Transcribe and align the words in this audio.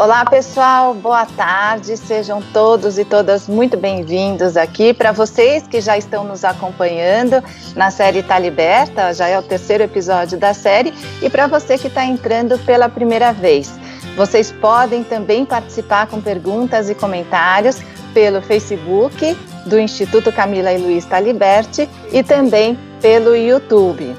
Olá, 0.00 0.24
pessoal, 0.24 0.94
boa 0.94 1.26
tarde. 1.26 1.94
Sejam 1.94 2.40
todos 2.54 2.98
e 2.98 3.04
todas 3.04 3.46
muito 3.46 3.76
bem-vindos 3.76 4.56
aqui. 4.56 4.94
Para 4.94 5.12
vocês 5.12 5.68
que 5.68 5.78
já 5.78 5.98
estão 5.98 6.24
nos 6.24 6.42
acompanhando 6.42 7.44
na 7.76 7.90
série 7.90 8.22
Tá 8.22 8.38
Liberta, 8.38 9.12
já 9.12 9.28
é 9.28 9.38
o 9.38 9.42
terceiro 9.42 9.84
episódio 9.84 10.38
da 10.38 10.54
série, 10.54 10.94
e 11.20 11.28
para 11.28 11.46
você 11.46 11.76
que 11.76 11.88
está 11.88 12.02
entrando 12.02 12.58
pela 12.60 12.88
primeira 12.88 13.30
vez. 13.30 13.78
Vocês 14.16 14.50
podem 14.50 15.04
também 15.04 15.44
participar 15.44 16.06
com 16.06 16.18
perguntas 16.18 16.88
e 16.88 16.94
comentários 16.94 17.76
pelo 18.14 18.40
Facebook 18.40 19.36
do 19.66 19.78
Instituto 19.78 20.32
Camila 20.32 20.72
e 20.72 20.78
Luiz 20.78 21.04
Taliberti 21.04 21.86
e 22.10 22.22
também 22.22 22.78
pelo 23.02 23.36
YouTube. 23.36 24.16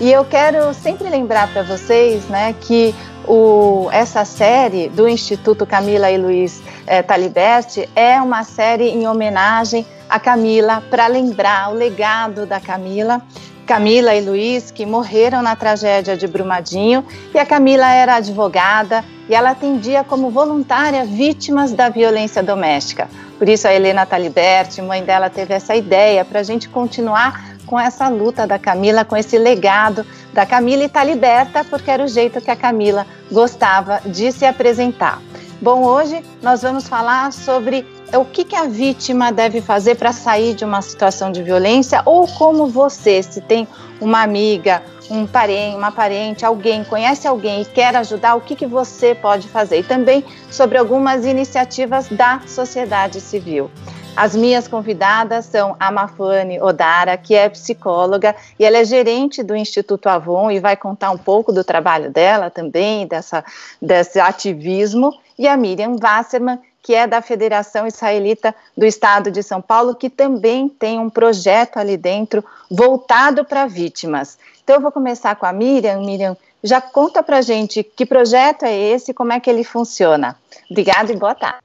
E 0.00 0.12
eu 0.12 0.24
quero 0.24 0.72
sempre 0.74 1.08
lembrar 1.08 1.52
para 1.52 1.62
vocês 1.62 2.24
né, 2.28 2.54
que 2.60 2.94
o, 3.26 3.88
essa 3.92 4.24
série 4.24 4.88
do 4.88 5.08
Instituto 5.08 5.66
Camila 5.66 6.10
e 6.10 6.18
Luiz 6.18 6.62
é, 6.86 7.02
Taliberti 7.02 7.88
é 7.94 8.20
uma 8.20 8.44
série 8.44 8.88
em 8.88 9.06
homenagem 9.06 9.86
a 10.08 10.20
Camila, 10.20 10.82
para 10.90 11.06
lembrar 11.06 11.70
o 11.70 11.74
legado 11.74 12.46
da 12.46 12.60
Camila. 12.60 13.22
Camila 13.66 14.14
e 14.14 14.20
Luiz, 14.20 14.70
que 14.70 14.84
morreram 14.84 15.42
na 15.42 15.56
tragédia 15.56 16.16
de 16.16 16.26
Brumadinho, 16.26 17.04
e 17.34 17.38
a 17.38 17.46
Camila 17.46 17.90
era 17.90 18.16
advogada 18.16 19.02
e 19.28 19.34
ela 19.34 19.50
atendia 19.50 20.04
como 20.04 20.30
voluntária 20.30 21.04
vítimas 21.04 21.72
da 21.72 21.88
violência 21.88 22.42
doméstica. 22.42 23.08
Por 23.38 23.48
isso 23.48 23.66
a 23.66 23.74
Helena 23.74 24.06
Taliberti, 24.06 24.80
mãe 24.80 25.02
dela, 25.02 25.28
teve 25.28 25.54
essa 25.54 25.74
ideia 25.74 26.24
para 26.24 26.40
a 26.40 26.42
gente 26.42 26.68
continuar 26.68 27.54
com 27.66 27.78
essa 27.80 28.08
luta 28.08 28.46
da 28.46 28.58
Camila, 28.58 29.04
com 29.04 29.16
esse 29.16 29.38
legado 29.38 30.06
da 30.32 30.46
Camila 30.46 30.82
e 30.82 30.86
está 30.86 31.02
liberta 31.02 31.64
porque 31.64 31.90
era 31.90 32.04
o 32.04 32.08
jeito 32.08 32.40
que 32.40 32.50
a 32.50 32.56
Camila 32.56 33.06
gostava 33.30 34.00
de 34.04 34.30
se 34.30 34.44
apresentar. 34.44 35.20
Bom, 35.60 35.82
hoje 35.82 36.22
nós 36.42 36.62
vamos 36.62 36.86
falar 36.86 37.32
sobre 37.32 37.86
o 38.12 38.24
que, 38.24 38.44
que 38.44 38.54
a 38.54 38.66
vítima 38.66 39.32
deve 39.32 39.60
fazer 39.60 39.94
para 39.94 40.12
sair 40.12 40.54
de 40.54 40.64
uma 40.64 40.82
situação 40.82 41.32
de 41.32 41.42
violência 41.42 42.02
ou 42.04 42.28
como 42.28 42.66
você, 42.66 43.22
se 43.22 43.40
tem 43.40 43.66
uma 44.00 44.22
amiga, 44.22 44.82
um 45.10 45.26
parente, 45.26 45.76
uma 45.76 45.92
parente, 45.92 46.44
alguém, 46.44 46.84
conhece 46.84 47.28
alguém 47.28 47.62
e 47.62 47.64
quer 47.64 47.94
ajudar, 47.96 48.34
o 48.34 48.40
que, 48.40 48.56
que 48.56 48.66
você 48.66 49.14
pode 49.14 49.48
fazer? 49.48 49.80
E 49.80 49.82
também 49.82 50.24
sobre 50.50 50.78
algumas 50.78 51.24
iniciativas 51.24 52.08
da 52.08 52.40
sociedade 52.46 53.20
civil. 53.20 53.70
As 54.16 54.36
minhas 54.36 54.68
convidadas 54.68 55.46
são 55.46 55.74
a 55.78 55.90
Mafane 55.90 56.60
Odara, 56.60 57.16
que 57.16 57.34
é 57.34 57.48
psicóloga 57.48 58.34
e 58.58 58.64
ela 58.64 58.78
é 58.78 58.84
gerente 58.84 59.42
do 59.42 59.56
Instituto 59.56 60.08
Avon 60.08 60.52
e 60.52 60.60
vai 60.60 60.76
contar 60.76 61.10
um 61.10 61.18
pouco 61.18 61.52
do 61.52 61.64
trabalho 61.64 62.10
dela 62.10 62.48
também, 62.48 63.08
dessa, 63.08 63.44
desse 63.82 64.20
ativismo, 64.20 65.12
e 65.36 65.48
a 65.48 65.56
Miriam 65.56 65.96
Wasserman, 66.00 66.60
que 66.80 66.94
é 66.94 67.08
da 67.08 67.20
Federação 67.20 67.88
Israelita 67.88 68.54
do 68.76 68.86
Estado 68.86 69.32
de 69.32 69.42
São 69.42 69.60
Paulo, 69.60 69.96
que 69.96 70.08
também 70.08 70.68
tem 70.68 71.00
um 71.00 71.10
projeto 71.10 71.78
ali 71.78 71.96
dentro 71.96 72.44
voltado 72.70 73.44
para 73.44 73.66
vítimas. 73.66 74.38
Então 74.64 74.76
eu 74.76 74.80
vou 74.80 74.90
começar 74.90 75.36
com 75.36 75.46
a 75.46 75.52
Miriam. 75.52 76.00
Miriam, 76.00 76.36
já 76.62 76.80
conta 76.80 77.22
para 77.22 77.42
gente 77.42 77.84
que 77.84 78.06
projeto 78.06 78.64
é 78.64 78.74
esse, 78.74 79.12
como 79.14 79.32
é 79.32 79.38
que 79.38 79.48
ele 79.48 79.62
funciona. 79.62 80.36
Obrigada 80.70 81.12
e 81.12 81.16
boa 81.16 81.34
tarde. 81.34 81.60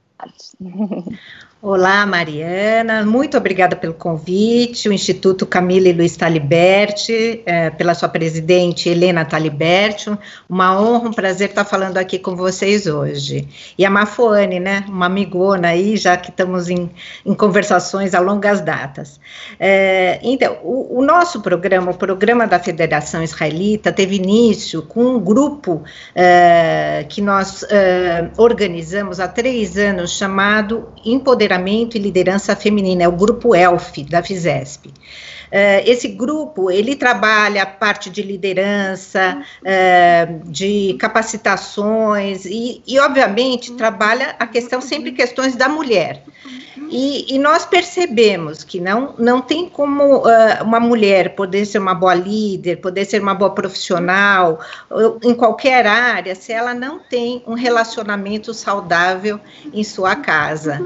Olá, 1.62 2.06
Mariana, 2.06 3.04
muito 3.04 3.36
obrigada 3.36 3.76
pelo 3.76 3.92
convite, 3.92 4.88
o 4.88 4.92
Instituto 4.94 5.44
Camila 5.44 5.88
e 5.88 5.92
Luiz 5.92 6.16
Taliberti, 6.16 7.42
é, 7.44 7.68
pela 7.68 7.92
sua 7.92 8.08
presidente 8.08 8.88
Helena 8.88 9.26
Taliberti, 9.26 10.10
uma 10.48 10.80
honra, 10.80 11.10
um 11.10 11.12
prazer 11.12 11.50
estar 11.50 11.66
falando 11.66 11.98
aqui 11.98 12.18
com 12.18 12.34
vocês 12.34 12.86
hoje. 12.86 13.46
E 13.76 13.84
a 13.84 13.90
Mafoane, 13.90 14.58
né, 14.58 14.86
uma 14.88 15.04
amigona 15.04 15.68
aí, 15.68 15.98
já 15.98 16.16
que 16.16 16.30
estamos 16.30 16.70
em, 16.70 16.88
em 17.26 17.34
conversações 17.34 18.14
a 18.14 18.20
longas 18.20 18.62
datas. 18.62 19.20
É, 19.58 20.18
então, 20.22 20.56
o, 20.62 21.00
o, 21.00 21.04
nosso 21.04 21.42
programa, 21.42 21.90
o 21.90 21.94
programa 21.94 22.46
da 22.46 22.58
Federação 22.58 23.22
Israelita, 23.22 23.92
teve 23.92 24.16
início 24.16 24.80
com 24.80 25.04
um 25.04 25.20
grupo 25.20 25.82
é, 26.14 27.04
que 27.06 27.20
nós 27.20 27.66
organizamos 28.38 29.20
há 29.20 29.28
três 29.28 29.76
anos, 29.76 30.12
chamado 30.12 30.88
Empoderamento 31.04 31.49
Empoderamento 31.50 31.96
e 31.96 31.98
Liderança 31.98 32.54
Feminina, 32.54 33.02
é 33.02 33.08
o 33.08 33.12
grupo 33.12 33.56
ELF 33.56 34.04
da 34.04 34.22
FISESP. 34.22 34.92
Uh, 35.50 35.82
esse 35.84 36.06
grupo, 36.06 36.70
ele 36.70 36.94
trabalha 36.94 37.64
a 37.64 37.66
parte 37.66 38.08
de 38.08 38.22
liderança, 38.22 39.42
uh, 39.62 40.48
de 40.48 40.94
capacitações 40.94 42.44
e, 42.44 42.80
e, 42.86 43.00
obviamente, 43.00 43.72
trabalha 43.72 44.36
a 44.38 44.46
questão, 44.46 44.80
sempre 44.80 45.10
questões 45.10 45.56
da 45.56 45.68
mulher. 45.68 46.22
E, 46.88 47.34
e 47.34 47.38
nós 47.38 47.66
percebemos 47.66 48.62
que 48.62 48.80
não, 48.80 49.14
não 49.18 49.40
tem 49.40 49.68
como 49.68 50.18
uh, 50.18 50.62
uma 50.62 50.78
mulher 50.78 51.34
poder 51.34 51.64
ser 51.64 51.78
uma 51.78 51.94
boa 51.94 52.14
líder, 52.14 52.76
poder 52.76 53.04
ser 53.04 53.20
uma 53.20 53.34
boa 53.34 53.50
profissional, 53.50 54.60
em 55.22 55.34
qualquer 55.34 55.84
área, 55.86 56.34
se 56.34 56.52
ela 56.52 56.74
não 56.74 57.00
tem 57.00 57.42
um 57.46 57.54
relacionamento 57.54 58.54
saudável 58.54 59.40
em 59.72 59.82
sua 59.82 60.14
casa. 60.14 60.80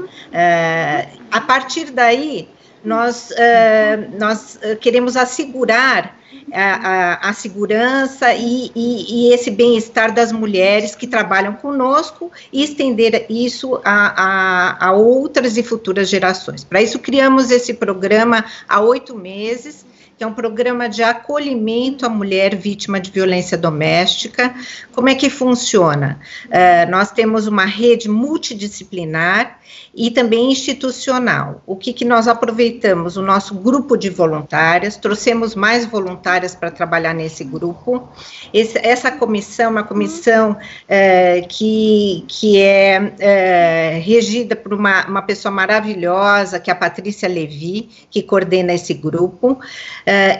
a 1.31 1.41
partir 1.41 1.91
daí, 1.91 2.49
nós, 2.85 3.31
uh, 3.31 4.17
nós 4.19 4.59
eh, 4.61 4.75
queremos 4.75 5.17
assegurar 5.17 6.17
a, 6.53 6.73
a, 6.73 7.29
a 7.29 7.33
segurança 7.33 8.33
e, 8.33 8.71
e, 8.75 9.29
e 9.29 9.33
esse 9.33 9.49
bem-estar 9.49 10.13
das 10.13 10.31
mulheres 10.31 10.95
que 10.95 11.07
trabalham 11.07 11.53
conosco 11.53 12.31
e 12.53 12.63
estender 12.63 13.25
isso 13.29 13.81
a, 13.83 14.77
a, 14.83 14.87
a 14.87 14.91
outras 14.91 15.57
e 15.57 15.63
futuras 15.63 16.09
gerações. 16.09 16.63
Para 16.63 16.81
isso, 16.81 16.99
criamos 16.99 17.51
esse 17.51 17.73
programa 17.73 18.45
há 18.67 18.81
oito 18.81 19.15
meses 19.15 19.85
que 20.17 20.23
é 20.23 20.27
um 20.27 20.33
programa 20.33 20.87
de 20.87 21.03
acolhimento 21.03 22.05
à 22.05 22.09
mulher 22.09 22.55
vítima 22.55 23.01
de 23.01 23.11
violência 23.11 23.57
doméstica. 23.57 24.55
Como 24.93 25.09
é 25.09 25.15
que 25.15 25.29
funciona? 25.29 26.19
Uh, 26.45 26.89
nós 26.89 27.11
temos 27.11 27.47
uma 27.47 27.65
rede 27.65 28.07
multidisciplinar 28.07 29.59
e 29.95 30.11
também 30.11 30.51
institucional. 30.51 31.61
O 31.65 31.75
que, 31.75 31.93
que 31.93 32.03
nós 32.03 32.27
aproveitamos? 32.27 33.17
O 33.17 33.21
nosso 33.21 33.55
grupo 33.55 33.95
de 33.95 34.09
voluntárias, 34.09 34.97
trouxemos 34.97 35.55
mais 35.55 35.85
voluntárias 35.85 36.53
para 36.53 36.69
trabalhar 36.69 37.13
nesse 37.13 37.43
grupo. 37.43 38.07
Esse, 38.53 38.77
essa 38.79 39.11
comissão, 39.11 39.71
uma 39.71 39.83
comissão 39.83 40.51
uh, 40.51 41.47
que, 41.47 42.25
que 42.27 42.61
é 42.61 42.99
uh, 42.99 44.01
regida 44.01 44.55
por 44.55 44.73
uma, 44.73 45.05
uma 45.07 45.21
pessoa 45.21 45.51
maravilhosa, 45.51 46.59
que 46.59 46.69
é 46.69 46.73
a 46.73 46.75
Patrícia 46.75 47.29
Levi, 47.29 47.89
que 48.09 48.21
coordena 48.21 48.73
esse 48.73 48.93
grupo. 48.93 49.53
Uh, 49.53 49.59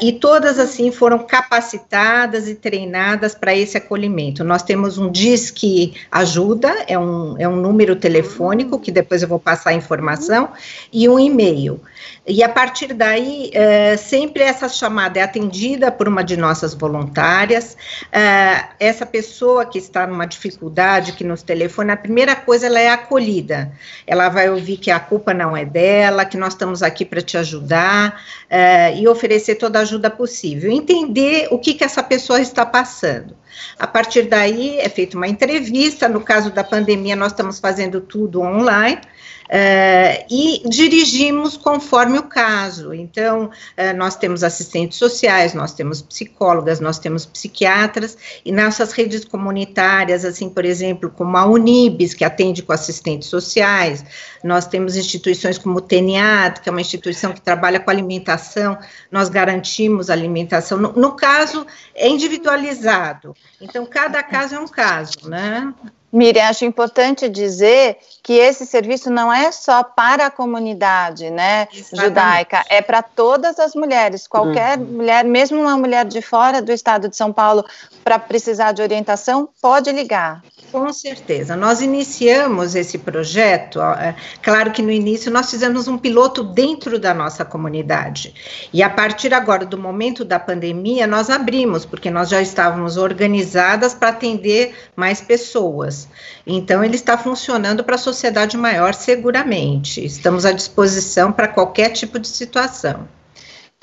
e 0.02 0.14
todas, 0.14 0.60
assim, 0.60 0.92
foram 0.92 1.20
capacitadas 1.20 2.48
e 2.48 2.56
treinadas 2.56 3.34
para 3.34 3.56
esse 3.56 3.78
acolhimento. 3.78 4.44
Nós 4.44 4.64
temos 4.64 4.98
um 4.98 5.10
Disque 5.10 5.94
Ajuda, 6.12 6.84
é 6.88 6.98
um, 6.98 7.36
é 7.40 7.48
um 7.48 7.56
número 7.56 7.96
telefônico, 7.96 8.80
que 8.80 8.92
depois 8.92 9.15
eu 9.22 9.28
vou 9.28 9.40
passar 9.40 9.72
a 9.72 9.74
informação, 9.74 10.50
e 10.92 11.08
um 11.08 11.20
e-mail. 11.20 11.80
E 12.28 12.44
a 12.44 12.50
partir 12.50 12.94
daí, 12.94 13.52
uh, 13.54 13.98
sempre 13.98 14.42
essa 14.42 14.68
chamada 14.68 15.20
é 15.20 15.22
atendida 15.22 15.92
por 15.92 16.08
uma 16.08 16.24
de 16.24 16.36
nossas 16.36 16.74
voluntárias. 16.74 17.78
Uh, 18.06 18.68
essa 18.80 19.06
pessoa 19.06 19.66
que 19.66 19.78
está 19.78 20.08
numa 20.08 20.26
dificuldade, 20.26 21.14
que 21.14 21.24
nos 21.24 21.44
telefona, 21.44 21.94
a 21.94 21.98
primeira 21.98 22.36
coisa 22.36 22.66
ela 22.66 22.80
é 22.80 22.90
acolhida. 22.90 23.72
Ela 24.08 24.30
vai 24.30 24.50
ouvir 24.50 24.78
que 24.78 24.90
a 24.90 25.00
culpa 25.00 25.34
não 25.34 25.56
é 25.56 25.64
dela, 25.64 26.26
que 26.26 26.36
nós 26.36 26.54
estamos 26.54 26.82
aqui 26.82 27.06
para 27.06 27.22
te 27.22 27.38
ajudar 27.38 28.20
uh, 28.50 28.98
e 28.98 29.08
oferecer 29.08 29.56
toda 29.56 29.78
a 29.78 29.84
ajuda 29.84 30.10
possível. 30.10 30.72
Entender 30.72 31.48
o 31.52 31.60
que, 31.60 31.76
que 31.76 31.84
essa 31.84 32.02
pessoa 32.02 32.42
está 32.42 32.66
passando. 32.66 33.36
A 33.78 33.88
partir 33.88 34.24
daí 34.24 34.80
é 34.80 34.90
feita 34.90 35.18
uma 35.18 35.28
entrevista. 35.28 36.08
No 36.08 36.22
caso 36.22 36.52
da 36.52 36.64
pandemia, 36.64 37.16
nós 37.16 37.32
estamos 37.32 37.60
fazendo 37.60 38.02
tudo 38.02 38.42
online. 38.42 39.02
Uh, 39.46 40.26
e 40.28 40.64
dirigimos 40.68 41.56
conforme 41.56 42.18
o 42.18 42.24
caso. 42.24 42.94
Então, 42.94 43.46
uh, 43.46 43.96
nós 43.96 44.16
temos 44.16 44.44
assistentes 44.44 44.98
sociais, 44.98 45.54
nós 45.54 45.74
temos 45.74 46.02
psicólogas, 46.02 46.80
nós 46.80 46.98
temos 46.98 47.28
psiquiatras, 47.28 48.18
e 48.44 48.52
nossas 48.52 48.92
redes 48.92 49.24
comunitárias, 49.24 50.26
assim, 50.26 50.50
por 50.50 50.66
exemplo, 50.66 51.12
como 51.12 51.38
a 51.38 51.46
Unibis, 51.46 52.16
que 52.16 52.26
atende 52.26 52.64
com 52.64 52.74
assistentes 52.74 53.28
sociais, 53.30 54.04
nós 54.44 54.66
temos 54.66 54.96
instituições 54.96 55.60
como 55.60 55.78
o 55.78 55.82
TNAD, 55.82 56.62
que 56.62 56.70
é 56.70 56.72
uma 56.72 56.82
instituição 56.82 57.32
que 57.32 57.42
trabalha 57.42 57.80
com 57.80 57.92
alimentação, 57.92 58.78
nós 59.12 59.30
garantimos 59.30 60.10
alimentação. 60.10 60.80
No, 60.80 60.92
no 60.94 61.12
caso, 61.12 61.68
é 61.94 62.10
individualizado, 62.10 63.36
então 63.62 63.86
cada 63.86 64.24
caso 64.24 64.56
é 64.56 64.60
um 64.60 64.68
caso, 64.68 65.30
né? 65.30 65.72
Miriam, 66.16 66.48
acho 66.48 66.64
importante 66.64 67.28
dizer 67.28 67.98
que 68.24 68.34
esse 68.34 68.66
serviço 68.66 69.10
não 69.10 69.32
é 69.32 69.52
só 69.52 69.84
para 69.84 70.28
a 70.28 70.32
comunidade 70.32 71.30
né, 71.30 71.68
judaica, 71.92 72.64
é 72.70 72.82
para 72.82 73.04
todas 73.04 73.60
as 73.60 73.76
mulheres. 73.76 74.26
Qualquer 74.26 74.80
uhum. 74.80 74.86
mulher, 74.86 75.26
mesmo 75.26 75.60
uma 75.60 75.78
mulher 75.78 76.06
de 76.06 76.22
fora 76.22 76.62
do 76.62 76.72
estado 76.72 77.10
de 77.10 77.18
São 77.18 77.34
Paulo, 77.34 77.66
para 78.06 78.20
precisar 78.20 78.72
de 78.72 78.84
orientação, 78.84 79.50
pode 79.60 79.92
ligar. 79.92 80.44
Com 80.72 80.94
certeza. 80.94 81.56
Nós 81.56 81.82
iniciamos 81.82 82.76
esse 82.76 83.00
projeto, 83.00 83.82
é, 83.82 84.16
claro 84.44 84.72
que 84.72 84.84
no 84.84 84.92
início 84.92 85.32
nós 85.32 85.50
fizemos 85.50 85.88
um 85.88 85.98
piloto 85.98 86.44
dentro 86.44 87.00
da 87.00 87.16
nossa 87.16 87.44
comunidade. 87.44 88.70
E 88.72 88.84
a 88.84 88.90
partir 88.92 89.34
agora 89.34 89.66
do 89.66 89.76
momento 89.76 90.24
da 90.24 90.40
pandemia, 90.40 91.08
nós 91.08 91.32
abrimos, 91.32 91.84
porque 91.84 92.12
nós 92.12 92.30
já 92.30 92.40
estávamos 92.40 92.96
organizadas 92.96 93.96
para 93.96 94.10
atender 94.10 94.76
mais 94.96 95.20
pessoas. 95.20 96.08
Então, 96.46 96.84
ele 96.84 96.96
está 96.96 97.18
funcionando 97.18 97.84
para 97.84 97.96
a 97.96 97.98
sociedade 97.98 98.56
maior, 98.56 98.94
seguramente. 98.94 100.06
Estamos 100.06 100.46
à 100.46 100.52
disposição 100.52 101.32
para 101.32 101.48
qualquer 101.48 101.90
tipo 101.90 102.20
de 102.20 102.28
situação. 102.28 103.08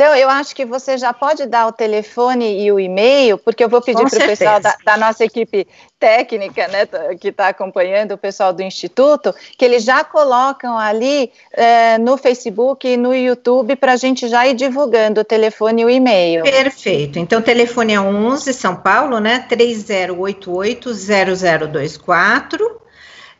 Então, 0.02 0.16
eu 0.16 0.28
acho 0.28 0.52
que 0.56 0.64
você 0.64 0.98
já 0.98 1.12
pode 1.12 1.46
dar 1.46 1.68
o 1.68 1.70
telefone 1.70 2.60
e 2.60 2.72
o 2.72 2.80
e-mail, 2.80 3.38
porque 3.38 3.62
eu 3.62 3.68
vou 3.68 3.80
pedir 3.80 4.04
para 4.10 4.24
o 4.24 4.26
pessoal 4.26 4.58
da, 4.58 4.76
da, 4.84 4.96
nossa 4.96 5.24
equipe 5.24 5.64
técnica, 5.96 6.66
né, 6.66 6.88
que 7.20 7.28
está 7.28 7.46
acompanhando 7.46 8.10
o 8.10 8.18
pessoal 8.18 8.52
do 8.52 8.64
Instituto, 8.64 9.32
que 9.56 9.64
eles 9.64 9.84
já 9.84 10.02
colocam 10.02 10.76
ali 10.76 11.30
é, 11.52 11.98
no 11.98 12.16
Facebook 12.16 12.88
e 12.88 12.96
no 12.96 13.14
YouTube 13.14 13.76
para 13.76 13.92
a 13.92 13.96
gente 13.96 14.26
já 14.26 14.44
ir 14.44 14.54
divulgando 14.54 15.20
o 15.20 15.24
telefone 15.24 15.82
e 15.82 15.84
o 15.84 15.90
e-mail. 15.90 16.42
Perfeito. 16.42 17.20
Então, 17.20 17.38
o 17.38 17.42
telefone 17.42 17.92
é 17.92 18.00
11 18.00 18.52
São 18.54 18.74
Paulo, 18.74 19.20
né, 19.20 19.46
3088 19.48 20.92
0024 20.94 22.81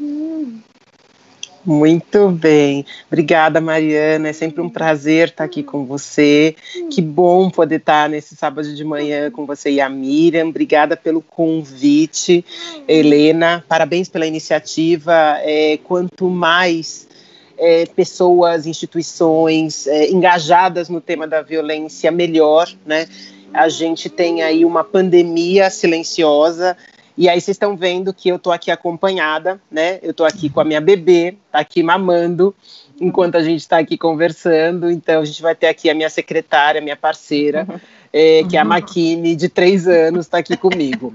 Muito 1.65 2.29
bem. 2.29 2.85
Obrigada, 3.07 3.59
Mariana. 3.59 4.29
É 4.29 4.33
sempre 4.35 4.61
um 4.61 4.69
prazer 4.69 5.29
estar 5.29 5.45
aqui 5.45 5.63
com 5.63 5.87
você. 5.87 6.55
Que 6.91 7.01
bom 7.01 7.49
poder 7.49 7.77
estar 7.77 8.09
nesse 8.09 8.37
sábado 8.37 8.75
de 8.75 8.85
manhã 8.85 9.31
com 9.31 9.47
você 9.47 9.71
e 9.71 9.81
a 9.81 9.89
Miriam. 9.89 10.49
Obrigada 10.49 10.95
pelo 10.95 11.23
convite, 11.23 12.45
Helena. 12.87 13.65
Parabéns 13.67 14.11
pela 14.11 14.27
iniciativa. 14.27 15.39
É, 15.41 15.79
quanto 15.83 16.29
mais 16.29 17.09
é, 17.57 17.87
pessoas, 17.87 18.67
instituições 18.67 19.87
é, 19.87 20.11
engajadas 20.11 20.91
no 20.91 21.01
tema 21.01 21.27
da 21.27 21.41
violência, 21.41 22.11
melhor, 22.11 22.69
né? 22.85 23.09
A 23.55 23.69
gente 23.69 24.11
tem 24.11 24.43
aí 24.43 24.65
uma 24.65 24.83
pandemia 24.83 25.71
silenciosa 25.71 26.77
e 27.17 27.29
aí 27.29 27.41
vocês 27.41 27.55
estão 27.55 27.77
vendo 27.77 28.13
que 28.13 28.29
eu 28.29 28.37
estou 28.37 28.53
aqui 28.53 28.71
acompanhada, 28.71 29.61
né? 29.71 30.01
Eu 30.03 30.11
estou 30.11 30.27
aqui 30.27 30.49
com 30.49 30.61
a 30.61 30.65
minha 30.65 30.81
bebê, 30.81 31.37
tá 31.51 31.61
aqui 31.61 31.83
mamando 31.83 32.55
enquanto 33.01 33.37
a 33.37 33.43
gente 33.43 33.61
está 33.61 33.79
aqui 33.79 33.97
conversando. 33.97 34.91
Então 34.91 35.21
a 35.23 35.25
gente 35.25 35.41
vai 35.41 35.55
ter 35.55 35.69
aqui 35.69 35.89
a 35.89 35.95
minha 35.95 36.11
secretária, 36.11 36.81
minha 36.81 36.97
parceira, 36.97 37.67
é, 38.13 38.43
que 38.45 38.57
é 38.57 38.61
a 38.61 38.65
Maquine, 38.65 39.37
de 39.37 39.49
três 39.49 39.87
anos, 39.87 40.27
está 40.27 40.39
aqui 40.39 40.57
comigo. 40.57 41.15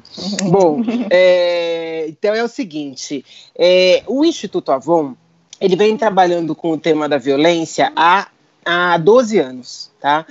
Bom, 0.50 0.82
é, 1.12 2.06
então 2.08 2.34
é 2.34 2.44
o 2.44 2.48
seguinte: 2.48 3.26
é, 3.58 4.04
o 4.08 4.24
Instituto 4.24 4.72
Avon 4.72 5.16
ele 5.60 5.76
vem 5.76 5.98
trabalhando 5.98 6.56
com 6.56 6.72
o 6.72 6.78
tema 6.78 7.10
da 7.10 7.18
violência 7.18 7.92
há, 7.96 8.30
há 8.66 8.98
12 8.98 9.40
anos, 9.40 9.92
tá? 10.00 10.26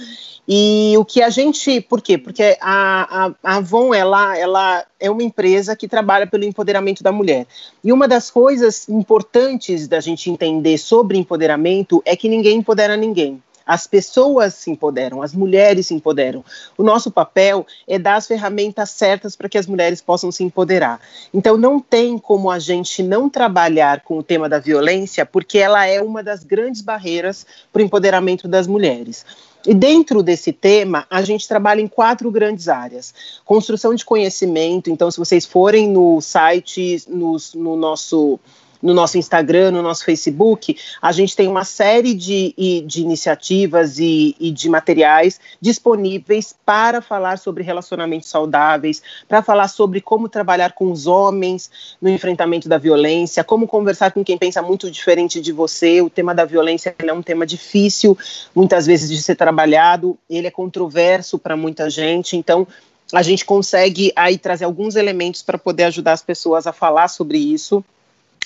E 0.47 0.95
o 0.97 1.05
que 1.05 1.23
a 1.23 1.29
gente, 1.29 1.81
por 1.81 2.01
quê? 2.01 2.17
Porque 2.17 2.57
a, 2.61 3.27
a, 3.27 3.35
a 3.43 3.57
Avon, 3.57 3.93
ela, 3.93 4.37
ela 4.39 4.85
é 4.99 5.11
uma 5.11 5.23
empresa 5.23 5.77
que 5.77 5.87
trabalha 5.87 6.27
pelo 6.27 6.45
empoderamento 6.45 7.03
da 7.03 7.13
mulher. 7.13 7.47
E 7.85 7.93
uma 7.93 8.09
das 8.09 8.31
coisas 8.31 8.89
importantes 8.89 9.87
da 9.87 10.01
gente 10.01 10.31
entender 10.31 10.79
sobre 10.79 11.19
empoderamento 11.19 12.03
é 12.05 12.17
que 12.17 12.29
ninguém 12.29 12.59
empodera 12.59 12.97
ninguém. 12.97 13.43
As 13.69 13.87
pessoas 13.87 14.55
se 14.55 14.71
empoderam, 14.71 15.21
as 15.21 15.35
mulheres 15.35 15.89
se 15.89 15.95
empoderam. 15.95 16.43
O 16.79 16.83
nosso 16.83 17.11
papel 17.11 17.67
é 17.87 17.99
dar 17.99 18.15
as 18.15 18.27
ferramentas 18.27 18.89
certas 18.89 19.37
para 19.37 19.47
que 19.47 19.59
as 19.59 19.67
mulheres 19.67 20.01
possam 20.01 20.33
se 20.33 20.43
empoderar. 20.43 20.99
Então, 21.35 21.59
não 21.59 21.79
tem 21.79 22.17
como 22.17 22.51
a 22.51 22.59
gente 22.59 23.03
não 23.03 23.29
trabalhar 23.29 24.01
com 24.01 24.17
o 24.17 24.23
tema 24.23 24.49
da 24.49 24.59
violência, 24.59 25.27
porque 25.27 25.59
ela 25.59 25.85
é 25.85 26.01
uma 26.01 26.23
das 26.23 26.43
grandes 26.43 26.81
barreiras 26.81 27.45
para 27.71 27.83
o 27.83 27.85
empoderamento 27.85 28.49
das 28.49 28.67
mulheres. 28.67 29.27
E 29.67 29.75
dentro 29.75 30.23
desse 30.23 30.51
tema, 30.51 31.07
a 31.11 31.21
gente 31.21 31.47
trabalha 31.47 31.83
em 31.83 31.89
quatro 31.89 32.31
grandes 32.31 32.69
áreas: 32.69 33.13
construção 33.45 33.95
de 33.95 34.03
conhecimento. 34.03 34.89
Então, 34.89 35.11
se 35.11 35.19
vocês 35.19 35.45
forem 35.45 35.91
no 35.91 36.23
site, 36.23 37.05
nos, 37.07 37.53
no 37.53 37.77
nosso 37.77 38.41
no 38.83 38.95
nosso 38.95 39.19
Instagram, 39.19 39.71
no 39.71 39.83
nosso 39.83 40.05
Facebook, 40.05 40.77
a 41.01 41.13
gente 41.13 41.35
tem 41.35 41.49
uma 41.49 41.65
série 41.65 42.15
de, 42.15 42.55
de 42.87 43.01
iniciativas 43.01 43.99
e, 43.99 44.35
e, 44.39 44.51
de 44.51 44.69
materiais 44.69 45.41
disponíveis 45.61 46.55
para 46.65 47.01
falar 47.01 47.39
sobre 47.39 47.63
relacionamentos 47.63 48.29
saudáveis, 48.29 49.03
para 49.27 49.43
falar 49.43 49.69
sobre 49.69 50.01
como 50.01 50.29
trabalhar 50.29 50.73
com 50.73 50.91
os 50.91 51.07
homens 51.07 51.71
no 52.01 52.09
enfrentamento 52.09 52.69
da 52.69 52.79
violência, 52.79 53.45
como 53.45 53.67
conversar 53.67 54.13
com 54.13 54.25
quem 54.25 54.39
pensa 54.39 54.63
muito 54.63 54.91
diferente 54.91 55.41
de 55.41 55.53
você. 55.53 56.01
O 56.01 56.11
tema 56.11 56.35
da 56.35 56.45
violência 56.45 56.95
é 56.99 57.13
um 57.13 57.23
tema 57.23 57.47
difícil, 57.47 58.17
muitas 58.55 58.87
vezes, 58.87 59.09
de 59.09 59.23
ser 59.23 59.35
trabalhado, 59.35 60.19
ele 60.29 60.47
é 60.47 60.51
controverso 60.51 61.39
para 61.39 61.57
muita 61.57 61.91
gente, 61.91 62.37
então 62.37 62.67
a 63.13 63.23
gente 63.23 63.45
consegue 63.45 64.13
aí 64.15 64.37
trazer 64.37 64.65
alguns 64.65 64.95
elementos 64.95 65.43
para 65.43 65.57
poder 65.57 65.85
ajudar 65.85 66.13
as 66.13 66.23
pessoas 66.23 66.67
a 66.67 66.73
falar 66.73 67.09
sobre 67.09 67.39
isso. 67.39 67.83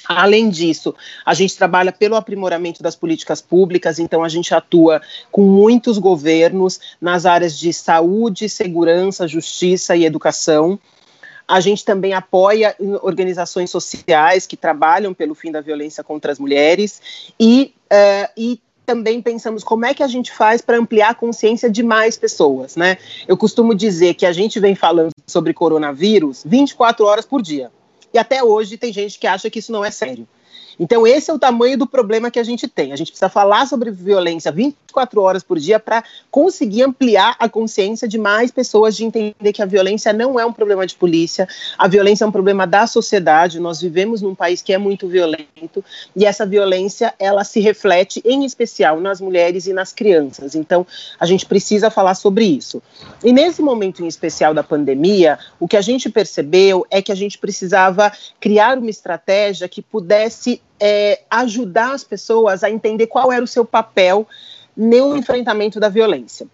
Além 0.09 0.49
disso, 0.49 0.95
a 1.25 1.35
gente 1.35 1.57
trabalha 1.57 1.93
pelo 1.93 2.17
aprimoramento 2.17 2.83
das 2.83 2.97
políticas 2.97 3.41
públicas, 3.41 3.99
então 3.99 4.25
a 4.25 4.29
gente 4.29 4.55
atua 4.55 5.01
com 5.31 5.43
muitos 5.43 5.99
governos 5.99 6.81
nas 7.01 7.25
áreas 7.25 7.57
de 7.57 7.73
saúde, 7.73 8.49
segurança, 8.49 9.29
justiça 9.29 9.97
e 9.97 10.05
educação. 10.05 10.79
A 11.47 11.61
gente 11.61 11.85
também 11.85 12.15
apoia 12.15 12.75
organizações 13.03 13.71
sociais 13.71 14.47
que 14.47 14.57
trabalham 14.57 15.13
pelo 15.13 15.35
fim 15.35 15.53
da 15.53 15.61
violência 15.61 16.03
contra 16.03 16.33
as 16.33 16.39
mulheres 16.39 17.33
e, 17.39 17.75
uh, 17.93 18.29
e 18.37 18.61
também 18.85 19.23
pensamos 19.23 19.63
como 19.63 19.85
é 19.85 19.95
que 19.95 20.03
a 20.03 20.09
gente 20.09 20.33
faz 20.33 20.61
para 20.61 20.79
ampliar 20.79 21.11
a 21.11 21.15
consciência 21.15 21.71
de 21.71 21.83
mais 21.83 22.17
pessoas, 22.17 22.77
né? 22.77 22.99
Eu 23.29 23.37
costumo 23.37 23.75
dizer 23.75 24.15
que 24.15 24.27
a 24.27 24.33
gente 24.33 24.59
vem 24.59 24.75
falando 24.75 25.13
sobre 25.27 25.55
coronavírus 25.55 26.43
24 26.45 27.07
horas 27.07 27.25
por 27.25 27.41
dia. 27.41 27.71
E 28.13 28.19
até 28.19 28.43
hoje 28.43 28.77
tem 28.77 28.93
gente 28.93 29.19
que 29.19 29.27
acha 29.27 29.49
que 29.49 29.59
isso 29.59 29.73
não 29.73 29.85
é 29.85 29.91
sério. 29.91 30.29
Então, 30.79 31.07
esse 31.07 31.31
é 31.31 31.35
o 31.35 31.39
tamanho 31.39 31.77
do 31.77 31.87
problema 31.87 32.31
que 32.31 32.39
a 32.39 32.43
gente 32.43 32.67
tem. 32.67 32.93
A 32.93 32.97
gente 32.97 33.09
precisa 33.09 33.29
falar 33.29 33.67
sobre 33.67 33.91
violência 33.91 34.51
24 34.51 35.21
horas 35.21 35.43
por 35.43 35.59
dia 35.59 35.79
para 35.79 36.03
conseguir 36.31 36.83
ampliar 36.83 37.37
a 37.39 37.49
consciência 37.49 38.09
de 38.09 38.19
mais 38.19 38.51
pessoas 38.51 38.97
de 38.97 39.05
entender 39.05 39.53
que 39.53 39.63
a 39.63 39.67
violência 39.67 40.13
não 40.13 40.39
é 40.39 40.47
um 40.47 40.53
problema 40.53 40.87
de 40.87 40.95
polícia, 40.95 41.49
a 41.79 41.87
violência 41.89 42.25
é 42.25 42.27
um 42.27 42.33
problema 42.33 42.67
da 42.67 42.87
sociedade. 42.87 43.61
Nós 43.61 43.81
vivemos 43.81 44.23
num 44.23 44.35
país 44.35 44.63
que 44.63 44.73
é 44.73 44.79
muito 44.79 45.09
violento 45.09 45.85
e 46.15 46.25
essa 46.25 46.47
violência 46.47 47.15
ela 47.19 47.45
se 47.45 47.61
reflete 47.61 48.23
em 48.25 48.45
especial 48.45 49.01
nas 49.01 49.21
mulheres 49.21 49.67
e 49.67 49.73
nas 49.73 49.93
crianças. 49.93 50.55
Então, 50.55 50.87
a 51.19 51.27
gente 51.27 51.47
precisa 51.47 51.91
falar 51.91 52.15
sobre 52.15 52.45
isso. 52.45 52.83
E 53.23 53.33
nesse 53.33 53.63
momento 53.63 54.03
em 54.03 54.07
especial 54.07 54.55
da 54.55 54.63
pandemia, 54.63 55.39
o 55.61 55.69
que 55.69 55.77
a 55.77 55.81
gente 55.81 56.09
percebeu 56.09 56.87
é 56.91 57.03
que 57.03 57.13
a 57.13 57.15
gente 57.15 57.39
precisava 57.39 58.13
criar 58.41 58.79
uma 58.79 58.91
estratégia 58.91 59.69
que 59.69 59.83
pudesse 59.83 60.62
é, 60.85 61.21
ajudar 61.31 61.95
as 61.95 62.03
pessoas 62.03 62.65
a 62.65 62.71
entender 62.71 63.07
qual 63.07 63.31
era 63.31 63.45
o 63.45 63.47
seu 63.47 63.65
papel 63.65 64.27
no 64.77 65.17
enfrentamento 65.17 65.79
da 65.79 65.89
violência. 65.89 66.45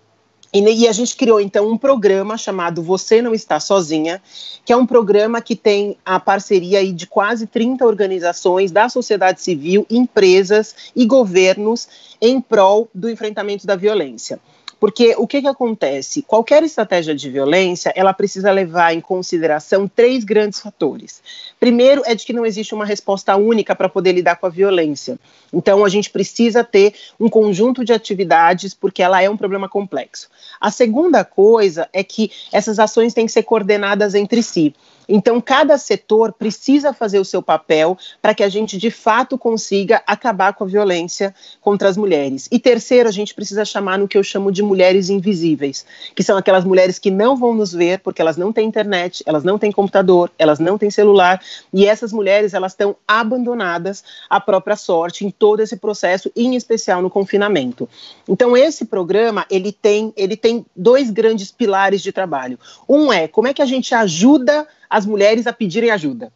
E, 0.52 0.60
e, 0.60 0.86
a 0.86 0.92
gente 0.92 1.16
criou 1.16 1.40
então 1.40 1.66
um 1.66 1.78
programa 1.78 2.36
chamado 2.36 2.82
Você 2.82 3.22
Não 3.22 3.34
Está 3.34 3.58
Sozinha, 3.58 4.20
que 4.66 4.72
é 4.72 4.76
um 4.76 4.86
programa 4.86 5.40
que 5.40 5.56
tem 5.56 5.96
a 6.04 6.20
parceria 6.20 6.92
de 6.92 7.06
quase 7.06 7.46
30 7.46 7.86
organizações 7.86 8.70
da 8.70 8.90
sociedade 8.90 9.40
civil, 9.40 9.86
empresas 9.88 10.92
e 10.94 11.06
governos 11.06 11.88
em 12.20 12.38
prol 12.38 12.86
do 12.94 13.08
enfrentamento 13.08 13.66
da 13.66 13.76
violência. 13.76 14.38
Porque 14.80 15.14
o 15.18 15.26
que, 15.26 15.42
que 15.42 15.48
acontece? 15.48 16.22
Qualquer 16.22 16.62
estratégia 16.62 17.14
de 17.14 17.28
violência, 17.28 17.92
ela 17.96 18.12
precisa 18.12 18.52
levar 18.52 18.94
em 18.94 19.00
consideração 19.00 19.88
três 19.88 20.24
grandes 20.24 20.60
fatores. 20.60 21.20
Primeiro 21.58 22.02
é 22.06 22.14
de 22.14 22.24
que 22.24 22.32
não 22.32 22.46
existe 22.46 22.74
uma 22.74 22.84
resposta 22.84 23.34
única 23.36 23.74
para 23.74 23.88
poder 23.88 24.12
lidar 24.12 24.36
com 24.36 24.46
a 24.46 24.50
violência. 24.50 25.18
Então, 25.52 25.84
a 25.84 25.88
gente 25.88 26.10
precisa 26.10 26.62
ter 26.62 26.94
um 27.18 27.28
conjunto 27.28 27.84
de 27.84 27.92
atividades, 27.92 28.72
porque 28.72 29.02
ela 29.02 29.20
é 29.20 29.28
um 29.28 29.36
problema 29.36 29.68
complexo. 29.68 30.28
A 30.60 30.70
segunda 30.70 31.24
coisa 31.24 31.88
é 31.92 32.04
que 32.04 32.30
essas 32.52 32.78
ações 32.78 33.12
têm 33.12 33.26
que 33.26 33.32
ser 33.32 33.42
coordenadas 33.42 34.14
entre 34.14 34.42
si. 34.42 34.74
Então, 35.08 35.40
cada 35.40 35.78
setor 35.78 36.32
precisa 36.32 36.92
fazer 36.92 37.18
o 37.18 37.24
seu 37.24 37.42
papel 37.42 37.96
para 38.20 38.34
que 38.34 38.42
a 38.42 38.48
gente, 38.48 38.76
de 38.76 38.90
fato, 38.90 39.38
consiga 39.38 40.02
acabar 40.06 40.52
com 40.52 40.64
a 40.64 40.66
violência 40.66 41.34
contra 41.60 41.88
as 41.88 41.96
mulheres. 41.96 42.48
E 42.52 42.58
terceiro, 42.58 43.08
a 43.08 43.12
gente 43.12 43.34
precisa 43.34 43.64
chamar 43.64 43.98
no 43.98 44.06
que 44.06 44.18
eu 44.18 44.22
chamo 44.22 44.52
de 44.52 44.62
mulheres 44.62 45.08
invisíveis, 45.08 45.86
que 46.14 46.22
são 46.22 46.36
aquelas 46.36 46.64
mulheres 46.64 46.98
que 46.98 47.10
não 47.10 47.36
vão 47.36 47.54
nos 47.54 47.72
ver 47.72 48.00
porque 48.00 48.20
elas 48.20 48.36
não 48.36 48.52
têm 48.52 48.68
internet, 48.68 49.22
elas 49.24 49.44
não 49.44 49.58
têm 49.58 49.72
computador, 49.72 50.30
elas 50.38 50.58
não 50.58 50.76
têm 50.76 50.90
celular, 50.90 51.40
e 51.72 51.86
essas 51.86 52.12
mulheres, 52.12 52.52
elas 52.52 52.72
estão 52.72 52.94
abandonadas 53.06 54.04
à 54.28 54.38
própria 54.40 54.76
sorte 54.76 55.24
em 55.24 55.30
todo 55.30 55.60
esse 55.60 55.76
processo, 55.76 56.30
em 56.36 56.54
especial 56.54 57.00
no 57.00 57.08
confinamento. 57.08 57.88
Então, 58.28 58.56
esse 58.56 58.84
programa, 58.84 59.46
ele 59.50 59.72
tem, 59.72 60.12
ele 60.16 60.36
tem 60.36 60.66
dois 60.76 61.10
grandes 61.10 61.50
pilares 61.50 62.02
de 62.02 62.12
trabalho. 62.12 62.58
Um 62.88 63.12
é 63.12 63.26
como 63.26 63.48
é 63.48 63.54
que 63.54 63.62
a 63.62 63.66
gente 63.66 63.94
ajuda 63.94 64.66
as 64.88 65.06
mulheres 65.06 65.46
a 65.46 65.52
pedirem 65.52 65.90
ajuda. 65.90 66.32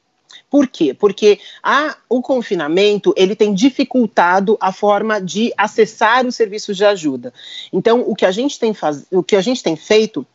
Por 0.51 0.67
quê? 0.67 0.95
Porque 0.95 1.41
a, 1.63 1.97
o 2.09 2.21
confinamento 2.21 3.15
ele 3.17 3.35
tem 3.35 3.55
dificultado 3.55 4.57
a 4.61 4.73
forma 4.73 5.21
de 5.21 5.53
acessar 5.57 6.27
os 6.27 6.37
serviços 6.37 6.77
de 6.77 6.85
ajuda. 6.85 7.33
Então, 7.73 8.03
o 8.07 8.15
que 8.15 8.27
a 8.27 8.31
gente 8.31 8.59
tem, 8.59 8.75
faz, 8.75 9.07
o 9.11 9.23
que 9.23 9.37
a 9.37 9.41
gente 9.41 9.63
tem 9.63 9.77
feito 9.77 10.27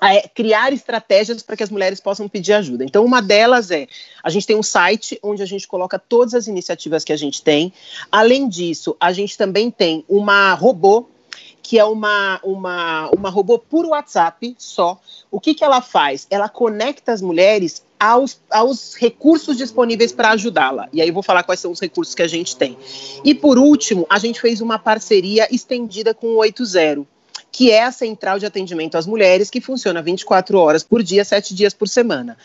é 0.00 0.26
criar 0.26 0.72
estratégias 0.72 1.42
para 1.42 1.56
que 1.56 1.62
as 1.62 1.70
mulheres 1.70 2.00
possam 2.00 2.28
pedir 2.28 2.54
ajuda. 2.54 2.84
Então, 2.84 3.04
uma 3.04 3.22
delas 3.22 3.70
é: 3.70 3.86
a 4.22 4.30
gente 4.30 4.46
tem 4.46 4.56
um 4.56 4.62
site 4.62 5.18
onde 5.22 5.42
a 5.42 5.46
gente 5.46 5.68
coloca 5.68 5.98
todas 5.98 6.34
as 6.34 6.48
iniciativas 6.48 7.04
que 7.04 7.12
a 7.12 7.16
gente 7.16 7.42
tem. 7.42 7.72
Além 8.10 8.48
disso, 8.48 8.96
a 8.98 9.12
gente 9.12 9.38
também 9.38 9.70
tem 9.70 10.04
uma 10.08 10.54
robô 10.54 11.08
que 11.62 11.78
é 11.78 11.84
uma, 11.84 12.40
uma, 12.42 13.08
uma 13.10 13.30
robô 13.30 13.58
por 13.58 13.86
WhatsApp 13.86 14.54
só. 14.58 15.00
O 15.30 15.40
que, 15.40 15.54
que 15.54 15.64
ela 15.64 15.80
faz? 15.80 16.26
Ela 16.28 16.48
conecta 16.48 17.12
as 17.12 17.22
mulheres 17.22 17.84
aos, 17.98 18.40
aos 18.50 18.94
recursos 18.96 19.56
disponíveis 19.56 20.10
para 20.10 20.30
ajudá-la. 20.30 20.88
E 20.92 21.00
aí 21.00 21.08
eu 21.08 21.14
vou 21.14 21.22
falar 21.22 21.44
quais 21.44 21.60
são 21.60 21.70
os 21.70 21.80
recursos 21.80 22.14
que 22.14 22.22
a 22.22 22.26
gente 22.26 22.56
tem. 22.56 22.76
E 23.24 23.34
por 23.34 23.58
último, 23.58 24.04
a 24.10 24.18
gente 24.18 24.40
fez 24.40 24.60
uma 24.60 24.78
parceria 24.78 25.46
estendida 25.54 26.12
com 26.12 26.28
o 26.28 26.36
80 26.38 27.06
que 27.52 27.70
é 27.70 27.84
a 27.84 27.92
central 27.92 28.38
de 28.38 28.46
atendimento 28.46 28.96
às 28.96 29.06
mulheres, 29.06 29.50
que 29.50 29.60
funciona 29.60 30.00
24 30.00 30.58
horas 30.58 30.82
por 30.82 31.02
dia, 31.02 31.22
7 31.22 31.54
dias 31.54 31.74
por 31.74 31.86
semana. 31.86 32.36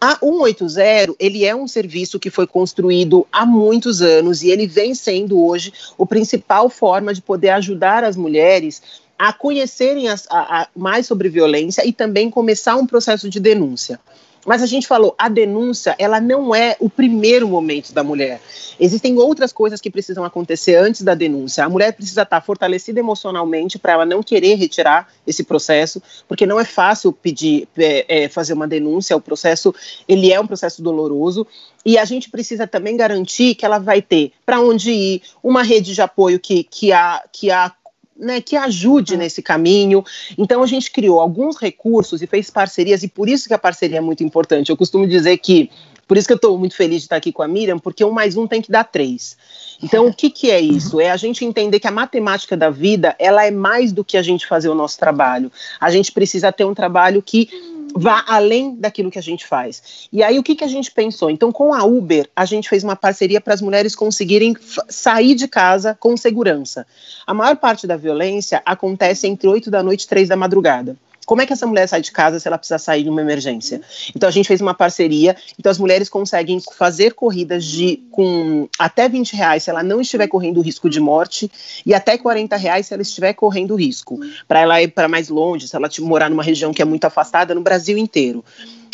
A 0.00 0.18
180, 0.18 1.14
ele 1.18 1.44
é 1.44 1.54
um 1.54 1.66
serviço 1.66 2.20
que 2.20 2.30
foi 2.30 2.46
construído 2.46 3.26
há 3.32 3.46
muitos 3.46 4.02
anos 4.02 4.42
e 4.42 4.50
ele 4.50 4.66
vem 4.66 4.94
sendo 4.94 5.42
hoje 5.42 5.72
o 5.96 6.04
principal 6.04 6.68
forma 6.68 7.14
de 7.14 7.22
poder 7.22 7.50
ajudar 7.50 8.04
as 8.04 8.16
mulheres 8.16 8.82
a 9.18 9.32
conhecerem 9.32 10.08
as, 10.08 10.26
a, 10.28 10.62
a, 10.62 10.68
mais 10.76 11.06
sobre 11.06 11.28
violência 11.28 11.86
e 11.86 11.92
também 11.92 12.30
começar 12.30 12.76
um 12.76 12.86
processo 12.86 13.30
de 13.30 13.40
denúncia. 13.40 13.98
Mas 14.44 14.62
a 14.62 14.66
gente 14.66 14.86
falou, 14.86 15.14
a 15.16 15.28
denúncia, 15.28 15.94
ela 15.98 16.20
não 16.20 16.54
é 16.54 16.76
o 16.78 16.90
primeiro 16.90 17.48
momento 17.48 17.92
da 17.92 18.04
mulher. 18.04 18.40
Existem 18.78 19.16
outras 19.16 19.52
coisas 19.52 19.80
que 19.80 19.90
precisam 19.90 20.24
acontecer 20.24 20.76
antes 20.76 21.02
da 21.02 21.14
denúncia. 21.14 21.64
A 21.64 21.68
mulher 21.68 21.92
precisa 21.92 22.22
estar 22.22 22.40
fortalecida 22.40 23.00
emocionalmente 23.00 23.78
para 23.78 23.92
ela 23.92 24.04
não 24.04 24.22
querer 24.22 24.56
retirar 24.56 25.08
esse 25.26 25.44
processo, 25.44 26.02
porque 26.28 26.46
não 26.46 26.60
é 26.60 26.64
fácil 26.64 27.12
pedir, 27.12 27.68
é, 27.76 28.24
é, 28.24 28.28
fazer 28.28 28.52
uma 28.52 28.68
denúncia. 28.68 29.16
O 29.16 29.20
processo, 29.20 29.74
ele 30.06 30.32
é 30.32 30.40
um 30.40 30.46
processo 30.46 30.82
doloroso. 30.82 31.46
E 31.84 31.98
a 31.98 32.04
gente 32.04 32.30
precisa 32.30 32.66
também 32.66 32.96
garantir 32.96 33.54
que 33.54 33.64
ela 33.64 33.78
vai 33.78 34.00
ter 34.00 34.32
para 34.44 34.60
onde 34.60 34.90
ir, 34.90 35.22
uma 35.42 35.62
rede 35.62 35.94
de 35.94 36.00
apoio 36.00 36.40
que, 36.40 36.64
que, 36.64 36.92
a, 36.92 37.22
que 37.30 37.50
a 37.50 37.72
né, 38.16 38.40
que 38.40 38.56
ajude 38.56 39.16
nesse 39.16 39.42
caminho. 39.42 40.04
Então 40.36 40.62
a 40.62 40.66
gente 40.66 40.90
criou 40.90 41.20
alguns 41.20 41.56
recursos 41.56 42.22
e 42.22 42.26
fez 42.26 42.50
parcerias, 42.50 43.02
e 43.02 43.08
por 43.08 43.28
isso 43.28 43.48
que 43.48 43.54
a 43.54 43.58
parceria 43.58 43.98
é 43.98 44.00
muito 44.00 44.22
importante. 44.22 44.70
Eu 44.70 44.76
costumo 44.76 45.06
dizer 45.06 45.36
que, 45.38 45.70
por 46.06 46.16
isso 46.16 46.26
que 46.26 46.32
eu 46.32 46.36
estou 46.36 46.58
muito 46.58 46.76
feliz 46.76 46.98
de 46.98 47.04
estar 47.04 47.16
aqui 47.16 47.32
com 47.32 47.42
a 47.42 47.48
Miriam, 47.48 47.78
porque 47.78 48.04
um 48.04 48.10
mais 48.12 48.36
um 48.36 48.46
tem 48.46 48.62
que 48.62 48.70
dar 48.70 48.84
três. 48.84 49.36
Então, 49.82 50.06
o 50.06 50.14
que, 50.14 50.30
que 50.30 50.50
é 50.50 50.60
isso? 50.60 51.00
É 51.00 51.10
a 51.10 51.16
gente 51.16 51.44
entender 51.44 51.80
que 51.80 51.86
a 51.86 51.90
matemática 51.90 52.56
da 52.56 52.70
vida 52.70 53.14
ela 53.18 53.44
é 53.44 53.50
mais 53.50 53.92
do 53.92 54.04
que 54.04 54.16
a 54.16 54.22
gente 54.22 54.46
fazer 54.46 54.68
o 54.68 54.74
nosso 54.74 54.98
trabalho. 54.98 55.50
A 55.80 55.90
gente 55.90 56.12
precisa 56.12 56.52
ter 56.52 56.64
um 56.64 56.74
trabalho 56.74 57.20
que 57.20 57.48
vá 57.94 58.24
além 58.26 58.74
daquilo 58.74 59.10
que 59.10 59.18
a 59.18 59.22
gente 59.22 59.46
faz. 59.46 60.08
E 60.12 60.22
aí 60.22 60.38
o 60.38 60.42
que, 60.42 60.56
que 60.56 60.64
a 60.64 60.68
gente 60.68 60.90
pensou? 60.90 61.30
Então, 61.30 61.52
com 61.52 61.72
a 61.72 61.84
Uber, 61.84 62.28
a 62.34 62.44
gente 62.44 62.68
fez 62.68 62.82
uma 62.82 62.96
parceria 62.96 63.40
para 63.40 63.54
as 63.54 63.62
mulheres 63.62 63.94
conseguirem 63.94 64.56
sair 64.88 65.34
de 65.34 65.46
casa 65.46 65.96
com 65.98 66.16
segurança. 66.16 66.86
A 67.26 67.32
maior 67.32 67.56
parte 67.56 67.86
da 67.86 67.96
violência 67.96 68.60
acontece 68.66 69.28
entre 69.28 69.48
8 69.48 69.70
da 69.70 69.82
noite 69.82 70.04
e 70.04 70.08
3 70.08 70.28
da 70.28 70.36
madrugada. 70.36 70.96
Como 71.24 71.40
é 71.42 71.46
que 71.46 71.52
essa 71.52 71.66
mulher 71.66 71.88
sai 71.88 72.00
de 72.00 72.12
casa 72.12 72.38
se 72.38 72.46
ela 72.46 72.58
precisa 72.58 72.78
sair 72.78 73.02
de 73.02 73.08
uma 73.08 73.20
emergência? 73.20 73.80
Então 74.14 74.28
a 74.28 74.32
gente 74.32 74.46
fez 74.46 74.60
uma 74.60 74.74
parceria, 74.74 75.36
então 75.58 75.70
as 75.70 75.78
mulheres 75.78 76.08
conseguem 76.08 76.60
fazer 76.76 77.14
corridas 77.14 77.64
de 77.64 78.02
com 78.10 78.68
até 78.78 79.08
20 79.08 79.34
reais 79.34 79.62
se 79.62 79.70
ela 79.70 79.82
não 79.82 80.00
estiver 80.00 80.26
correndo 80.26 80.60
risco 80.60 80.88
de 80.88 81.00
morte 81.00 81.50
e 81.84 81.94
até 81.94 82.16
40 82.18 82.56
reais 82.56 82.86
se 82.86 82.94
ela 82.94 83.02
estiver 83.02 83.32
correndo 83.34 83.74
risco. 83.74 84.18
Para 84.46 84.60
ela 84.60 84.82
ir 84.82 84.88
para 84.88 85.08
mais 85.08 85.28
longe, 85.28 85.68
se 85.68 85.76
ela 85.76 85.88
morar 86.00 86.30
numa 86.30 86.42
região 86.42 86.72
que 86.72 86.82
é 86.82 86.84
muito 86.84 87.04
afastada, 87.04 87.54
no 87.54 87.60
Brasil 87.60 87.96
inteiro. 87.96 88.44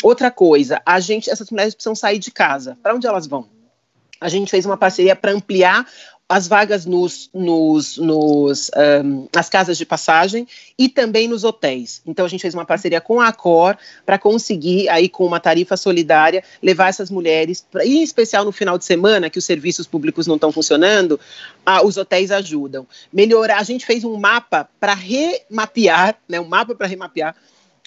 Outra 0.03 0.31
coisa, 0.31 0.81
a 0.85 0.99
gente, 0.99 1.29
essas 1.29 1.49
mulheres 1.49 1.73
precisam 1.73 1.95
sair 1.95 2.19
de 2.19 2.31
casa. 2.31 2.77
Para 2.81 2.95
onde 2.95 3.05
elas 3.05 3.27
vão? 3.27 3.47
a 4.21 4.29
gente 4.29 4.51
fez 4.51 4.67
uma 4.67 4.77
parceria 4.77 5.15
para 5.15 5.31
ampliar 5.31 5.85
as 6.31 6.47
vagas 6.47 6.85
nos, 6.85 7.29
nos, 7.33 7.97
nos 7.97 8.71
um, 9.03 9.27
nas 9.35 9.49
casas 9.49 9.77
de 9.77 9.85
passagem 9.85 10.47
e 10.79 10.87
também 10.87 11.27
nos 11.27 11.43
hotéis. 11.43 12.01
Então 12.05 12.25
a 12.25 12.29
gente 12.29 12.39
fez 12.39 12.53
uma 12.53 12.65
parceria 12.65 13.01
com 13.01 13.19
a 13.19 13.27
Acor 13.27 13.75
para 14.05 14.17
conseguir 14.17 14.87
aí 14.87 15.09
com 15.09 15.25
uma 15.25 15.41
tarifa 15.41 15.75
solidária 15.75 16.41
levar 16.63 16.87
essas 16.87 17.11
mulheres, 17.11 17.65
pra, 17.69 17.85
em 17.85 18.01
especial 18.01 18.45
no 18.45 18.53
final 18.53 18.77
de 18.77 18.85
semana 18.85 19.29
que 19.29 19.37
os 19.37 19.43
serviços 19.43 19.85
públicos 19.85 20.25
não 20.25 20.35
estão 20.35 20.53
funcionando, 20.53 21.19
a, 21.65 21.85
os 21.85 21.97
hotéis 21.97 22.31
ajudam. 22.31 22.87
Melhorar, 23.11 23.59
a 23.59 23.63
gente 23.63 23.85
fez 23.85 24.05
um 24.05 24.15
mapa 24.15 24.69
para 24.79 24.93
remapear, 24.93 26.17
né, 26.29 26.39
um 26.39 26.47
mapa 26.47 26.73
para 26.73 26.87
remapear 26.87 27.35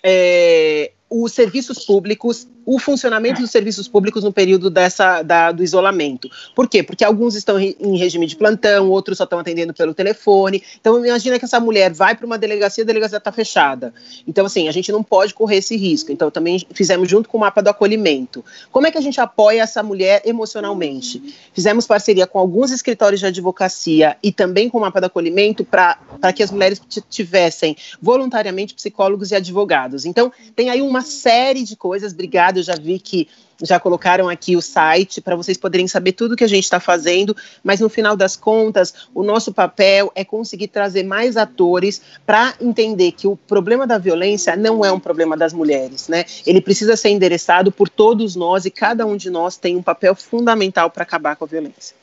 é, 0.03 0.93
os 1.23 1.33
serviços 1.33 1.85
públicos, 1.85 2.49
o 2.67 2.79
funcionamento 2.79 3.41
dos 3.41 3.51
serviços 3.51 3.87
públicos 3.87 4.25
no 4.25 4.33
período 4.33 4.69
dessa, 4.69 5.23
da, 5.23 5.53
do 5.53 5.63
isolamento. 5.63 6.29
Por 6.55 6.69
quê? 6.69 6.83
Porque 6.83 7.05
alguns 7.05 7.37
estão 7.37 7.61
em 7.61 7.97
regime 7.97 8.27
de 8.27 8.35
plantão, 8.35 8.91
outros 8.91 9.19
só 9.19 9.25
estão 9.25 9.39
atendendo 9.39 9.73
pelo 9.73 9.95
telefone. 9.95 10.63
Então, 10.81 11.05
imagina 11.05 11.39
que 11.39 11.45
essa 11.45 11.61
mulher 11.61 11.93
vai 11.93 12.17
para 12.17 12.27
uma 12.27 12.39
delegacia, 12.39 12.83
a 12.83 12.87
delegacia 12.87 13.19
está 13.19 13.31
fechada. 13.31 13.95
Então, 14.27 14.47
assim, 14.47 14.67
a 14.67 14.73
gente 14.73 14.91
não 14.91 15.03
pode 15.03 15.35
correr 15.35 15.59
esse 15.59 15.77
risco. 15.77 16.11
Então, 16.11 16.31
também 16.31 16.67
fizemos 16.73 17.09
junto 17.09 17.29
com 17.29 17.37
o 17.37 17.41
mapa 17.41 17.63
do 17.63 17.69
acolhimento. 17.69 18.45
Como 18.73 18.87
é 18.87 18.91
que 18.91 18.99
a 18.99 19.03
gente 19.03 19.21
apoia 19.21 19.63
essa 19.63 19.83
mulher 19.83 20.23
emocionalmente? 20.25 21.23
Fizemos 21.53 21.87
parceria 21.87 22.27
com 22.27 22.39
alguns 22.39 22.73
escritórios 22.73 23.21
de 23.21 23.27
advocacia 23.27 24.17
e 24.23 24.33
também 24.33 24.69
com 24.69 24.79
o 24.79 24.81
mapa 24.81 25.01
do 25.01 25.05
acolhimento 25.07 25.65
para 25.65 25.99
que 26.35 26.43
as 26.43 26.51
mulheres 26.51 26.81
tivessem 27.09 27.77
voluntariamente 28.01 28.75
psicólogos 28.75 29.31
e 29.31 29.37
advogados. 29.37 30.07
Então, 30.07 30.33
tem 30.57 30.71
aí 30.71 30.81
uma 30.81 31.04
série 31.05 31.63
de 31.63 31.77
coisas. 31.77 32.13
Obrigada, 32.13 32.59
eu 32.59 32.63
já 32.63 32.75
vi 32.75 32.99
que 32.99 33.29
já 33.63 33.79
colocaram 33.79 34.29
aqui 34.29 34.57
o 34.57 34.63
site 34.63 35.21
para 35.21 35.37
vocês 35.37 35.57
poderem 35.57 35.87
saber 35.87 36.13
tudo 36.13 36.37
que 36.37 36.45
a 36.45 36.49
gente 36.49 36.65
está 36.65 36.81
fazendo, 36.81 37.37
mas 37.63 37.81
no 37.81 37.89
final 37.89 38.17
das 38.17 38.37
contas, 38.37 38.95
o 39.15 39.23
nosso 39.23 39.53
papel 39.53 40.11
é 40.15 40.25
conseguir 40.25 40.69
trazer 40.69 41.05
mais 41.05 41.37
atores 41.37 42.01
para 42.27 42.55
entender 42.61 43.13
que 43.13 43.27
o 43.27 43.37
problema 43.37 43.87
da 43.87 43.99
violência 43.99 44.57
não 44.57 44.85
é 44.85 44.91
um 44.91 45.01
problema 45.01 45.37
das 45.37 45.53
mulheres, 45.53 46.09
né? 46.09 46.25
Ele 46.47 46.61
precisa 46.61 46.97
ser 46.97 47.11
endereçado 47.11 47.71
por 47.71 47.89
todos 47.89 48.35
nós 48.35 48.65
e 48.65 48.71
cada 48.71 49.07
um 49.07 49.17
de 49.17 49.31
nós 49.31 49.57
tem 49.57 49.77
um 49.77 49.83
papel 49.83 50.15
fundamental 50.15 50.91
para 50.91 51.03
acabar 51.03 51.37
com 51.37 51.45
a 51.45 51.49
violência. 51.49 51.95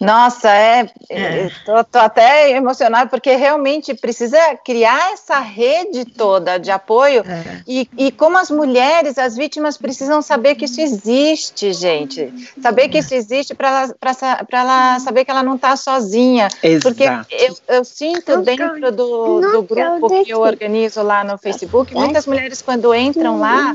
Nossa, 0.00 0.50
é, 0.50 0.90
é. 1.08 1.50
Tô, 1.64 1.84
tô, 1.84 1.98
até 1.98 2.50
emocionada 2.50 3.08
porque 3.08 3.36
realmente 3.36 3.94
precisa 3.94 4.38
criar 4.64 5.12
essa 5.12 5.38
rede 5.38 6.04
toda 6.04 6.58
de 6.58 6.70
apoio 6.70 7.22
é. 7.26 7.62
e, 7.66 7.88
e 7.96 8.10
como 8.10 8.36
as 8.36 8.50
mulheres, 8.50 9.18
as 9.18 9.36
vítimas 9.36 9.78
precisam 9.78 10.20
saber 10.20 10.56
que 10.56 10.64
isso 10.64 10.80
existe, 10.80 11.72
gente, 11.72 12.32
saber 12.60 12.88
que 12.88 12.98
isso 12.98 13.14
existe 13.14 13.54
para 13.54 13.88
ela, 14.00 14.46
ela 14.50 15.00
saber 15.00 15.24
que 15.24 15.30
ela 15.30 15.42
não 15.42 15.54
está 15.54 15.76
sozinha, 15.76 16.48
Exato. 16.62 16.94
porque 16.94 17.04
eu, 17.30 17.76
eu 17.76 17.84
sinto 17.84 18.42
dentro 18.42 18.92
do, 18.92 19.40
do 19.40 19.62
grupo 19.62 20.24
que 20.24 20.30
eu 20.30 20.40
organizo 20.40 21.02
lá 21.02 21.22
no 21.22 21.38
Facebook, 21.38 21.94
muitas 21.94 22.26
mulheres 22.26 22.60
quando 22.60 22.94
entram 22.94 23.38
lá 23.38 23.74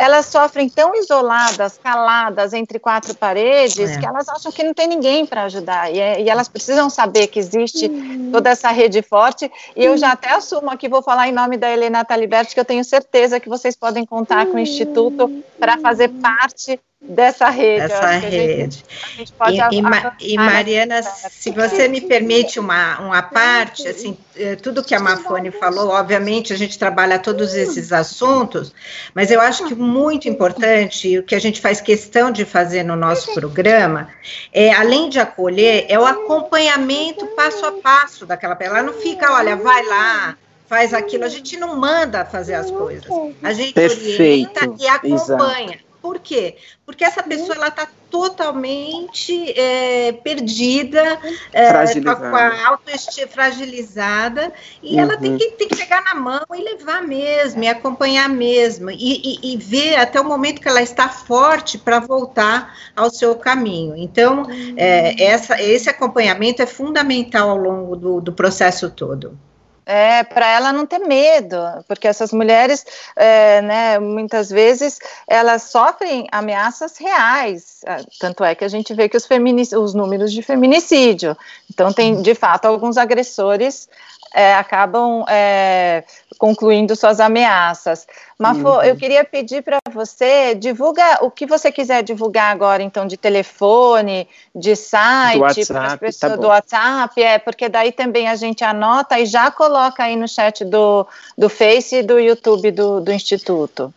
elas 0.00 0.26
sofrem 0.26 0.66
tão 0.66 0.94
isoladas, 0.94 1.76
caladas 1.76 2.54
entre 2.54 2.78
quatro 2.78 3.14
paredes, 3.14 3.90
é. 3.90 3.98
que 3.98 4.06
elas 4.06 4.26
acham 4.30 4.50
que 4.50 4.62
não 4.62 4.72
tem 4.72 4.88
ninguém 4.88 5.26
para 5.26 5.42
ajudar. 5.42 5.92
E, 5.92 6.00
é, 6.00 6.22
e, 6.22 6.30
elas 6.30 6.48
precisam 6.48 6.88
saber 6.88 7.26
que 7.26 7.38
existe 7.38 7.86
uhum. 7.86 8.30
toda 8.32 8.48
essa 8.48 8.70
rede 8.70 9.02
forte. 9.02 9.52
E 9.76 9.84
eu 9.84 9.98
já 9.98 10.12
até 10.12 10.30
assumo 10.32 10.70
aqui, 10.70 10.88
vou 10.88 11.02
falar 11.02 11.28
em 11.28 11.32
nome 11.32 11.58
da 11.58 11.70
Helena 11.70 12.02
Taliberti, 12.02 12.54
que 12.54 12.60
eu 12.60 12.64
tenho 12.64 12.82
certeza 12.82 13.38
que 13.38 13.48
vocês 13.48 13.76
podem 13.76 14.06
contar 14.06 14.46
com 14.46 14.54
o 14.54 14.58
Instituto 14.58 15.44
para 15.58 15.76
fazer 15.76 16.08
parte 16.08 16.80
dessa 17.00 17.48
rede. 17.48 17.80
Essa 17.80 18.10
rede. 18.10 18.84
A 19.00 19.08
gente, 19.16 19.34
a 19.40 19.50
gente 19.50 19.72
e, 19.72 20.28
e, 20.28 20.34
e, 20.34 20.36
Mariana, 20.36 21.02
se 21.02 21.50
você 21.50 21.88
me 21.88 22.02
permite 22.02 22.60
uma, 22.60 23.00
uma 23.00 23.22
parte, 23.22 23.88
assim, 23.88 24.16
eh, 24.36 24.54
tudo 24.56 24.84
que 24.84 24.94
a 24.94 25.00
Mafone 25.00 25.50
falou, 25.50 25.88
obviamente 25.88 26.52
a 26.52 26.56
gente 26.56 26.78
trabalha 26.78 27.18
todos 27.18 27.54
esses 27.54 27.90
assuntos, 27.92 28.74
mas 29.14 29.30
eu 29.30 29.40
acho 29.40 29.66
que 29.66 29.74
muito 29.74 30.28
importante, 30.28 31.18
o 31.18 31.22
que 31.22 31.34
a 31.34 31.40
gente 31.40 31.60
faz 31.60 31.80
questão 31.80 32.30
de 32.30 32.44
fazer 32.44 32.82
no 32.82 32.96
nosso 32.96 33.32
programa, 33.32 34.10
é, 34.52 34.72
além 34.72 35.08
de 35.08 35.18
acolher, 35.18 35.86
é 35.88 35.98
o 35.98 36.04
acompanhamento 36.04 37.26
passo 37.28 37.64
a 37.64 37.72
passo 37.72 38.26
daquela 38.26 38.54
pessoa. 38.54 38.78
Ela 38.78 38.86
não 38.86 39.00
fica, 39.00 39.32
olha, 39.32 39.56
vai 39.56 39.84
lá, 39.86 40.36
faz 40.68 40.92
aquilo, 40.92 41.24
a 41.24 41.28
gente 41.28 41.56
não 41.56 41.76
manda 41.76 42.24
fazer 42.26 42.54
as 42.54 42.70
coisas, 42.70 43.10
a 43.42 43.52
gente 43.52 43.72
Perfeito. 43.72 44.50
orienta 44.50 44.82
e 44.82 44.86
acompanha. 44.86 45.74
Exato. 45.74 45.89
Por 46.00 46.18
quê? 46.18 46.56
Porque 46.86 47.04
essa 47.04 47.22
pessoa 47.22 47.54
ela 47.54 47.68
está 47.68 47.86
totalmente 48.10 49.52
é, 49.58 50.12
perdida, 50.12 51.20
é, 51.52 51.70
com 52.02 52.36
a 52.36 52.68
autoestima 52.68 53.28
fragilizada, 53.28 54.52
e 54.82 54.94
uhum. 54.94 55.00
ela 55.00 55.16
tem 55.16 55.32
uhum. 55.32 55.38
que, 55.38 55.50
tem 55.52 55.68
que 55.68 55.76
pegar 55.76 56.02
na 56.02 56.14
mão 56.14 56.44
e 56.54 56.62
levar 56.62 57.02
mesmo, 57.02 57.62
e 57.62 57.68
acompanhar 57.68 58.28
mesmo, 58.28 58.90
e, 58.90 58.96
e, 58.96 59.52
e 59.52 59.56
ver 59.56 59.96
até 59.96 60.20
o 60.20 60.24
momento 60.24 60.60
que 60.60 60.68
ela 60.68 60.82
está 60.82 61.08
forte 61.08 61.78
para 61.78 62.00
voltar 62.00 62.76
ao 62.96 63.10
seu 63.10 63.34
caminho. 63.36 63.94
Então, 63.96 64.46
é, 64.76 65.22
essa, 65.22 65.60
esse 65.62 65.88
acompanhamento 65.88 66.62
é 66.62 66.66
fundamental 66.66 67.50
ao 67.50 67.56
longo 67.56 67.94
do, 67.94 68.20
do 68.20 68.32
processo 68.32 68.90
todo. 68.90 69.38
É, 69.86 70.22
para 70.22 70.48
ela 70.48 70.72
não 70.72 70.86
ter 70.86 70.98
medo, 70.98 71.56
porque 71.88 72.06
essas 72.06 72.32
mulheres, 72.32 72.84
é, 73.16 73.60
né, 73.62 73.98
muitas 73.98 74.48
vezes, 74.48 74.98
elas 75.26 75.64
sofrem 75.64 76.26
ameaças 76.30 76.96
reais. 76.98 77.80
É, 77.84 77.96
tanto 78.18 78.44
é 78.44 78.54
que 78.54 78.64
a 78.64 78.68
gente 78.68 78.94
vê 78.94 79.08
que 79.08 79.16
os, 79.16 79.26
os 79.72 79.94
números 79.94 80.32
de 80.32 80.42
feminicídio. 80.42 81.36
Então, 81.68 81.92
tem, 81.92 82.22
de 82.22 82.34
fato, 82.34 82.66
alguns 82.66 82.96
agressores 82.96 83.88
é, 84.32 84.54
acabam 84.54 85.24
é, 85.28 86.04
concluindo 86.38 86.94
suas 86.94 87.20
ameaças. 87.20 88.06
Mafo, 88.40 88.68
uhum. 88.68 88.82
eu 88.82 88.96
queria 88.96 89.22
pedir 89.22 89.62
para 89.62 89.78
você, 89.92 90.54
divulga 90.54 91.18
o 91.20 91.30
que 91.30 91.44
você 91.44 91.70
quiser 91.70 92.02
divulgar 92.02 92.50
agora, 92.50 92.82
então, 92.82 93.06
de 93.06 93.18
telefone, 93.18 94.26
de 94.56 94.74
site, 94.74 95.66
para 95.66 95.88
as 95.88 95.96
pessoas 95.96 96.32
tá 96.32 96.36
do 96.36 96.46
WhatsApp, 96.46 97.22
é, 97.22 97.38
porque 97.38 97.68
daí 97.68 97.92
também 97.92 98.28
a 98.28 98.36
gente 98.36 98.64
anota 98.64 99.20
e 99.20 99.26
já 99.26 99.50
coloca 99.50 100.04
aí 100.04 100.16
no 100.16 100.26
chat 100.26 100.64
do, 100.64 101.06
do 101.36 101.50
Face 101.50 101.96
e 101.96 102.02
do 102.02 102.18
YouTube 102.18 102.70
do, 102.70 103.02
do 103.02 103.12
Instituto. 103.12 103.92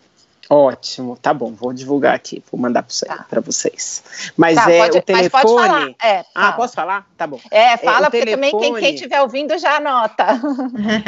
Ótimo, 0.50 1.18
tá 1.22 1.34
bom, 1.34 1.54
vou 1.54 1.72
divulgar 1.72 2.14
aqui, 2.14 2.44
vou 2.52 2.60
mandar 2.60 2.84
para 2.84 3.26
tá. 3.26 3.40
vocês. 3.42 4.04
Mas 4.36 4.56
tá, 4.56 4.70
é 4.70 4.80
pode, 4.80 4.98
o 4.98 5.02
telefone. 5.02 5.96
É, 6.04 6.26
ah, 6.36 6.52
posso 6.52 6.74
falar? 6.74 7.08
Tá 7.18 7.26
bom. 7.26 7.40
É, 7.50 7.78
fala, 7.78 8.08
é, 8.08 8.10
porque 8.10 8.26
telefone... 8.26 8.52
também 8.52 8.74
quem 8.82 8.94
estiver 8.94 9.22
ouvindo 9.22 9.58
já 9.58 9.78
anota. 9.78 10.26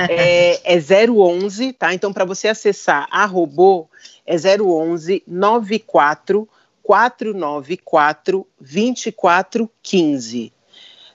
É, 0.10 0.76
é 0.76 1.08
011, 1.10 1.74
tá? 1.74 1.94
Então, 1.94 2.14
para 2.14 2.24
você 2.24 2.48
acessar 2.48 3.08
a 3.12 3.26
robô, 3.26 3.88
é 4.26 4.36
011 4.36 5.22
94 5.28 6.48
494 6.82 8.48
2415. 8.60 10.54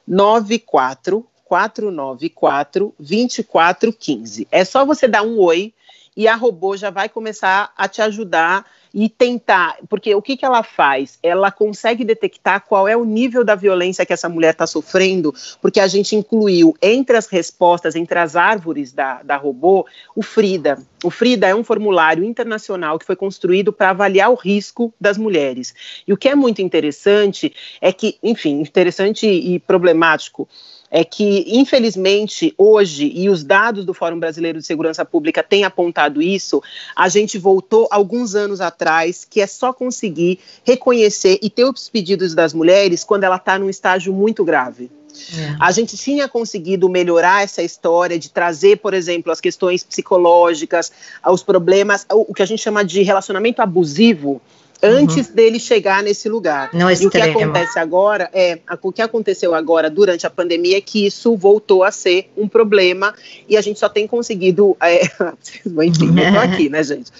94 0.06 1.26
494 1.44 2.94
2415. 2.98 4.48
É 4.50 4.64
só 4.64 4.84
você 4.84 5.08
dar 5.08 5.22
um 5.22 5.38
oi 5.38 5.72
e 6.16 6.26
a 6.26 6.34
robô 6.34 6.76
já 6.76 6.90
vai 6.90 7.08
começar 7.08 7.72
a 7.76 7.88
te 7.88 8.02
ajudar 8.02 8.66
e 8.92 9.08
tentar, 9.08 9.76
porque 9.88 10.12
o 10.14 10.20
que, 10.20 10.36
que 10.36 10.44
ela 10.44 10.62
faz? 10.62 11.18
Ela 11.22 11.50
consegue 11.50 12.04
detectar 12.04 12.64
qual 12.66 12.88
é 12.88 12.96
o 12.96 13.04
nível 13.04 13.44
da 13.44 13.54
violência 13.54 14.04
que 14.04 14.12
essa 14.12 14.28
mulher 14.28 14.50
está 14.50 14.66
sofrendo, 14.66 15.32
porque 15.62 15.78
a 15.78 15.86
gente 15.86 16.16
incluiu 16.16 16.74
entre 16.82 17.16
as 17.16 17.26
respostas, 17.28 17.94
entre 17.94 18.18
as 18.18 18.34
árvores 18.34 18.92
da, 18.92 19.22
da 19.22 19.36
robô, 19.36 19.86
o 20.14 20.22
FRIDA. 20.22 20.78
O 21.04 21.10
FRIDA 21.10 21.46
é 21.46 21.54
um 21.54 21.62
formulário 21.62 22.24
internacional 22.24 22.98
que 22.98 23.06
foi 23.06 23.16
construído 23.16 23.72
para 23.72 23.90
avaliar 23.90 24.30
o 24.30 24.34
risco 24.34 24.92
das 25.00 25.16
mulheres. 25.16 25.72
E 26.06 26.12
o 26.12 26.16
que 26.16 26.28
é 26.28 26.34
muito 26.34 26.60
interessante 26.60 27.54
é 27.80 27.92
que, 27.92 28.18
enfim, 28.22 28.60
interessante 28.60 29.26
e 29.26 29.60
problemático 29.60 30.48
é 30.90 31.04
que, 31.04 31.44
infelizmente, 31.46 32.52
hoje, 32.58 33.10
e 33.14 33.28
os 33.28 33.44
dados 33.44 33.84
do 33.84 33.94
Fórum 33.94 34.18
Brasileiro 34.18 34.58
de 34.58 34.66
Segurança 34.66 35.04
Pública 35.04 35.42
têm 35.42 35.64
apontado 35.64 36.20
isso, 36.20 36.62
a 36.96 37.08
gente 37.08 37.38
voltou 37.38 37.86
alguns 37.90 38.34
anos 38.34 38.60
atrás, 38.60 39.24
que 39.28 39.40
é 39.40 39.46
só 39.46 39.72
conseguir 39.72 40.40
reconhecer 40.64 41.38
e 41.40 41.48
ter 41.48 41.64
os 41.64 41.88
pedidos 41.88 42.34
das 42.34 42.52
mulheres 42.52 43.04
quando 43.04 43.24
ela 43.24 43.36
está 43.36 43.58
num 43.58 43.70
estágio 43.70 44.12
muito 44.12 44.44
grave. 44.44 44.90
É. 45.36 45.56
A 45.60 45.70
gente 45.70 45.96
tinha 45.96 46.28
conseguido 46.28 46.88
melhorar 46.88 47.42
essa 47.42 47.62
história 47.62 48.18
de 48.18 48.30
trazer, 48.30 48.78
por 48.78 48.94
exemplo, 48.94 49.30
as 49.30 49.40
questões 49.40 49.82
psicológicas, 49.82 50.90
os 51.26 51.42
problemas, 51.42 52.06
o 52.10 52.32
que 52.32 52.42
a 52.42 52.46
gente 52.46 52.62
chama 52.62 52.84
de 52.84 53.02
relacionamento 53.02 53.60
abusivo, 53.60 54.40
antes 54.82 55.28
uhum. 55.28 55.34
dele 55.34 55.60
chegar 55.60 56.02
nesse 56.02 56.28
lugar. 56.28 56.70
Não 56.72 56.90
e 56.90 57.06
o 57.06 57.10
que 57.10 57.20
acontece 57.20 57.78
agora 57.78 58.30
é 58.32 58.58
o 58.82 58.92
que 58.92 59.02
aconteceu 59.02 59.54
agora 59.54 59.90
durante 59.90 60.26
a 60.26 60.30
pandemia 60.30 60.78
é 60.78 60.80
que 60.80 61.06
isso 61.06 61.36
voltou 61.36 61.84
a 61.84 61.90
ser 61.90 62.30
um 62.36 62.48
problema 62.48 63.14
e 63.48 63.56
a 63.56 63.60
gente 63.60 63.78
só 63.78 63.88
tem 63.88 64.06
conseguido, 64.06 64.76
é, 64.80 65.02
enfim, 65.84 66.18
eu 66.18 66.32
tô 66.32 66.38
aqui, 66.38 66.68
né, 66.68 66.82
gente, 66.82 67.10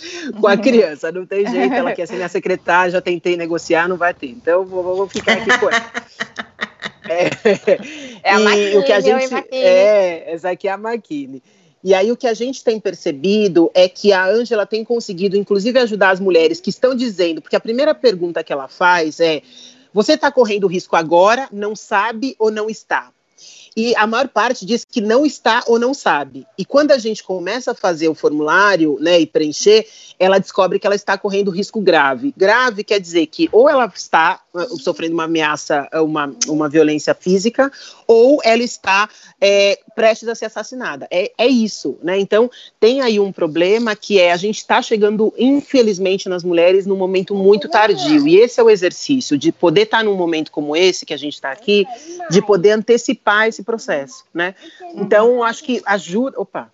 com 0.40 0.46
a 0.46 0.57
criança, 0.57 1.12
não 1.12 1.27
tem 1.27 1.46
jeito, 1.46 1.75
ela 1.75 1.92
quer 1.92 2.07
ser 2.07 2.16
minha 2.16 2.29
secretária, 2.29 2.92
já 2.92 3.01
tentei 3.01 3.37
negociar, 3.37 3.88
não 3.88 3.96
vai 3.96 4.14
ter, 4.14 4.29
então 4.29 4.64
vou, 4.64 4.83
vou 4.83 5.09
ficar 5.09 5.35
aqui 5.35 5.59
com 5.59 5.68
ela. 5.68 5.90
É, 7.09 7.31
é 8.23 8.33
a 8.33 8.38
Maquine, 8.38 8.77
o 8.77 8.85
que 8.85 8.92
a 8.92 9.01
gente, 9.01 9.35
é, 9.51 10.33
essa 10.33 10.51
aqui 10.51 10.68
é 10.68 10.73
a 10.73 10.79
Maquine. 10.79 11.42
E 11.83 11.95
aí 11.95 12.12
o 12.12 12.16
que 12.16 12.27
a 12.27 12.35
gente 12.35 12.62
tem 12.62 12.79
percebido 12.79 13.71
é 13.75 13.88
que 13.88 14.12
a 14.12 14.27
Ângela 14.27 14.66
tem 14.66 14.85
conseguido, 14.85 15.37
inclusive, 15.37 15.79
ajudar 15.79 16.11
as 16.11 16.21
mulheres 16.21 16.61
que 16.61 16.71
estão 16.71 16.95
dizendo, 16.95 17.40
porque 17.40 17.57
a 17.57 17.61
primeira 17.61 17.95
pergunta 17.95 18.45
que 18.45 18.53
ela 18.53 18.69
faz 18.69 19.19
é: 19.19 19.43
você 19.93 20.12
está 20.12 20.31
correndo 20.31 20.66
risco 20.66 20.95
agora, 20.95 21.49
não 21.51 21.75
sabe 21.75 22.37
ou 22.38 22.51
não 22.51 22.69
está? 22.69 23.11
E 23.77 23.95
a 23.97 24.07
maior 24.07 24.29
parte 24.29 24.66
diz 24.66 24.85
que 24.85 25.01
não 25.01 25.25
está 25.25 25.62
ou 25.66 25.79
não 25.79 25.95
sabe. 25.95 26.47
E 26.59 26.64
quando 26.64 26.93
a 26.93 26.99
gente 26.99 27.23
começa 27.23 27.71
a 27.71 27.75
fazer 27.75 28.09
o 28.09 28.14
formulário, 28.14 28.99
né, 29.01 29.21
e 29.21 29.27
preencher, 29.27 29.87
ela 30.19 30.38
descobre 30.38 30.79
que 30.79 30.87
ela 30.87 30.97
está 30.97 31.16
correndo 31.16 31.51
risco 31.51 31.81
grave. 31.81 32.35
Grave 32.37 32.83
quer 32.83 33.01
dizer 33.01 33.27
que 33.27 33.49
ou 33.53 33.69
ela 33.69 33.90
está 33.95 34.40
uh, 34.53 34.77
sofrendo 34.77 35.14
uma 35.14 35.25
ameaça, 35.25 35.88
uma, 35.95 36.35
uma 36.49 36.69
violência 36.69 37.14
física, 37.14 37.71
ou 38.12 38.40
ela 38.42 38.64
está 38.64 39.09
é, 39.40 39.79
prestes 39.94 40.29
a 40.29 40.35
ser 40.35 40.46
assassinada. 40.46 41.07
É, 41.12 41.31
é 41.38 41.46
isso, 41.46 41.96
né? 42.03 42.18
Então, 42.18 42.51
tem 42.81 43.03
aí 43.03 43.20
um 43.20 43.31
problema 43.31 43.94
que 43.94 44.18
é 44.18 44.33
a 44.33 44.37
gente 44.37 44.57
está 44.57 44.83
chegando, 44.83 45.33
infelizmente, 45.38 46.29
nas 46.29 46.42
mulheres 46.42 46.87
num 46.87 46.96
momento 46.96 47.37
muito 47.37 47.68
tardio. 47.68 48.27
E 48.27 48.37
esse 48.37 48.59
é 48.59 48.64
o 48.64 48.68
exercício 48.68 49.38
de 49.38 49.53
poder 49.53 49.83
estar 49.83 49.99
tá 49.99 50.03
num 50.03 50.16
momento 50.16 50.51
como 50.51 50.75
esse 50.75 51.07
que 51.07 51.14
a 51.14 51.16
gente 51.16 51.35
está 51.35 51.53
aqui, 51.53 51.87
de 52.29 52.42
poder 52.42 52.73
antecipar 52.73 53.46
esse 53.46 53.62
processo, 53.62 54.25
né? 54.35 54.57
Então, 54.96 55.44
acho 55.44 55.62
que 55.62 55.81
ajuda, 55.87 56.40
opa, 56.40 56.68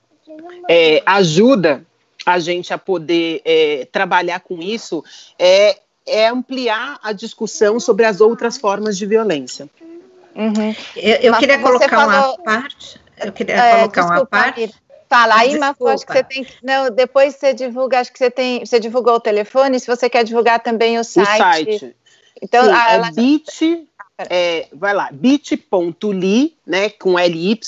é, 0.70 1.02
ajuda 1.04 1.84
a 2.24 2.38
gente 2.38 2.72
a 2.72 2.78
poder 2.78 3.42
é, 3.44 3.86
trabalhar 3.92 4.40
com 4.40 4.62
isso 4.62 5.04
é, 5.38 5.76
é 6.06 6.28
ampliar 6.28 6.98
a 7.02 7.12
discussão 7.12 7.78
sobre 7.78 8.06
as 8.06 8.22
outras 8.22 8.56
formas 8.56 8.96
de 8.96 9.04
violência. 9.04 9.68
Uhum. 10.36 10.74
Eu, 10.94 11.16
eu 11.16 11.34
queria 11.38 11.58
colocar 11.58 11.88
falou, 11.88 12.34
uma 12.34 12.44
parte. 12.44 13.00
Eu 13.18 13.32
queria 13.32 13.54
é, 13.54 13.76
colocar 13.78 14.00
desculpa, 14.02 14.20
uma 14.20 14.26
parte. 14.26 14.74
Fala 15.08 15.36
aí, 15.36 15.58
mas 15.58 15.80
acho 15.80 16.06
que 16.06 16.12
você 16.12 16.24
tem 16.24 16.44
que. 16.44 16.54
Não, 16.62 16.90
depois 16.90 17.36
você 17.36 17.54
divulga, 17.54 18.00
acho 18.00 18.12
que 18.12 18.18
você 18.18 18.30
tem. 18.30 18.64
Você 18.64 18.78
divulgou 18.78 19.14
o 19.14 19.20
telefone, 19.20 19.80
se 19.80 19.86
você 19.86 20.10
quer 20.10 20.24
divulgar 20.24 20.60
também 20.60 20.98
o 20.98 21.04
site. 21.04 21.30
O 21.30 21.36
site. 21.38 21.96
Então, 22.42 22.64
Sim, 22.64 22.70
a, 22.70 22.90
é 22.90 22.94
ela... 22.94 23.10
bit 23.12 23.88
é, 24.28 24.68
vai 24.72 24.92
lá, 24.92 25.08
bit.ly, 25.10 26.56
né, 26.66 26.90
com 26.90 27.18
LY, 27.18 27.60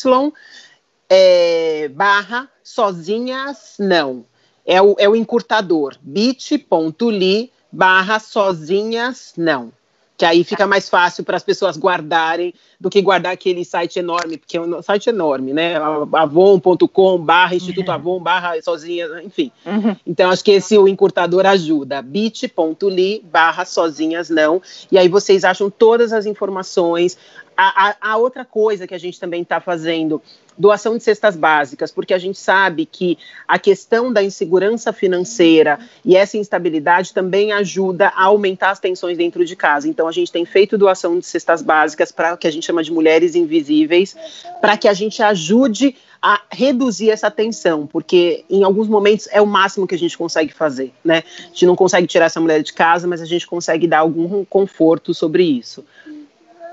é, 1.09 1.88
barra 1.88 2.50
sozinhas 2.62 3.76
não. 3.78 4.26
É 4.66 4.83
o, 4.83 4.94
é 4.98 5.09
o 5.09 5.16
encurtador, 5.16 5.96
bit.ly 6.02 7.50
barra 7.72 8.18
sozinhas 8.18 9.33
não 9.37 9.72
que 10.18 10.24
aí 10.24 10.42
fica 10.42 10.66
mais 10.66 10.88
fácil 10.88 11.22
para 11.22 11.37
as 11.37 11.44
pessoas 11.44 11.78
guardarem 11.78 12.52
do 12.81 12.90
que 12.90 13.00
guardar 13.00 13.33
aquele 13.33 13.64
site 13.64 14.00
enorme, 14.00 14.37
porque 14.37 14.57
é 14.57 14.61
um 14.61 14.83
site 14.83 15.09
enorme, 15.09 15.52
né? 15.52 15.76
avon.com 16.12 17.18
barra 17.18 17.54
Instituto 17.54 17.87
uhum. 17.87 17.94
Avon 17.94 18.20
barra 18.20 18.61
sozinhas, 18.61 19.24
enfim. 19.24 19.52
Uhum. 19.64 19.94
Então, 20.04 20.28
acho 20.28 20.44
que 20.44 20.50
esse 20.50 20.76
o 20.76 20.88
encurtador 20.88 21.46
ajuda, 21.46 22.02
bit.ly 22.02 23.24
barra 23.31 23.64
sozinhas 23.64 24.28
não, 24.28 24.61
e 24.90 24.98
aí 24.98 25.09
vocês 25.09 25.44
acham 25.44 25.70
todas 25.70 26.12
as 26.12 26.26
informações. 26.26 27.16
A, 27.57 27.90
a, 27.90 27.96
a 28.12 28.16
outra 28.16 28.44
coisa 28.44 28.88
que 28.88 28.94
a 28.94 28.98
gente 28.98 29.20
também 29.20 29.42
está 29.42 29.61
fazendo 29.61 30.20
doação 30.59 30.97
de 30.97 31.05
cestas 31.05 31.37
básicas, 31.37 31.92
porque 31.92 32.12
a 32.12 32.18
gente 32.18 32.38
sabe 32.38 32.85
que 32.85 33.16
a 33.47 33.59
questão 33.59 34.12
da 34.12 34.23
insegurança 34.23 34.92
financeira 34.92 35.79
e 36.05 36.16
essa 36.16 36.37
instabilidade 36.37 37.14
também 37.14 37.53
ajuda 37.53 38.09
a 38.09 38.25
aumentar 38.25 38.71
as 38.71 38.81
tensões 38.81 39.16
dentro 39.16 39.44
de 39.44 39.55
casa. 39.55 39.88
Então, 39.88 40.09
a 40.09 40.12
gente 40.12 40.33
tem 40.33 40.44
feito 40.44 40.77
doação 40.77 41.18
de 41.18 41.27
cestas 41.27 41.62
básicas 41.62 42.11
para 42.11 42.35
o 42.35 42.38
que 42.38 42.49
a 42.49 42.51
gente 42.51 42.66
chama 42.66 42.83
de 42.83 42.92
mulheres 42.92 43.35
invisíveis, 43.35 44.16
para 44.61 44.77
que 44.77 44.88
a 44.88 44.92
gente 44.92 45.23
ajude 45.23 45.94
a 46.21 46.42
reduzir 46.51 47.11
essa 47.11 47.31
tensão, 47.31 47.87
porque 47.87 48.44
em 48.51 48.64
alguns 48.64 48.88
momentos 48.88 49.29
é 49.31 49.40
o 49.40 49.47
máximo 49.47 49.87
que 49.87 49.94
a 49.94 49.99
gente 49.99 50.18
consegue 50.18 50.53
fazer, 50.53 50.92
né? 51.05 51.23
A 51.38 51.42
gente 51.47 51.66
não 51.66 51.77
consegue 51.77 52.09
tirar 52.09 52.27
essa 52.27 52.40
mulher 52.40 52.61
de 52.62 52.73
casa, 52.73 53.07
mas 53.07 53.23
a 53.23 53.25
gente 53.25 53.47
consegue 53.47 53.87
dar 53.87 54.01
algum 54.01 54.44
conforto 54.44 55.14
sobre 55.14 55.44
isso. 55.44 55.85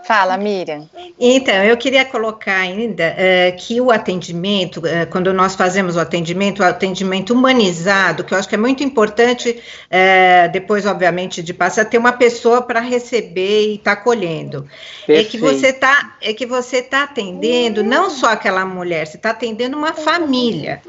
Fala, 0.06 0.38
Miriam. 0.38 0.88
Então, 1.20 1.56
eu 1.64 1.76
queria 1.78 2.06
colocar 2.06 2.58
ainda 2.58 3.16
uh, 3.16 3.58
que 3.58 3.82
o 3.82 3.90
atendimento, 3.90 4.78
uh, 4.78 5.08
quando 5.10 5.34
nós 5.34 5.56
fazemos 5.56 5.96
o 5.96 6.00
atendimento, 6.00 6.62
o 6.62 6.66
atendimento 6.66 7.34
humanizado, 7.34 8.24
que 8.24 8.32
eu 8.32 8.38
acho 8.38 8.48
que 8.48 8.54
é 8.54 8.58
muito 8.58 8.84
importante, 8.84 9.60
uh, 9.60 10.52
depois, 10.52 10.86
obviamente, 10.86 11.42
de 11.42 11.54
passar, 11.56 11.86
ter 11.86 11.98
uma 11.98 12.12
pessoa 12.12 12.62
para 12.62 12.80
receber 12.80 13.70
e 13.70 13.76
estar 13.76 13.96
tá 13.96 14.02
acolhendo. 14.02 14.68
É 15.08 15.24
que 15.24 15.40
você 15.40 15.68
está 15.68 16.16
é 16.22 16.34
que 16.34 16.46
você 16.46 16.82
tá 16.82 17.04
atendendo 17.04 17.84
não 17.84 18.10
só 18.10 18.28
aquela 18.28 18.66
mulher, 18.66 19.08
você 19.08 19.18
está 19.18 19.32
atendendo 19.32 19.78
uma 19.78 19.94
família. 19.94 20.82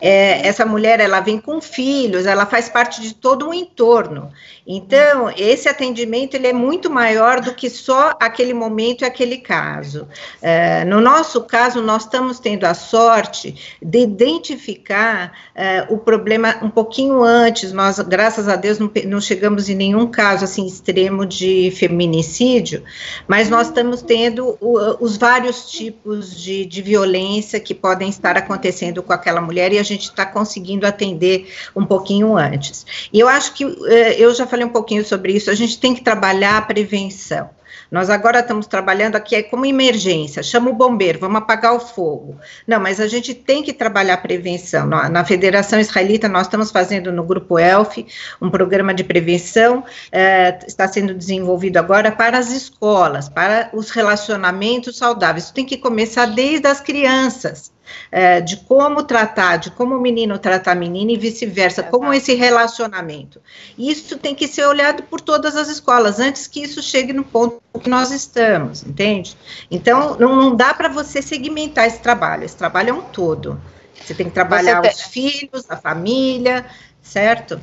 É, 0.00 0.46
essa 0.46 0.66
mulher, 0.66 1.00
ela 1.00 1.20
vem 1.20 1.40
com 1.40 1.60
filhos, 1.60 2.26
ela 2.26 2.46
faz 2.46 2.68
parte 2.68 3.00
de 3.00 3.14
todo 3.14 3.48
um 3.48 3.54
entorno. 3.54 4.32
Então, 4.66 5.32
esse 5.36 5.68
atendimento 5.68 6.34
ele 6.34 6.46
é 6.46 6.52
muito 6.52 6.90
maior 6.90 7.40
do 7.40 7.54
que 7.54 7.70
só 7.70 8.16
aquele 8.20 8.52
momento 8.60 9.02
e 9.02 9.04
aquele 9.04 9.38
caso. 9.38 10.06
Uh, 10.42 10.86
no 10.86 11.00
nosso 11.00 11.40
caso, 11.42 11.80
nós 11.80 12.04
estamos 12.04 12.38
tendo 12.38 12.64
a 12.64 12.74
sorte 12.74 13.78
de 13.82 14.00
identificar 14.00 15.32
uh, 15.56 15.94
o 15.94 15.98
problema 15.98 16.56
um 16.62 16.70
pouquinho 16.70 17.22
antes. 17.22 17.72
Nós, 17.72 17.98
graças 18.00 18.48
a 18.48 18.56
Deus, 18.56 18.78
não, 18.78 18.90
não 19.06 19.20
chegamos 19.20 19.68
em 19.68 19.74
nenhum 19.74 20.06
caso 20.06 20.44
assim 20.44 20.66
extremo 20.66 21.24
de 21.24 21.72
feminicídio, 21.76 22.82
mas 23.26 23.48
nós 23.48 23.68
estamos 23.68 24.02
tendo 24.02 24.56
o, 24.60 24.78
os 25.04 25.16
vários 25.16 25.70
tipos 25.70 26.38
de, 26.38 26.66
de 26.66 26.82
violência 26.82 27.58
que 27.58 27.74
podem 27.74 28.08
estar 28.08 28.36
acontecendo 28.36 29.02
com 29.02 29.12
aquela 29.12 29.40
mulher 29.40 29.72
e 29.72 29.78
a 29.78 29.82
gente 29.82 30.04
está 30.04 30.26
conseguindo 30.26 30.86
atender 30.86 31.48
um 31.74 31.86
pouquinho 31.86 32.36
antes. 32.36 32.84
E 33.12 33.18
eu 33.18 33.28
acho 33.28 33.54
que 33.54 33.64
uh, 33.64 33.86
eu 34.18 34.34
já 34.34 34.46
falei 34.46 34.66
um 34.66 34.70
pouquinho 34.70 35.04
sobre 35.04 35.32
isso, 35.32 35.50
a 35.50 35.54
gente 35.54 35.78
tem 35.80 35.94
que 35.94 36.02
trabalhar 36.02 36.58
a 36.58 36.62
prevenção. 36.62 37.48
Nós 37.90 38.08
agora 38.08 38.38
estamos 38.38 38.66
trabalhando 38.66 39.16
aqui 39.16 39.34
é 39.34 39.42
como 39.42 39.66
emergência, 39.66 40.42
chama 40.42 40.70
o 40.70 40.74
bombeiro, 40.74 41.18
vamos 41.18 41.38
apagar 41.38 41.74
o 41.74 41.80
fogo. 41.80 42.38
Não, 42.66 42.78
mas 42.78 43.00
a 43.00 43.08
gente 43.08 43.34
tem 43.34 43.62
que 43.62 43.72
trabalhar 43.72 44.14
a 44.14 44.18
prevenção. 44.18 44.86
Na, 44.86 45.08
na 45.08 45.24
Federação 45.24 45.80
Israelita, 45.80 46.28
nós 46.28 46.46
estamos 46.46 46.70
fazendo 46.70 47.10
no 47.10 47.24
Grupo 47.24 47.58
ELF 47.58 48.06
um 48.40 48.48
programa 48.48 48.94
de 48.94 49.02
prevenção, 49.02 49.84
é, 50.12 50.58
está 50.66 50.86
sendo 50.86 51.14
desenvolvido 51.14 51.78
agora 51.78 52.12
para 52.12 52.38
as 52.38 52.52
escolas, 52.52 53.28
para 53.28 53.70
os 53.72 53.90
relacionamentos 53.90 54.96
saudáveis. 54.96 55.44
Isso 55.44 55.54
tem 55.54 55.66
que 55.66 55.76
começar 55.76 56.26
desde 56.26 56.68
as 56.68 56.80
crianças 56.80 57.72
é, 58.10 58.40
de 58.40 58.56
como 58.58 59.02
tratar, 59.02 59.56
de 59.56 59.70
como 59.70 59.96
o 59.96 60.00
menino 60.00 60.38
trata 60.38 60.72
a 60.72 60.74
menina 60.74 61.12
e 61.12 61.16
vice-versa, 61.16 61.82
como 61.82 62.12
esse 62.12 62.34
relacionamento. 62.34 63.40
Isso 63.78 64.18
tem 64.18 64.34
que 64.34 64.48
ser 64.48 64.66
olhado 64.66 65.02
por 65.04 65.20
todas 65.20 65.56
as 65.56 65.68
escolas, 65.68 66.18
antes 66.20 66.46
que 66.46 66.62
isso 66.62 66.82
chegue 66.82 67.12
no 67.12 67.24
ponto 67.24 67.60
que 67.80 67.88
nós 67.88 68.10
estamos, 68.10 68.84
entende? 68.84 69.36
Então, 69.70 70.16
não, 70.18 70.36
não 70.36 70.56
dá 70.56 70.74
para 70.74 70.88
você 70.88 71.22
segmentar 71.22 71.86
esse 71.86 72.00
trabalho, 72.00 72.44
esse 72.44 72.56
trabalho 72.56 72.90
é 72.90 72.92
um 72.92 73.02
todo. 73.02 73.60
Você 73.94 74.14
tem 74.14 74.26
que 74.26 74.32
trabalhar 74.32 74.82
os 74.82 75.02
filhos, 75.02 75.64
a 75.68 75.76
família, 75.76 76.66
certo? 77.02 77.60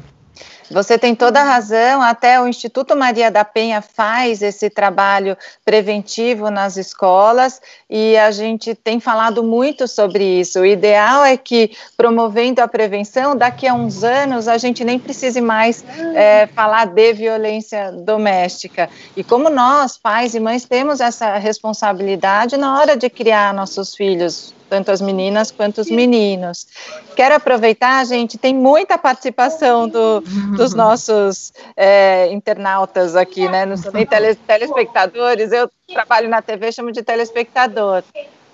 Você 0.69 0.97
tem 0.97 1.15
toda 1.15 1.39
a 1.39 1.43
razão, 1.43 2.01
até 2.01 2.41
o 2.41 2.47
Instituto 2.47 2.95
Maria 2.95 3.31
da 3.31 3.45
Penha 3.45 3.81
faz 3.81 4.41
esse 4.41 4.69
trabalho 4.69 5.37
preventivo 5.63 6.49
nas 6.49 6.75
escolas 6.75 7.61
e 7.89 8.17
a 8.17 8.31
gente 8.31 8.75
tem 8.75 8.99
falado 8.99 9.43
muito 9.43 9.87
sobre 9.87 10.23
isso. 10.23 10.59
O 10.59 10.65
ideal 10.65 11.23
é 11.23 11.37
que, 11.37 11.71
promovendo 11.95 12.61
a 12.61 12.67
prevenção, 12.67 13.35
daqui 13.35 13.65
a 13.65 13.73
uns 13.73 14.03
anos 14.03 14.47
a 14.47 14.57
gente 14.57 14.83
nem 14.83 14.99
precise 14.99 15.39
mais 15.39 15.85
é, 16.13 16.47
falar 16.47 16.85
de 16.85 17.13
violência 17.13 17.91
doméstica. 17.91 18.89
E 19.15 19.23
como 19.23 19.49
nós, 19.49 19.97
pais 19.97 20.35
e 20.35 20.39
mães, 20.39 20.65
temos 20.65 20.99
essa 20.99 21.37
responsabilidade 21.37 22.57
na 22.57 22.77
hora 22.77 22.97
de 22.97 23.09
criar 23.09 23.53
nossos 23.53 23.95
filhos, 23.95 24.53
tanto 24.69 24.91
as 24.91 25.01
meninas 25.01 25.51
quanto 25.51 25.81
os 25.81 25.89
meninos. 25.89 26.67
Quero 27.15 27.35
aproveitar, 27.35 28.05
gente, 28.05 28.37
tem 28.37 28.53
muita 28.53 28.97
participação 28.97 29.87
do, 29.87 30.21
dos 30.55 30.73
nossos 30.75 31.53
é, 31.75 32.31
internautas 32.31 33.15
aqui, 33.15 33.47
né? 33.47 33.65
Não 33.65 33.77
são 33.77 33.91
nem 33.91 34.05
telespectadores, 34.05 35.51
eu 35.51 35.69
trabalho 35.93 36.29
na 36.29 36.41
TV, 36.41 36.71
chamo 36.71 36.91
de 36.91 37.03
telespectador. 37.03 38.03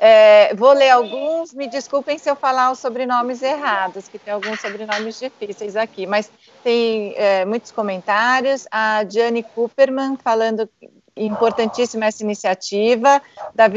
É, 0.05 0.53
vou 0.55 0.73
ler 0.73 0.89
alguns, 0.89 1.53
me 1.53 1.65
desculpem 1.65 2.17
se 2.17 2.29
eu 2.29 2.35
falar 2.35 2.71
os 2.71 2.79
sobrenomes 2.79 3.41
errados, 3.41 4.09
que 4.09 4.19
tem 4.19 4.33
alguns 4.33 4.59
sobrenomes 4.59 5.17
difíceis 5.17 5.77
aqui, 5.77 6.05
mas 6.05 6.29
tem 6.61 7.13
é, 7.15 7.45
muitos 7.45 7.71
comentários. 7.71 8.67
A 8.69 9.03
Diane 9.03 9.43
Cooperman 9.43 10.17
falando 10.21 10.69
importantíssima 11.15 12.05
essa 12.05 12.23
iniciativa 12.23 13.21
da 13.55 13.69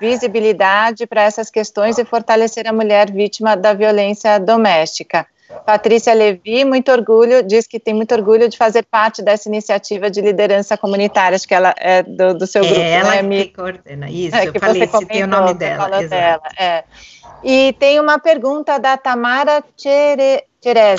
visibilidade 0.00 1.06
para 1.06 1.22
essas 1.22 1.50
questões 1.50 1.98
e 1.98 2.04
fortalecer 2.04 2.66
a 2.66 2.72
mulher 2.72 3.10
vítima 3.10 3.56
da 3.56 3.74
violência 3.74 4.38
doméstica. 4.38 5.26
Patrícia 5.66 6.14
Levi, 6.14 6.64
muito 6.64 6.90
orgulho, 6.92 7.42
diz 7.42 7.66
que 7.66 7.80
tem 7.80 7.92
muito 7.92 8.14
orgulho 8.14 8.48
de 8.48 8.56
fazer 8.56 8.84
parte 8.84 9.20
dessa 9.20 9.48
iniciativa 9.48 10.08
de 10.08 10.20
liderança 10.20 10.76
comunitária, 10.76 11.34
acho 11.34 11.46
que 11.46 11.54
ela 11.54 11.74
é 11.76 12.02
do, 12.02 12.34
do 12.34 12.46
seu 12.46 12.64
é 12.64 12.66
grupo, 12.66 12.80
ela 12.80 13.22
né, 13.22 13.44
que 13.44 13.52
coordena, 13.52 14.08
isso, 14.08 14.36
é, 14.36 14.46
eu 14.46 14.54
falei, 14.58 14.86
tem 15.08 15.24
o 15.24 15.26
nome 15.26 15.54
dela, 15.54 16.02
dela 16.06 16.42
é. 16.56 16.84
E 17.42 17.74
tem 17.78 17.98
uma 17.98 18.18
pergunta 18.18 18.78
da 18.78 18.96
Tamara 18.96 19.62
Tere, 19.82 20.44
Teresnia. 20.60 20.98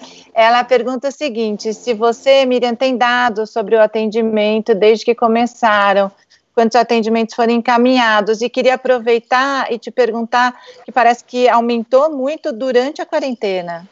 Ela 0.34 0.64
pergunta 0.64 1.08
o 1.08 1.12
seguinte: 1.12 1.74
se 1.74 1.92
você, 1.92 2.46
Miriam, 2.46 2.74
tem 2.74 2.96
dados 2.96 3.50
sobre 3.50 3.76
o 3.76 3.80
atendimento 3.82 4.74
desde 4.74 5.04
que 5.04 5.14
começaram, 5.14 6.10
quantos 6.54 6.76
atendimentos 6.76 7.34
foram 7.34 7.52
encaminhados. 7.52 8.42
E 8.42 8.48
queria 8.48 8.74
aproveitar 8.74 9.72
e 9.72 9.78
te 9.78 9.90
perguntar 9.90 10.54
que 10.84 10.92
parece 10.92 11.24
que 11.24 11.48
aumentou 11.48 12.10
muito 12.10 12.52
durante 12.52 13.00
a 13.00 13.06
quarentena. 13.06 13.88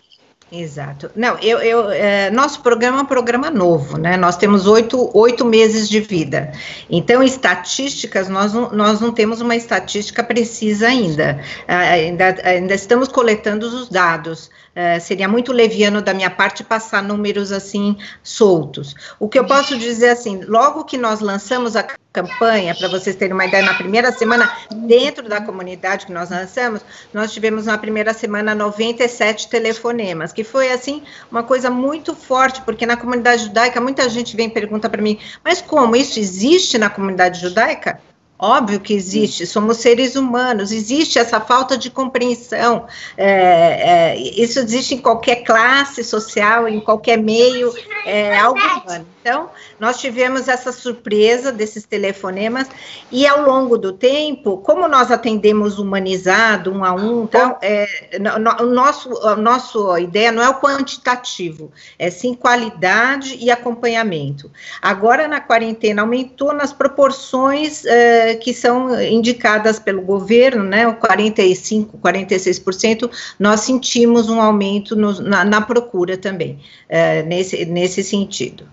Exato. 0.53 1.13
Não, 1.15 1.39
eu, 1.39 1.59
eu 1.61 1.91
é, 1.93 2.29
nosso 2.31 2.61
programa 2.61 2.99
é 2.99 3.03
um 3.03 3.07
programa 3.07 3.51
novo, 3.51 3.97
né? 3.97 4.17
Nós 4.17 4.37
temos 4.37 4.67
oito, 4.67 5.09
oito 5.17 5.45
meses 5.45 5.89
de 5.89 6.01
vida. 6.01 6.51
Então, 6.91 7.23
estatísticas, 7.23 8.29
nós 8.29 8.53
não, 8.53 8.73
nós 8.73 9.01
não 9.01 9.13
temos 9.13 9.41
uma 9.41 9.55
estatística 9.55 10.25
precisa 10.25 10.89
ainda. 10.89 11.41
ainda, 11.69 12.37
ainda 12.43 12.75
estamos 12.75 13.07
coletando 13.07 13.65
os 13.67 13.89
dados. 13.89 14.51
É, 14.75 15.01
seria 15.01 15.27
muito 15.27 15.53
leviano 15.53 16.01
da 16.01 16.15
minha 16.15 16.31
parte 16.31 16.63
passar 16.63 17.03
números 17.03 17.51
assim 17.51 17.97
soltos. 18.23 18.95
O 19.19 19.29
que 19.29 19.39
eu 19.39 19.45
posso 19.45 19.77
dizer 19.77 20.11
assim, 20.11 20.43
logo 20.45 20.85
que 20.85 20.97
nós 20.97 21.21
lançamos 21.21 21.75
a 21.75 21.87
campanha, 22.13 22.75
para 22.75 22.89
vocês 22.89 23.17
terem 23.17 23.35
uma 23.35 23.45
ideia, 23.45 23.65
na 23.65 23.75
primeira 23.75 24.13
semana, 24.13 24.53
dentro 24.87 25.29
da 25.29 25.41
comunidade 25.41 26.07
que 26.07 26.13
nós 26.13 26.31
lançamos, 26.31 26.83
nós 27.13 27.33
tivemos 27.33 27.67
na 27.67 27.79
primeira 27.79 28.13
semana 28.13 28.55
97 28.55 29.49
telefonemas, 29.49 30.33
que 30.33 30.45
foi 30.45 30.71
assim 30.71 31.03
uma 31.31 31.43
coisa 31.43 31.71
muito 31.71 32.15
forte, 32.15 32.63
porque 32.63 32.87
na 32.87 32.97
comunidade 32.97 33.45
judaica 33.45 33.81
muita 33.81 34.09
gente 34.09 34.37
vem 34.37 34.47
e 34.47 34.51
pergunta 34.51 34.89
para 34.89 35.03
mim, 35.03 35.19
mas 35.45 35.61
como 35.61 35.97
isso 35.97 36.19
existe 36.19 36.79
na 36.79 36.91
comunidade 36.91 37.41
judaica? 37.41 38.01
Óbvio 38.43 38.81
que 38.81 38.95
existe, 38.95 39.47
somos 39.47 39.77
seres 39.77 40.17
humanos, 40.17 40.73
existe 40.73 41.19
essa 41.19 41.39
falta 41.43 41.77
de 41.77 41.91
compreensão. 41.91 42.87
É, 43.15 44.15
é, 44.15 44.17
isso 44.17 44.59
existe 44.59 44.95
em 44.95 44.99
qualquer 44.99 45.45
classe 45.45 46.03
social, 46.03 46.67
em 46.67 46.81
qualquer 46.81 47.19
meio, 47.19 47.71
é 48.07 48.39
algo 48.39 48.59
humano. 48.59 49.07
Então, 49.21 49.51
nós 49.79 49.99
tivemos 49.99 50.49
essa 50.49 50.73
surpresa 50.73 51.53
desses 51.53 51.85
telefonemas, 51.85 52.67
e 53.13 53.27
ao 53.27 53.43
longo 53.43 53.77
do 53.77 53.93
tempo, 53.93 54.57
como 54.59 54.89
nós 54.89 55.11
atendemos 55.11 55.79
humanizado, 55.79 56.73
um 56.73 56.83
a 56.83 56.95
um, 56.95 57.25
então, 57.25 57.59
é, 57.61 58.19
no, 58.19 58.67
nosso, 58.73 59.15
a 59.27 59.37
nossa 59.37 60.01
ideia 60.01 60.33
não 60.33 60.43
é 60.43 60.49
o 60.49 60.59
quantitativo, 60.59 61.71
é 61.99 62.11
sim 62.11 62.33
qualidade 62.33 63.37
e 63.39 63.51
acompanhamento. 63.51 64.51
Agora, 64.81 65.29
na 65.29 65.39
quarentena, 65.39 66.01
aumentou 66.01 66.55
nas 66.55 66.73
proporções 66.73 67.85
é, 67.85 68.30
que 68.35 68.53
são 68.55 69.01
indicadas 69.01 69.79
pelo 69.79 70.03
governo, 70.03 70.65
né, 70.65 70.87
o 70.87 70.95
45%, 70.95 71.89
46%, 72.03 73.11
nós 73.39 73.61
sentimos 73.61 74.29
um 74.29 74.41
aumento 74.41 74.95
no, 74.97 75.21
na, 75.21 75.45
na, 75.45 75.61
procura 75.61 76.17
também, 76.17 76.59
é, 76.89 77.23
nesse, 77.23 77.65
nesse 77.65 78.03
sentido. 78.03 78.65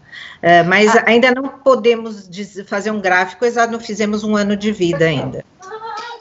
É, 0.42 0.64
mas 0.64 0.96
ah. 0.96 1.04
ainda 1.06 1.32
não 1.32 1.48
podemos 1.48 2.30
fazer 2.66 2.92
um 2.92 3.02
gráfico 3.02 3.46
exato, 3.46 3.72
não 3.72 3.80
fizemos 3.80 4.24
um 4.24 4.36
ano 4.36 4.56
de 4.56 4.72
vida 4.72 5.06
ainda. 5.06 5.44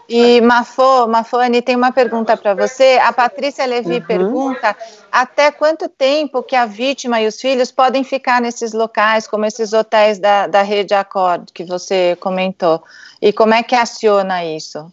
E 0.09 0.41
Mafô, 0.41 1.07
Mafone, 1.07 1.61
tem 1.61 1.75
uma 1.75 1.91
pergunta 1.91 2.37
para 2.37 2.55
você. 2.55 2.99
A 3.03 3.13
Patrícia 3.13 3.67
Levi 3.67 3.97
uhum. 3.97 4.03
pergunta 4.03 4.77
até 5.11 5.51
quanto 5.51 5.89
tempo 5.89 6.43
que 6.43 6.55
a 6.55 6.65
vítima 6.67 7.21
e 7.21 7.27
os 7.27 7.41
filhos 7.41 7.73
podem 7.73 8.05
ficar 8.05 8.41
nesses 8.41 8.73
locais, 8.73 9.27
como 9.27 9.45
esses 9.45 9.73
hotéis 9.73 10.19
da, 10.19 10.47
da 10.47 10.63
rede 10.63 10.95
Acord 10.95 11.51
que 11.53 11.65
você 11.65 12.17
comentou, 12.21 12.83
e 13.21 13.33
como 13.33 13.55
é 13.55 13.63
que 13.63 13.75
aciona 13.75 14.45
isso? 14.45 14.93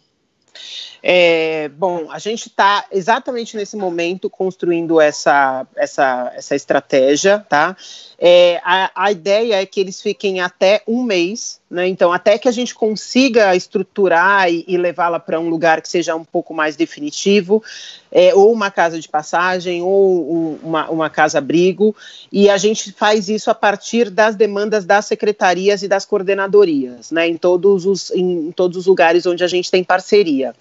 É, 1.06 1.68
bom, 1.68 2.06
a 2.10 2.18
gente 2.18 2.48
está 2.48 2.86
exatamente 2.90 3.58
nesse 3.58 3.76
momento 3.76 4.30
construindo 4.30 4.98
essa, 4.98 5.66
essa, 5.76 6.32
essa 6.34 6.56
estratégia, 6.56 7.44
tá? 7.46 7.76
É, 8.18 8.58
a, 8.64 8.90
a, 8.94 9.12
ideia 9.12 9.60
é 9.60 9.66
que 9.66 9.78
eles 9.78 10.00
fiquem 10.00 10.40
até 10.40 10.82
um 10.88 11.02
mês, 11.02 11.60
né? 11.70 11.86
Então, 11.86 12.10
até 12.10 12.38
que 12.38 12.48
a 12.48 12.52
gente 12.52 12.74
consiga 12.74 13.54
estruturar 13.54 14.50
e, 14.50 14.64
e 14.66 14.78
levá-la 14.78 15.20
para 15.20 15.38
um 15.38 15.50
lugar 15.50 15.82
que 15.82 15.90
seja 15.90 16.16
um 16.16 16.24
pouco 16.24 16.54
mais 16.54 16.74
definitivo, 16.74 17.62
é, 18.10 18.34
ou 18.34 18.50
uma 18.50 18.70
casa 18.70 18.98
de 18.98 19.06
passagem, 19.06 19.82
ou 19.82 20.34
um, 20.34 20.58
uma, 20.62 20.88
uma 20.90 21.10
casa-abrigo, 21.10 21.94
e 22.32 22.48
a 22.48 22.56
gente 22.56 22.92
faz 22.92 23.28
isso 23.28 23.50
a 23.50 23.54
partir 23.54 24.08
das 24.08 24.36
demandas 24.36 24.86
das 24.86 25.04
secretarias 25.04 25.82
e 25.82 25.88
das 25.88 26.06
coordenadorias, 26.06 27.10
né? 27.10 27.28
Em 27.28 27.36
todos 27.36 27.84
os, 27.84 28.10
em, 28.12 28.48
em 28.48 28.52
todos 28.52 28.78
os 28.78 28.86
lugares 28.86 29.26
onde 29.26 29.44
a 29.44 29.48
gente 29.48 29.70
tem 29.70 29.84
parceria. 29.84 30.54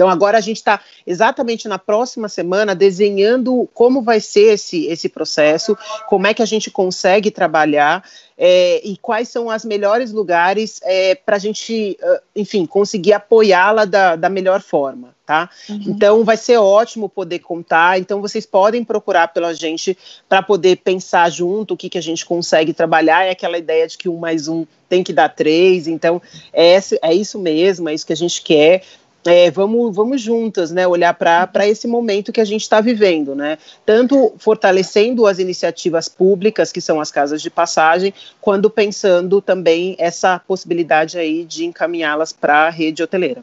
Então, 0.00 0.08
agora 0.08 0.38
a 0.38 0.40
gente 0.40 0.56
está 0.56 0.80
exatamente 1.06 1.68
na 1.68 1.78
próxima 1.78 2.26
semana 2.26 2.74
desenhando 2.74 3.68
como 3.74 4.00
vai 4.00 4.18
ser 4.18 4.54
esse, 4.54 4.86
esse 4.86 5.10
processo, 5.10 5.76
como 6.08 6.26
é 6.26 6.32
que 6.32 6.40
a 6.40 6.46
gente 6.46 6.70
consegue 6.70 7.30
trabalhar 7.30 8.02
é, 8.38 8.80
e 8.82 8.96
quais 8.96 9.28
são 9.28 9.48
os 9.48 9.62
melhores 9.62 10.10
lugares 10.10 10.80
é, 10.84 11.14
para 11.14 11.36
a 11.36 11.38
gente, 11.38 11.98
enfim, 12.34 12.64
conseguir 12.64 13.12
apoiá-la 13.12 13.84
da, 13.84 14.16
da 14.16 14.30
melhor 14.30 14.62
forma, 14.62 15.14
tá? 15.26 15.50
Uhum. 15.68 15.84
Então, 15.88 16.24
vai 16.24 16.38
ser 16.38 16.56
ótimo 16.56 17.06
poder 17.06 17.40
contar. 17.40 17.98
Então, 17.98 18.22
vocês 18.22 18.46
podem 18.46 18.82
procurar 18.82 19.28
pela 19.28 19.52
gente 19.52 19.98
para 20.26 20.42
poder 20.42 20.76
pensar 20.76 21.28
junto 21.28 21.74
o 21.74 21.76
que, 21.76 21.90
que 21.90 21.98
a 21.98 22.02
gente 22.02 22.24
consegue 22.24 22.72
trabalhar. 22.72 23.26
É 23.26 23.32
aquela 23.32 23.58
ideia 23.58 23.86
de 23.86 23.98
que 23.98 24.08
um 24.08 24.16
mais 24.16 24.48
um 24.48 24.64
tem 24.88 25.04
que 25.04 25.12
dar 25.12 25.28
três. 25.28 25.86
Então, 25.86 26.22
é, 26.50 26.78
é 27.02 27.14
isso 27.14 27.38
mesmo, 27.38 27.90
é 27.90 27.92
isso 27.92 28.06
que 28.06 28.14
a 28.14 28.16
gente 28.16 28.40
quer 28.40 28.82
é, 29.24 29.50
vamos, 29.50 29.94
vamos 29.94 30.20
juntas, 30.20 30.70
né, 30.70 30.86
olhar 30.86 31.14
para 31.14 31.66
esse 31.66 31.86
momento 31.86 32.32
que 32.32 32.40
a 32.40 32.44
gente 32.44 32.62
está 32.62 32.80
vivendo, 32.80 33.34
né, 33.34 33.58
tanto 33.84 34.32
fortalecendo 34.38 35.26
as 35.26 35.38
iniciativas 35.38 36.08
públicas, 36.08 36.72
que 36.72 36.80
são 36.80 37.00
as 37.00 37.10
casas 37.10 37.42
de 37.42 37.50
passagem, 37.50 38.14
quando 38.40 38.70
pensando 38.70 39.40
também 39.40 39.94
essa 39.98 40.38
possibilidade 40.38 41.18
aí 41.18 41.44
de 41.44 41.64
encaminhá-las 41.64 42.32
para 42.32 42.66
a 42.66 42.70
rede 42.70 43.02
hoteleira. 43.02 43.42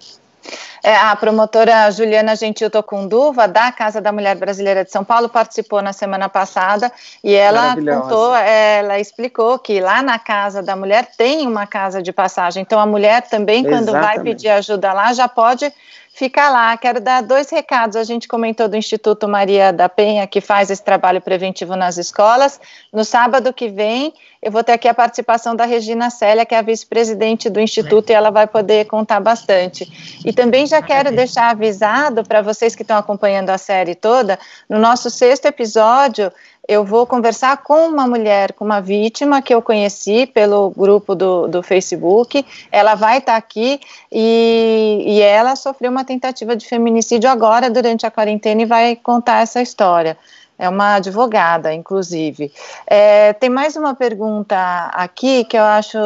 É, 0.84 0.96
a 0.96 1.16
promotora 1.16 1.92
Juliana 1.92 2.36
Gentil 2.36 2.70
Tocunduva, 2.70 3.48
da 3.48 3.72
Casa 3.72 4.00
da 4.00 4.12
Mulher 4.12 4.36
Brasileira 4.36 4.86
de 4.86 4.92
São 4.92 5.04
Paulo, 5.04 5.28
participou 5.28 5.82
na 5.82 5.92
semana 5.92 6.30
passada 6.30 6.92
e 7.24 7.34
ela 7.34 7.76
contou, 7.76 8.36
ela 8.36 9.00
explicou 9.00 9.60
que 9.60 9.80
lá 9.80 10.02
na 10.02 10.18
Casa 10.20 10.62
da 10.62 10.76
Mulher 10.76 11.10
tem 11.18 11.48
uma 11.48 11.68
casa 11.68 12.02
de 12.02 12.14
passagem. 12.14 12.62
Então 12.62 12.80
a 12.80 12.86
mulher 12.86 13.24
também, 13.24 13.64
quando 13.64 13.90
Exatamente. 13.90 14.16
vai 14.16 14.20
pedir 14.24 14.50
ajuda 14.50 14.94
lá, 14.94 15.14
já 15.14 15.28
pode 15.28 15.72
fica 16.18 16.50
lá. 16.50 16.76
Quero 16.76 17.00
dar 17.00 17.22
dois 17.22 17.52
recados. 17.52 17.96
A 17.96 18.04
gente 18.04 18.28
comentou 18.28 18.68
do 18.68 18.76
Instituto 18.76 19.28
Maria 19.28 19.72
da 19.72 19.88
Penha, 19.88 20.26
que 20.26 20.42
faz 20.42 20.72
esse 20.72 20.84
trabalho 20.84 21.22
preventivo 21.22 21.76
nas 21.76 21.98
escolas. 21.98 22.60
No 22.92 23.06
sábado 23.06 23.54
que 23.54 23.70
vem, 23.70 24.12
eu 24.42 24.52
vou 24.52 24.64
ter 24.64 24.72
aqui 24.72 24.88
a 24.88 24.96
participação 24.96 25.56
da 25.56 25.64
Regina 25.64 26.10
Célia, 26.10 26.44
que 26.44 26.56
é 26.56 26.58
a 26.58 26.64
vice-presidente 26.64 27.52
do 27.52 27.60
Instituto, 27.60 28.10
e 28.10 28.14
ela 28.14 28.32
vai 28.32 28.48
poder 28.48 28.86
contar 28.86 29.20
bastante. 29.20 29.88
E 30.26 30.34
também 30.34 30.66
já 30.66 30.82
quero 30.82 31.16
deixar 31.16 31.52
avisado 31.52 32.24
para 32.24 32.42
vocês 32.42 32.76
que 32.76 32.82
estão 32.82 32.98
acompanhando 32.98 33.52
a 33.52 33.58
série 33.60 33.94
toda, 33.94 34.40
no 34.68 34.80
nosso 34.80 35.12
sexto 35.12 35.46
episódio, 35.46 36.32
eu 36.68 36.84
vou 36.84 37.08
conversar 37.08 37.58
com 37.58 37.88
uma 37.88 38.06
mulher, 38.06 38.52
com 38.52 38.66
uma 38.66 38.82
vítima 38.82 39.42
que 39.42 39.54
eu 39.54 39.62
conheci 39.62 40.26
pelo 40.26 40.70
grupo 40.72 41.16
do, 41.16 41.48
do 41.48 41.64
Facebook. 41.64 42.46
Ela 42.72 42.94
vai 42.94 43.20
estar 43.20 43.34
tá 43.34 43.38
aqui 43.38 43.80
e, 44.12 45.04
e 45.08 45.22
ela 45.22 45.56
sofreu 45.56 45.90
uma 45.90 46.04
tentativa 46.04 46.56
de 46.56 46.68
feminicídio 46.68 47.30
agora 47.30 47.70
durante 47.70 48.06
a 48.06 48.12
quarentena 48.12 48.62
e 48.62 48.66
vai 48.66 48.96
contar 48.96 49.42
essa 49.42 49.62
história. 49.62 50.18
É 50.60 50.68
uma 50.68 50.96
advogada, 50.96 51.74
inclusive. 51.74 52.52
É, 52.86 53.32
tem 53.34 53.50
mais 53.50 53.76
uma 53.76 53.94
pergunta 53.94 54.58
aqui 54.94 55.46
que 55.46 55.56
eu 55.56 55.64
acho 55.64 55.98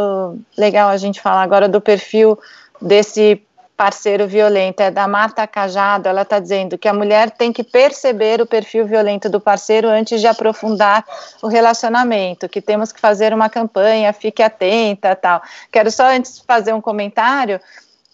legal 0.58 0.90
a 0.90 0.98
gente 0.98 1.22
falar 1.22 1.42
agora 1.42 1.70
do 1.70 1.80
perfil 1.80 2.38
desse 2.82 3.42
parceiro 3.82 4.28
violento, 4.28 4.80
é 4.82 4.92
da 4.92 5.08
Marta 5.08 5.48
Cajado, 5.48 6.08
ela 6.08 6.22
está 6.22 6.38
dizendo 6.38 6.78
que 6.78 6.88
a 6.88 6.94
mulher 6.94 7.32
tem 7.32 7.52
que 7.52 7.64
perceber 7.64 8.40
o 8.40 8.46
perfil 8.46 8.86
violento 8.86 9.28
do 9.28 9.42
parceiro 9.42 9.88
antes 9.88 10.22
de 10.22 10.28
aprofundar 10.28 11.04
o 11.42 11.48
relacionamento, 11.48 12.48
que 12.48 12.62
temos 12.62 12.92
que 12.92 13.00
fazer 13.00 13.34
uma 13.34 13.50
campanha, 13.50 14.14
fique 14.14 14.44
atenta, 14.44 15.16
tal. 15.16 15.42
Quero 15.72 15.90
só 15.90 16.04
antes 16.12 16.44
fazer 16.46 16.76
um 16.76 16.80
comentário, 16.80 17.60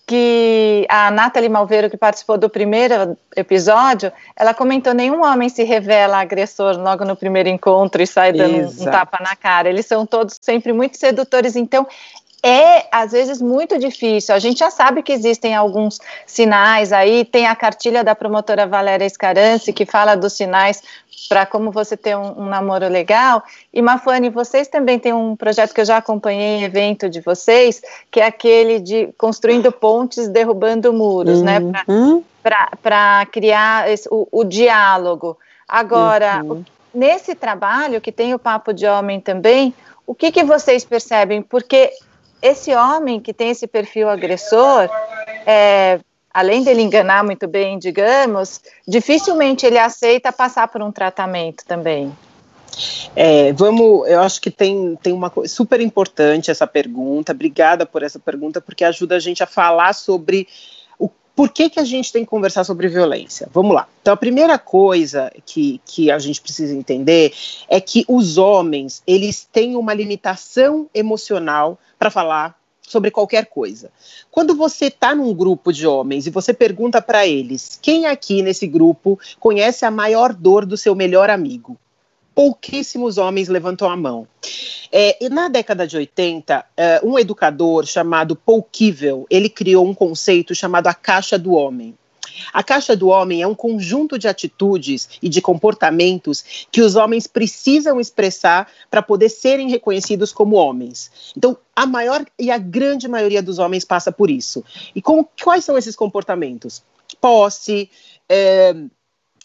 que 0.08 0.86
a 0.88 1.12
Nathalie 1.12 1.50
Malveiro, 1.50 1.90
que 1.90 1.98
participou 1.98 2.38
do 2.38 2.50
primeiro 2.50 3.18
episódio, 3.36 4.10
ela 4.38 4.54
comentou: 4.54 4.94
nenhum 4.94 5.22
homem 5.22 5.50
se 5.50 5.66
revela 5.66 6.22
agressor 6.22 6.78
logo 6.78 7.04
no 7.04 7.14
primeiro 7.14 7.50
encontro 7.50 8.02
e 8.02 8.08
sai 8.08 8.32
dando 8.32 8.56
um, 8.56 8.84
um 8.84 8.86
tapa 8.86 9.22
na 9.22 9.36
cara. 9.36 9.68
Eles 9.68 9.86
são 9.86 10.06
todos 10.06 10.38
sempre 10.42 10.72
muito 10.72 10.96
sedutores. 10.96 11.58
Então, 11.58 11.86
é 12.44 12.88
às 12.92 13.12
vezes 13.12 13.42
muito 13.42 13.78
difícil. 13.80 14.34
A 14.34 14.40
gente 14.40 14.60
já 14.60 14.70
sabe 14.70 15.02
que 15.02 15.12
existem 15.12 15.56
alguns 15.56 16.00
sinais 16.26 16.94
aí, 16.94 17.26
tem 17.26 17.48
a 17.48 17.56
cartilha 17.56 18.04
da 18.04 18.16
promotora 18.16 18.68
Valéria 18.68 19.06
Escarance 19.06 19.74
que 19.74 19.86
fala 19.86 20.16
dos 20.16 20.34
sinais 20.34 20.82
para 21.28 21.46
como 21.46 21.72
você 21.72 21.98
ter 21.98 22.16
um, 22.16 22.44
um, 22.44 22.46
namoro 22.46 22.88
legal. 22.88 23.44
E 23.74 23.82
Mafane, 23.82 24.30
vocês 24.30 24.68
também 24.68 25.00
têm 25.00 25.14
um 25.14 25.36
projeto 25.36 25.74
que 25.74 25.82
eu 25.82 25.86
já 25.86 25.98
acompanhei 25.98 26.60
em 26.60 26.64
evento 26.64 27.10
de 27.10 27.20
vocês, 27.22 27.82
que 28.12 28.20
é 28.20 28.26
aquele 28.26 28.80
de 28.80 29.10
construindo 29.18 29.72
pontes, 29.72 30.28
derrubando 30.28 30.94
muros, 30.94 31.42
né? 31.42 31.60
uhum. 31.60 32.18
né? 32.18 32.24
Para 32.82 33.26
criar 33.26 33.92
esse, 33.92 34.08
o, 34.10 34.28
o, 34.32 34.44
diálogo. 34.44 35.38
Agora, 35.68 36.42
uhum. 36.44 36.64
nesse 36.94 37.36
trabalho 37.36 38.00
que 38.00 38.12
tem 38.12 38.34
o 38.34 38.40
papo 38.40 38.72
de 38.72 38.88
homem 38.88 39.20
também, 39.20 39.74
o 40.06 40.16
que, 40.16 40.32
que 40.32 40.44
vocês 40.44 40.86
percebem? 40.86 41.42
Porque 41.42 41.92
esse 42.42 42.74
homem 42.76 43.20
que 43.20 43.34
tem 43.34 43.50
esse 43.50 43.68
perfil 43.68 44.10
agressor, 44.10 44.90
é, 45.46 46.00
além 46.34 46.64
dele 46.64 46.82
enganar 46.82 47.24
muito 47.24 47.48
bem, 47.48 47.80
digamos, 47.80 48.62
dificilmente 48.88 49.66
ele 49.66 49.80
aceita 49.80 50.32
passar 50.32 50.68
por 50.68 50.82
um 50.82 50.92
tratamento 50.92 51.66
também. 51.66 52.16
É, 53.16 53.52
vamos, 53.54 54.08
eu 54.08 54.22
acho 54.22 54.40
que 54.40 54.52
tem, 54.52 54.96
tem 55.02 55.12
uma 55.12 55.30
coisa 55.30 55.52
super 55.52 55.82
importante 55.82 56.52
essa 56.52 56.68
pergunta. 56.68 57.32
Obrigada 57.32 57.86
por 57.86 58.04
essa 58.04 58.20
pergunta, 58.20 58.62
porque 58.62 58.84
ajuda 58.84 59.16
a 59.16 59.20
gente 59.20 59.42
a 59.42 59.48
falar 59.48 59.94
sobre 59.94 60.48
por 61.38 61.50
que, 61.50 61.70
que 61.70 61.80
a 61.80 61.84
gente 61.84 62.12
tem 62.12 62.24
que 62.24 62.30
conversar 62.32 62.64
sobre 62.64 62.88
violência? 62.88 63.48
Vamos 63.54 63.76
lá. 63.76 63.88
Então, 64.02 64.12
a 64.12 64.18
primeira 64.18 64.58
coisa 64.58 65.32
que, 65.46 65.80
que 65.86 66.10
a 66.10 66.18
gente 66.18 66.42
precisa 66.42 66.74
entender 66.74 67.32
é 67.70 67.80
que 67.80 68.04
os 68.08 68.40
homens, 68.40 69.04
eles 69.06 69.48
têm 69.54 69.76
uma 69.76 69.94
limitação 69.94 70.90
emocional 70.96 71.78
para 72.00 72.10
falar 72.10 72.60
sobre 72.82 73.12
qualquer 73.12 73.46
coisa. 73.46 73.92
Quando 74.32 74.56
você 74.56 74.86
está 74.86 75.14
num 75.14 75.32
grupo 75.32 75.72
de 75.72 75.86
homens 75.86 76.26
e 76.26 76.32
você 76.32 76.56
pergunta 76.56 77.04
para 77.04 77.28
eles 77.28 77.78
quem 77.80 78.08
aqui 78.08 78.42
nesse 78.42 78.66
grupo 78.66 79.20
conhece 79.40 79.86
a 79.86 79.92
maior 79.92 80.34
dor 80.34 80.66
do 80.66 80.76
seu 80.76 80.96
melhor 80.96 81.30
amigo, 81.30 81.78
pouquíssimos 82.38 83.18
homens 83.18 83.48
levantam 83.48 83.90
a 83.90 83.98
mão. 83.98 84.28
É, 84.92 85.28
na 85.28 85.48
década 85.48 85.88
de 85.88 85.98
80, 85.98 86.64
é, 86.78 87.02
um 87.04 87.18
educador 87.18 87.84
chamado 87.88 88.36
Paul 88.36 88.62
Kivel, 88.62 89.26
ele 89.28 89.50
criou 89.50 89.84
um 89.84 89.94
conceito 89.96 90.54
chamado 90.54 90.86
a 90.86 90.94
caixa 90.94 91.36
do 91.36 91.54
homem. 91.54 91.98
A 92.54 92.62
caixa 92.62 92.96
do 92.96 93.08
homem 93.08 93.42
é 93.42 93.48
um 93.48 93.56
conjunto 93.56 94.20
de 94.20 94.28
atitudes 94.28 95.10
e 95.20 95.28
de 95.28 95.42
comportamentos 95.42 96.68
que 96.72 96.80
os 96.80 96.96
homens 96.96 97.26
precisam 97.26 98.00
expressar 98.00 98.70
para 98.92 99.02
poder 99.02 99.30
serem 99.30 99.68
reconhecidos 99.68 100.32
como 100.32 100.58
homens. 100.58 101.34
Então, 101.36 101.58
a 101.76 101.88
maior 101.88 102.24
e 102.38 102.52
a 102.52 102.60
grande 102.60 103.08
maioria 103.08 103.42
dos 103.42 103.58
homens 103.58 103.84
passa 103.84 104.12
por 104.12 104.30
isso. 104.30 104.64
E 104.94 105.02
com, 105.02 105.28
quais 105.44 105.66
são 105.66 105.76
esses 105.76 105.96
comportamentos? 105.96 106.84
Posse, 107.20 107.90
é, 108.30 108.76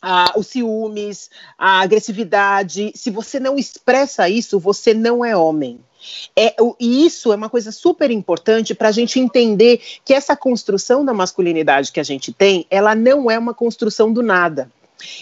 ah, 0.02 0.32
os 0.36 0.48
ciúmes, 0.48 1.30
a 1.56 1.80
agressividade. 1.80 2.92
Se 2.94 3.08
você 3.08 3.38
não 3.38 3.56
expressa 3.56 4.28
isso, 4.28 4.58
você 4.58 4.92
não 4.92 5.24
é 5.24 5.36
homem. 5.36 5.78
É, 6.36 6.56
e 6.80 7.06
isso 7.06 7.32
é 7.32 7.36
uma 7.36 7.48
coisa 7.48 7.70
super 7.70 8.10
importante 8.10 8.74
para 8.74 8.88
a 8.88 8.92
gente 8.92 9.20
entender 9.20 9.80
que 10.04 10.12
essa 10.12 10.36
construção 10.36 11.04
da 11.04 11.14
masculinidade 11.14 11.92
que 11.92 12.00
a 12.00 12.02
gente 12.02 12.32
tem, 12.32 12.66
ela 12.68 12.94
não 12.94 13.30
é 13.30 13.38
uma 13.38 13.54
construção 13.54 14.12
do 14.12 14.22
nada. 14.22 14.68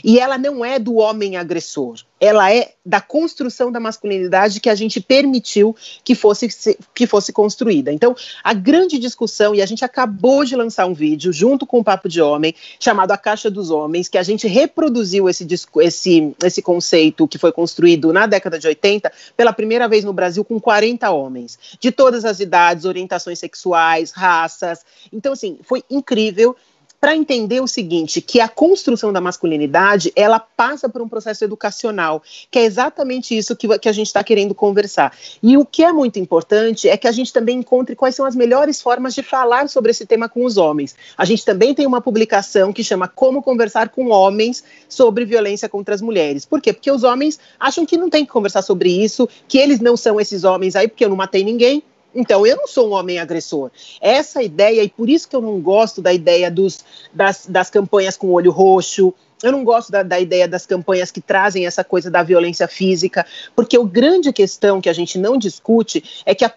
E 0.04 0.18
ela 0.18 0.38
não 0.38 0.64
é 0.64 0.78
do 0.78 0.96
homem 0.96 1.36
agressor, 1.36 1.96
ela 2.20 2.52
é 2.52 2.72
da 2.84 3.00
construção 3.00 3.72
da 3.72 3.80
masculinidade 3.80 4.60
que 4.60 4.68
a 4.68 4.74
gente 4.74 5.00
permitiu 5.00 5.74
que 6.04 6.14
fosse, 6.14 6.76
que 6.94 7.06
fosse 7.06 7.32
construída. 7.32 7.90
Então, 7.90 8.14
a 8.44 8.52
grande 8.52 8.98
discussão, 8.98 9.54
e 9.54 9.62
a 9.62 9.66
gente 9.66 9.84
acabou 9.84 10.44
de 10.44 10.54
lançar 10.54 10.86
um 10.86 10.92
vídeo 10.92 11.32
junto 11.32 11.66
com 11.66 11.78
o 11.78 11.84
Papo 11.84 12.08
de 12.08 12.20
Homem, 12.20 12.54
chamado 12.78 13.12
A 13.12 13.16
Caixa 13.16 13.50
dos 13.50 13.70
Homens, 13.70 14.08
que 14.08 14.18
a 14.18 14.22
gente 14.22 14.46
reproduziu 14.46 15.28
esse, 15.28 15.46
esse, 15.78 16.34
esse 16.44 16.62
conceito 16.62 17.26
que 17.26 17.38
foi 17.38 17.52
construído 17.52 18.12
na 18.12 18.26
década 18.26 18.58
de 18.58 18.66
80 18.66 19.10
pela 19.36 19.52
primeira 19.52 19.88
vez 19.88 20.04
no 20.04 20.12
Brasil 20.12 20.44
com 20.44 20.60
40 20.60 21.10
homens, 21.10 21.58
de 21.80 21.90
todas 21.90 22.24
as 22.24 22.40
idades, 22.40 22.84
orientações 22.84 23.38
sexuais, 23.38 24.10
raças. 24.10 24.84
Então, 25.12 25.32
assim, 25.32 25.58
foi 25.62 25.82
incrível 25.88 26.54
para 27.00 27.16
entender 27.16 27.60
o 27.60 27.66
seguinte, 27.66 28.20
que 28.20 28.40
a 28.40 28.48
construção 28.48 29.12
da 29.12 29.20
masculinidade, 29.20 30.12
ela 30.14 30.38
passa 30.38 30.88
por 30.88 31.00
um 31.00 31.08
processo 31.08 31.42
educacional, 31.42 32.22
que 32.50 32.58
é 32.58 32.64
exatamente 32.64 33.36
isso 33.36 33.56
que, 33.56 33.78
que 33.78 33.88
a 33.88 33.92
gente 33.92 34.08
está 34.08 34.22
querendo 34.22 34.54
conversar. 34.54 35.16
E 35.42 35.56
o 35.56 35.64
que 35.64 35.82
é 35.82 35.92
muito 35.92 36.18
importante 36.18 36.88
é 36.88 36.96
que 36.96 37.08
a 37.08 37.12
gente 37.12 37.32
também 37.32 37.58
encontre 37.58 37.96
quais 37.96 38.14
são 38.14 38.26
as 38.26 38.36
melhores 38.36 38.82
formas 38.82 39.14
de 39.14 39.22
falar 39.22 39.68
sobre 39.68 39.90
esse 39.92 40.04
tema 40.04 40.28
com 40.28 40.44
os 40.44 40.58
homens. 40.58 40.94
A 41.16 41.24
gente 41.24 41.44
também 41.44 41.74
tem 41.74 41.86
uma 41.86 42.02
publicação 42.02 42.72
que 42.72 42.84
chama 42.84 43.08
Como 43.08 43.42
Conversar 43.42 43.88
com 43.88 44.10
Homens 44.10 44.62
sobre 44.88 45.24
Violência 45.24 45.68
contra 45.68 45.94
as 45.94 46.02
Mulheres. 46.02 46.44
Por 46.44 46.60
quê? 46.60 46.72
Porque 46.72 46.90
os 46.90 47.02
homens 47.02 47.38
acham 47.58 47.86
que 47.86 47.96
não 47.96 48.10
tem 48.10 48.26
que 48.26 48.32
conversar 48.32 48.60
sobre 48.60 48.90
isso, 48.90 49.26
que 49.48 49.56
eles 49.56 49.80
não 49.80 49.96
são 49.96 50.20
esses 50.20 50.44
homens 50.44 50.76
aí, 50.76 50.86
porque 50.86 51.04
eu 51.04 51.08
não 51.08 51.16
matei 51.16 51.42
ninguém, 51.42 51.82
então, 52.14 52.46
eu 52.46 52.56
não 52.56 52.66
sou 52.66 52.90
um 52.90 52.92
homem 52.92 53.18
agressor. 53.18 53.70
Essa 54.00 54.42
ideia, 54.42 54.82
e 54.82 54.88
por 54.88 55.08
isso 55.08 55.28
que 55.28 55.36
eu 55.36 55.40
não 55.40 55.60
gosto 55.60 56.02
da 56.02 56.12
ideia 56.12 56.50
dos, 56.50 56.84
das, 57.12 57.46
das 57.46 57.70
campanhas 57.70 58.16
com 58.16 58.32
olho 58.32 58.50
roxo, 58.50 59.14
eu 59.42 59.52
não 59.52 59.64
gosto 59.64 59.90
da, 59.90 60.02
da, 60.02 60.20
ideia 60.20 60.46
das 60.46 60.66
campanhas 60.66 61.10
que 61.10 61.20
trazem 61.20 61.66
essa 61.66 61.82
coisa 61.82 62.10
da 62.10 62.22
violência 62.22 62.68
física, 62.68 63.24
porque 63.56 63.76
a 63.76 63.82
grande 63.82 64.32
questão 64.32 64.80
que 64.80 64.88
a 64.88 64.92
gente 64.92 65.18
não 65.18 65.38
discute 65.38 66.22
é 66.26 66.34
que 66.34 66.44
a, 66.44 66.52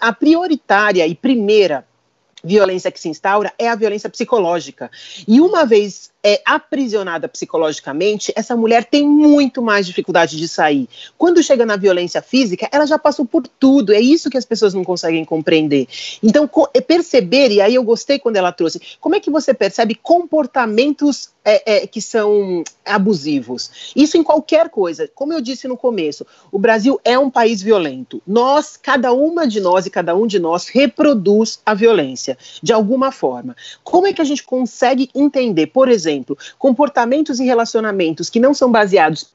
a 0.00 0.12
prioritária 0.12 1.06
e 1.06 1.14
primeira 1.14 1.84
violência 2.44 2.90
que 2.92 3.00
se 3.00 3.08
instaura 3.08 3.52
é 3.58 3.68
a 3.68 3.74
violência 3.74 4.10
psicológica. 4.10 4.90
E 5.26 5.40
uma 5.40 5.64
vez 5.64 6.10
é, 6.22 6.40
aprisionada 6.44 7.28
psicologicamente, 7.28 8.32
essa 8.36 8.56
mulher 8.56 8.84
tem 8.84 9.08
muito 9.08 9.60
mais 9.60 9.86
dificuldade 9.86 10.36
de 10.36 10.48
sair. 10.48 10.88
Quando 11.18 11.42
chega 11.42 11.66
na 11.66 11.76
violência 11.76 12.22
física, 12.22 12.68
ela 12.70 12.86
já 12.86 12.98
passou 12.98 13.26
por 13.26 13.46
tudo. 13.46 13.92
É 13.92 14.00
isso 14.00 14.30
que 14.30 14.38
as 14.38 14.44
pessoas 14.44 14.74
não 14.74 14.84
conseguem 14.84 15.24
compreender. 15.24 15.86
Então, 16.22 16.48
é 16.72 16.80
perceber, 16.80 17.50
e 17.50 17.60
aí 17.60 17.74
eu 17.74 17.82
gostei 17.82 18.18
quando 18.18 18.36
ela 18.36 18.52
trouxe, 18.52 18.80
como 19.00 19.14
é 19.14 19.20
que 19.20 19.30
você 19.30 19.52
percebe 19.52 19.94
comportamentos 19.94 21.33
é, 21.44 21.76
é, 21.76 21.86
que 21.86 22.00
são 22.00 22.64
abusivos? 22.84 23.92
Isso 23.94 24.16
em 24.16 24.22
qualquer 24.22 24.68
coisa. 24.70 25.08
Como 25.14 25.32
eu 25.32 25.40
disse 25.40 25.68
no 25.68 25.76
começo, 25.76 26.26
o 26.50 26.58
Brasil 26.58 27.00
é 27.04 27.18
um 27.18 27.30
país 27.30 27.60
violento. 27.60 28.22
Nós, 28.26 28.76
cada 28.76 29.12
uma 29.12 29.46
de 29.46 29.60
nós 29.60 29.86
e 29.86 29.90
cada 29.90 30.14
um 30.16 30.26
de 30.26 30.38
nós, 30.38 30.68
reproduz 30.68 31.60
a 31.64 31.74
violência 31.74 32.38
de 32.62 32.72
alguma 32.72 33.12
forma. 33.12 33.54
Como 33.82 34.06
é 34.06 34.12
que 34.12 34.22
a 34.22 34.24
gente 34.24 34.42
consegue 34.42 35.10
entender, 35.14 35.68
por 35.68 35.88
exemplo, 35.88 36.36
comportamentos 36.58 37.38
e 37.40 37.44
relacionamentos 37.44 38.30
que 38.30 38.40
não 38.40 38.54
são 38.54 38.72
baseados 38.72 39.34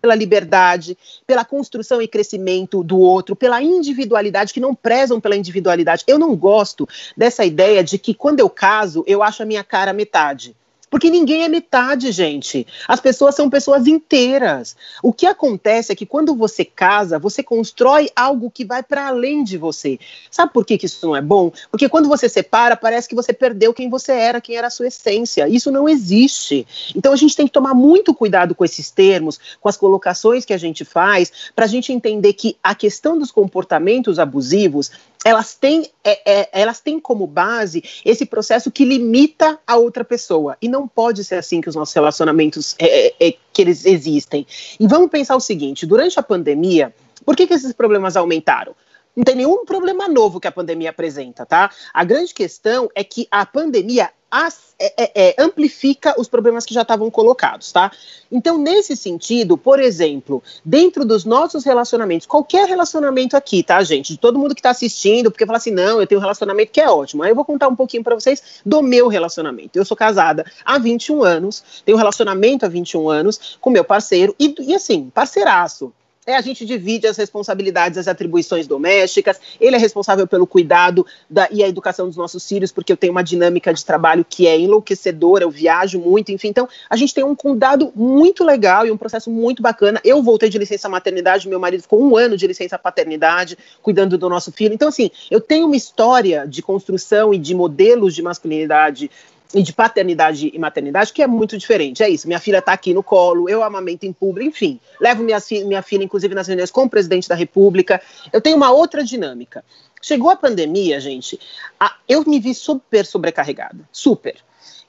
pela 0.00 0.14
liberdade, 0.14 0.96
pela 1.26 1.44
construção 1.44 2.00
e 2.00 2.08
crescimento 2.08 2.82
do 2.82 2.98
outro, 2.98 3.36
pela 3.36 3.62
individualidade, 3.62 4.52
que 4.52 4.60
não 4.60 4.74
prezam 4.74 5.20
pela 5.20 5.36
individualidade. 5.36 6.04
Eu 6.06 6.18
não 6.18 6.34
gosto 6.34 6.88
dessa 7.16 7.44
ideia 7.44 7.84
de 7.84 7.98
que 7.98 8.14
quando 8.14 8.40
eu 8.40 8.48
caso, 8.48 9.04
eu 9.06 9.22
acho 9.22 9.42
a 9.42 9.46
minha 9.46 9.62
cara 9.62 9.92
metade. 9.92 10.56
Porque 10.88 11.10
ninguém 11.10 11.42
é 11.42 11.48
metade, 11.48 12.12
gente. 12.12 12.66
As 12.86 13.00
pessoas 13.00 13.34
são 13.34 13.50
pessoas 13.50 13.86
inteiras. 13.86 14.76
O 15.02 15.12
que 15.12 15.26
acontece 15.26 15.92
é 15.92 15.96
que 15.96 16.06
quando 16.06 16.34
você 16.34 16.64
casa, 16.64 17.18
você 17.18 17.42
constrói 17.42 18.08
algo 18.14 18.50
que 18.50 18.64
vai 18.64 18.82
para 18.82 19.08
além 19.08 19.42
de 19.42 19.58
você. 19.58 19.98
Sabe 20.30 20.52
por 20.52 20.64
que, 20.64 20.78
que 20.78 20.86
isso 20.86 21.04
não 21.04 21.16
é 21.16 21.20
bom? 21.20 21.50
Porque 21.70 21.88
quando 21.88 22.08
você 22.08 22.28
separa, 22.28 22.76
parece 22.76 23.08
que 23.08 23.16
você 23.16 23.32
perdeu 23.32 23.74
quem 23.74 23.90
você 23.90 24.12
era, 24.12 24.40
quem 24.40 24.56
era 24.56 24.68
a 24.68 24.70
sua 24.70 24.86
essência. 24.86 25.48
Isso 25.48 25.72
não 25.72 25.88
existe. 25.88 26.66
Então 26.94 27.12
a 27.12 27.16
gente 27.16 27.34
tem 27.34 27.46
que 27.46 27.52
tomar 27.52 27.74
muito 27.74 28.14
cuidado 28.14 28.54
com 28.54 28.64
esses 28.64 28.90
termos, 28.90 29.40
com 29.60 29.68
as 29.68 29.76
colocações 29.76 30.44
que 30.44 30.52
a 30.52 30.58
gente 30.58 30.84
faz, 30.84 31.50
para 31.54 31.64
a 31.64 31.68
gente 31.68 31.92
entender 31.92 32.32
que 32.32 32.56
a 32.62 32.74
questão 32.74 33.18
dos 33.18 33.32
comportamentos 33.32 34.20
abusivos 34.20 34.92
elas 35.24 35.54
têm, 35.54 35.90
é, 36.04 36.40
é, 36.40 36.48
elas 36.52 36.80
têm 36.80 37.00
como 37.00 37.26
base 37.26 37.82
esse 38.04 38.24
processo 38.24 38.70
que 38.70 38.84
limita 38.84 39.58
a 39.66 39.76
outra 39.76 40.04
pessoa. 40.04 40.56
E 40.60 40.68
não 40.68 40.86
pode 40.86 41.24
ser 41.24 41.36
assim 41.36 41.60
que 41.60 41.68
os 41.68 41.74
nossos 41.74 41.94
relacionamentos 41.94 42.74
é, 42.78 43.08
é, 43.08 43.28
é 43.28 43.34
que 43.52 43.62
eles 43.62 43.84
existem. 43.84 44.46
E 44.78 44.86
vamos 44.86 45.10
pensar 45.10 45.36
o 45.36 45.40
seguinte: 45.40 45.86
durante 45.86 46.18
a 46.18 46.22
pandemia, 46.22 46.94
por 47.24 47.34
que, 47.34 47.46
que 47.46 47.54
esses 47.54 47.72
problemas 47.72 48.16
aumentaram? 48.16 48.74
Não 49.16 49.24
tem 49.24 49.34
nenhum 49.34 49.64
problema 49.64 50.06
novo 50.06 50.38
que 50.38 50.46
a 50.46 50.52
pandemia 50.52 50.90
apresenta, 50.90 51.46
tá? 51.46 51.70
A 51.94 52.04
grande 52.04 52.34
questão 52.34 52.90
é 52.94 53.02
que 53.02 53.26
a 53.30 53.46
pandemia 53.46 54.10
as, 54.30 54.74
é, 54.78 55.04
é, 55.04 55.28
é, 55.28 55.42
amplifica 55.42 56.14
os 56.20 56.28
problemas 56.28 56.66
que 56.66 56.74
já 56.74 56.82
estavam 56.82 57.10
colocados, 57.10 57.72
tá? 57.72 57.90
Então, 58.30 58.58
nesse 58.58 58.94
sentido, 58.94 59.56
por 59.56 59.80
exemplo, 59.80 60.42
dentro 60.62 61.04
dos 61.04 61.24
nossos 61.24 61.64
relacionamentos, 61.64 62.26
qualquer 62.26 62.68
relacionamento 62.68 63.36
aqui, 63.36 63.62
tá, 63.62 63.82
gente? 63.82 64.12
De 64.12 64.18
todo 64.18 64.38
mundo 64.38 64.54
que 64.54 64.60
está 64.60 64.70
assistindo, 64.70 65.30
porque 65.30 65.46
fala 65.46 65.56
assim, 65.56 65.70
não, 65.70 66.00
eu 66.00 66.06
tenho 66.06 66.20
um 66.20 66.22
relacionamento 66.22 66.72
que 66.72 66.80
é 66.80 66.90
ótimo. 66.90 67.22
Aí 67.22 67.30
eu 67.30 67.34
vou 67.34 67.44
contar 67.44 67.68
um 67.68 67.76
pouquinho 67.76 68.04
para 68.04 68.14
vocês 68.14 68.60
do 68.66 68.82
meu 68.82 69.08
relacionamento. 69.08 69.78
Eu 69.78 69.84
sou 69.86 69.96
casada 69.96 70.44
há 70.62 70.78
21 70.78 71.22
anos, 71.22 71.82
tenho 71.84 71.96
um 71.96 71.98
relacionamento 71.98 72.66
há 72.66 72.68
21 72.68 73.08
anos 73.08 73.56
com 73.60 73.70
meu 73.70 73.84
parceiro, 73.84 74.34
e, 74.38 74.54
e 74.58 74.74
assim, 74.74 75.10
parceiraço 75.14 75.92
é, 76.26 76.34
a 76.36 76.40
gente 76.40 76.66
divide 76.66 77.06
as 77.06 77.16
responsabilidades, 77.16 77.96
as 77.96 78.08
atribuições 78.08 78.66
domésticas. 78.66 79.40
Ele 79.60 79.76
é 79.76 79.78
responsável 79.78 80.26
pelo 80.26 80.46
cuidado 80.46 81.06
da, 81.30 81.48
e 81.50 81.62
a 81.62 81.68
educação 81.68 82.06
dos 82.06 82.16
nossos 82.16 82.46
filhos, 82.46 82.72
porque 82.72 82.92
eu 82.92 82.96
tenho 82.96 83.12
uma 83.12 83.22
dinâmica 83.22 83.72
de 83.72 83.84
trabalho 83.84 84.26
que 84.28 84.46
é 84.46 84.58
enlouquecedora, 84.58 85.44
eu 85.44 85.50
viajo 85.50 86.00
muito, 86.00 86.32
enfim. 86.32 86.48
Então, 86.48 86.68
a 86.90 86.96
gente 86.96 87.14
tem 87.14 87.22
um 87.22 87.34
cuidado 87.34 87.92
muito 87.94 88.42
legal 88.42 88.86
e 88.86 88.90
um 88.90 88.96
processo 88.96 89.30
muito 89.30 89.62
bacana. 89.62 90.00
Eu 90.04 90.22
voltei 90.22 90.48
de 90.48 90.58
licença 90.58 90.88
maternidade, 90.88 91.48
meu 91.48 91.60
marido 91.60 91.82
ficou 91.82 92.02
um 92.02 92.16
ano 92.16 92.36
de 92.36 92.46
licença 92.46 92.76
paternidade, 92.76 93.56
cuidando 93.80 94.18
do 94.18 94.28
nosso 94.28 94.50
filho. 94.50 94.74
Então, 94.74 94.88
assim, 94.88 95.10
eu 95.30 95.40
tenho 95.40 95.66
uma 95.66 95.76
história 95.76 96.46
de 96.46 96.60
construção 96.60 97.32
e 97.32 97.38
de 97.38 97.54
modelos 97.54 98.14
de 98.14 98.22
masculinidade 98.22 99.10
e 99.56 99.62
de 99.62 99.72
paternidade 99.72 100.50
e 100.52 100.58
maternidade, 100.58 101.14
que 101.14 101.22
é 101.22 101.26
muito 101.26 101.56
diferente. 101.56 102.02
É 102.02 102.08
isso, 102.10 102.26
minha 102.26 102.38
filha 102.38 102.58
está 102.58 102.74
aqui 102.74 102.92
no 102.92 103.02
colo, 103.02 103.48
eu 103.48 103.62
amamento 103.62 104.04
em 104.04 104.12
público, 104.12 104.50
enfim. 104.50 104.78
Levo 105.00 105.22
minha, 105.22 105.38
minha 105.64 105.80
filha, 105.80 106.04
inclusive, 106.04 106.34
nas 106.34 106.46
reuniões 106.46 106.70
com 106.70 106.84
o 106.84 106.90
presidente 106.90 107.26
da 107.26 107.34
República. 107.34 108.00
Eu 108.30 108.42
tenho 108.42 108.56
uma 108.56 108.70
outra 108.70 109.02
dinâmica. 109.02 109.64
Chegou 110.02 110.28
a 110.28 110.36
pandemia, 110.36 111.00
gente, 111.00 111.40
a, 111.80 111.96
eu 112.06 112.22
me 112.26 112.38
vi 112.38 112.54
super 112.54 113.06
sobrecarregada, 113.06 113.88
super 113.90 114.36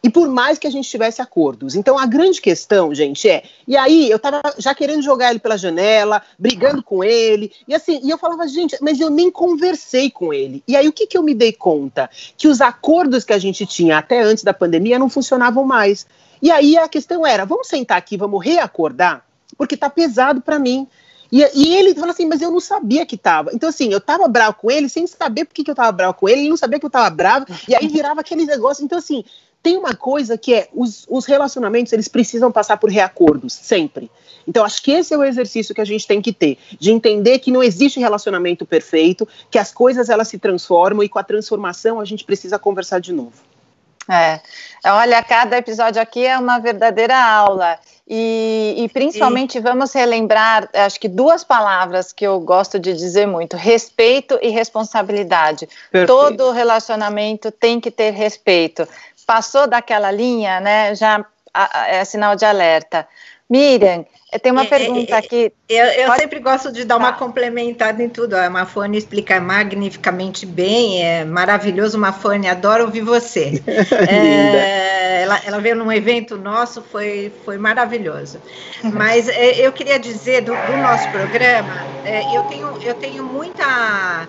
e 0.03 0.09
por 0.09 0.27
mais 0.29 0.59
que 0.59 0.67
a 0.67 0.69
gente 0.69 0.89
tivesse 0.89 1.21
acordos. 1.21 1.75
Então 1.75 1.97
a 1.97 2.05
grande 2.05 2.39
questão, 2.39 2.93
gente, 2.93 3.27
é. 3.29 3.43
E 3.67 3.75
aí 3.75 4.09
eu 4.09 4.19
tava 4.19 4.41
já 4.57 4.73
querendo 4.73 5.01
jogar 5.01 5.31
ele 5.31 5.39
pela 5.39 5.57
janela, 5.57 6.21
brigando 6.37 6.83
com 6.83 7.03
ele, 7.03 7.51
e 7.67 7.73
assim, 7.73 7.99
e 8.03 8.09
eu 8.09 8.17
falava, 8.17 8.47
gente, 8.47 8.77
mas 8.81 8.99
eu 8.99 9.09
nem 9.09 9.31
conversei 9.31 10.09
com 10.09 10.33
ele. 10.33 10.63
E 10.67 10.75
aí 10.75 10.87
o 10.87 10.93
que, 10.93 11.07
que 11.07 11.17
eu 11.17 11.23
me 11.23 11.33
dei 11.33 11.51
conta? 11.51 12.09
Que 12.37 12.47
os 12.47 12.61
acordos 12.61 13.23
que 13.23 13.33
a 13.33 13.39
gente 13.39 13.65
tinha 13.65 13.97
até 13.97 14.21
antes 14.21 14.43
da 14.43 14.53
pandemia 14.53 14.99
não 14.99 15.09
funcionavam 15.09 15.65
mais. 15.65 16.05
E 16.41 16.51
aí 16.51 16.77
a 16.77 16.87
questão 16.87 17.25
era: 17.25 17.45
vamos 17.45 17.67
sentar 17.67 17.97
aqui, 17.97 18.17
vamos 18.17 18.43
reacordar, 18.43 19.25
porque 19.57 19.75
tá 19.75 19.89
pesado 19.89 20.41
para 20.41 20.59
mim. 20.59 20.87
E, 21.31 21.41
e, 21.53 21.75
ele 21.75 21.93
falou 21.93 22.11
assim, 22.11 22.25
mas 22.25 22.41
eu 22.41 22.51
não 22.51 22.59
sabia 22.59 23.05
que 23.05 23.17
tava. 23.17 23.51
Então, 23.53 23.67
assim, 23.67 23.91
eu 23.91 23.99
tava 23.99 24.27
bravo 24.27 24.55
com 24.55 24.71
ele 24.71 24.87
sem 24.87 25.05
saber 25.05 25.45
por 25.45 25.53
que, 25.53 25.63
que 25.63 25.71
eu 25.71 25.75
tava 25.75 25.91
bravo 25.91 26.13
com 26.13 26.29
ele, 26.29 26.41
ele 26.41 26.49
não 26.49 26.57
sabia 26.57 26.79
que 26.79 26.85
eu 26.85 26.89
tava 26.89 27.09
bravo, 27.09 27.45
e 27.67 27.75
aí 27.75 27.87
virava 27.87 28.21
aquele 28.21 28.45
negócio. 28.45 28.83
Então, 28.83 28.97
assim, 28.97 29.25
tem 29.61 29.77
uma 29.77 29.95
coisa 29.95 30.37
que 30.37 30.53
é 30.53 30.69
os, 30.73 31.05
os 31.09 31.25
relacionamentos 31.25 31.91
eles 31.91 32.07
precisam 32.07 32.51
passar 32.51 32.77
por 32.77 32.89
reacordos 32.89 33.53
sempre. 33.53 34.09
Então 34.47 34.63
acho 34.63 34.81
que 34.81 34.91
esse 34.91 35.13
é 35.13 35.17
o 35.17 35.23
exercício 35.23 35.75
que 35.75 35.81
a 35.81 35.85
gente 35.85 36.07
tem 36.07 36.21
que 36.21 36.31
ter, 36.31 36.57
de 36.79 36.91
entender 36.91 37.39
que 37.39 37.51
não 37.51 37.61
existe 37.61 37.99
relacionamento 37.99 38.65
perfeito, 38.65 39.27
que 39.51 39.59
as 39.59 39.71
coisas 39.71 40.09
elas 40.09 40.27
se 40.27 40.39
transformam 40.39 41.03
e 41.03 41.09
com 41.09 41.19
a 41.19 41.23
transformação 41.23 41.99
a 41.99 42.05
gente 42.05 42.23
precisa 42.23 42.57
conversar 42.57 42.99
de 42.99 43.11
novo. 43.11 43.33
É, 44.09 44.39
olha, 44.85 45.21
cada 45.21 45.57
episódio 45.57 46.01
aqui 46.01 46.25
é 46.25 46.37
uma 46.37 46.59
verdadeira 46.59 47.17
aula. 47.17 47.77
E, 48.09 48.73
e, 48.77 48.87
principalmente 48.87 49.59
vamos 49.59 49.91
relembrar, 49.91 50.69
acho 50.73 50.97
que 50.97 51.09
duas 51.09 51.43
palavras 51.43 52.13
que 52.13 52.25
eu 52.25 52.39
gosto 52.39 52.79
de 52.79 52.93
dizer 52.93 53.27
muito: 53.27 53.57
respeito 53.57 54.39
e 54.41 54.47
responsabilidade. 54.47 55.67
Perfeito. 55.91 56.07
Todo 56.07 56.51
relacionamento 56.51 57.51
tem 57.51 57.81
que 57.81 57.91
ter 57.91 58.11
respeito. 58.11 58.87
Passou 59.27 59.67
daquela 59.67 60.09
linha, 60.09 60.59
né? 60.59 60.95
Já 60.95 61.23
é 61.89 62.03
sinal 62.05 62.35
de 62.35 62.45
alerta. 62.45 63.07
Miriam, 63.49 64.05
tem 64.41 64.51
uma 64.51 64.63
é, 64.63 64.67
pergunta 64.67 65.13
é, 65.13 65.17
aqui. 65.17 65.53
Eu, 65.69 65.85
eu 65.85 66.07
Pode... 66.07 66.21
sempre 66.21 66.39
gosto 66.39 66.71
de 66.71 66.83
dar 66.83 66.97
uma 66.97 67.13
tá. 67.13 67.17
complementada 67.17 68.03
em 68.03 68.09
tudo. 68.09 68.33
A 68.35 68.49
Mafone 68.49 68.97
explica 68.97 69.39
magnificamente 69.39 70.45
bem, 70.45 71.01
é 71.01 71.23
maravilhoso, 71.23 71.97
Mafone, 71.97 72.49
adoro 72.49 72.83
ouvir 72.83 73.01
você. 73.01 73.63
é, 74.09 75.21
ela, 75.23 75.41
ela, 75.45 75.59
veio 75.61 75.77
num 75.77 75.91
evento 75.91 76.37
nosso, 76.37 76.81
foi, 76.81 77.31
foi 77.45 77.57
maravilhoso. 77.57 78.41
Mas 78.83 79.29
é, 79.29 79.65
eu 79.65 79.71
queria 79.71 79.97
dizer 79.97 80.41
do, 80.41 80.53
do 80.53 80.77
nosso 80.77 81.09
programa, 81.09 81.85
é, 82.03 82.35
eu, 82.35 82.43
tenho, 82.43 82.81
eu 82.81 82.93
tenho 82.95 83.23
muita, 83.23 84.27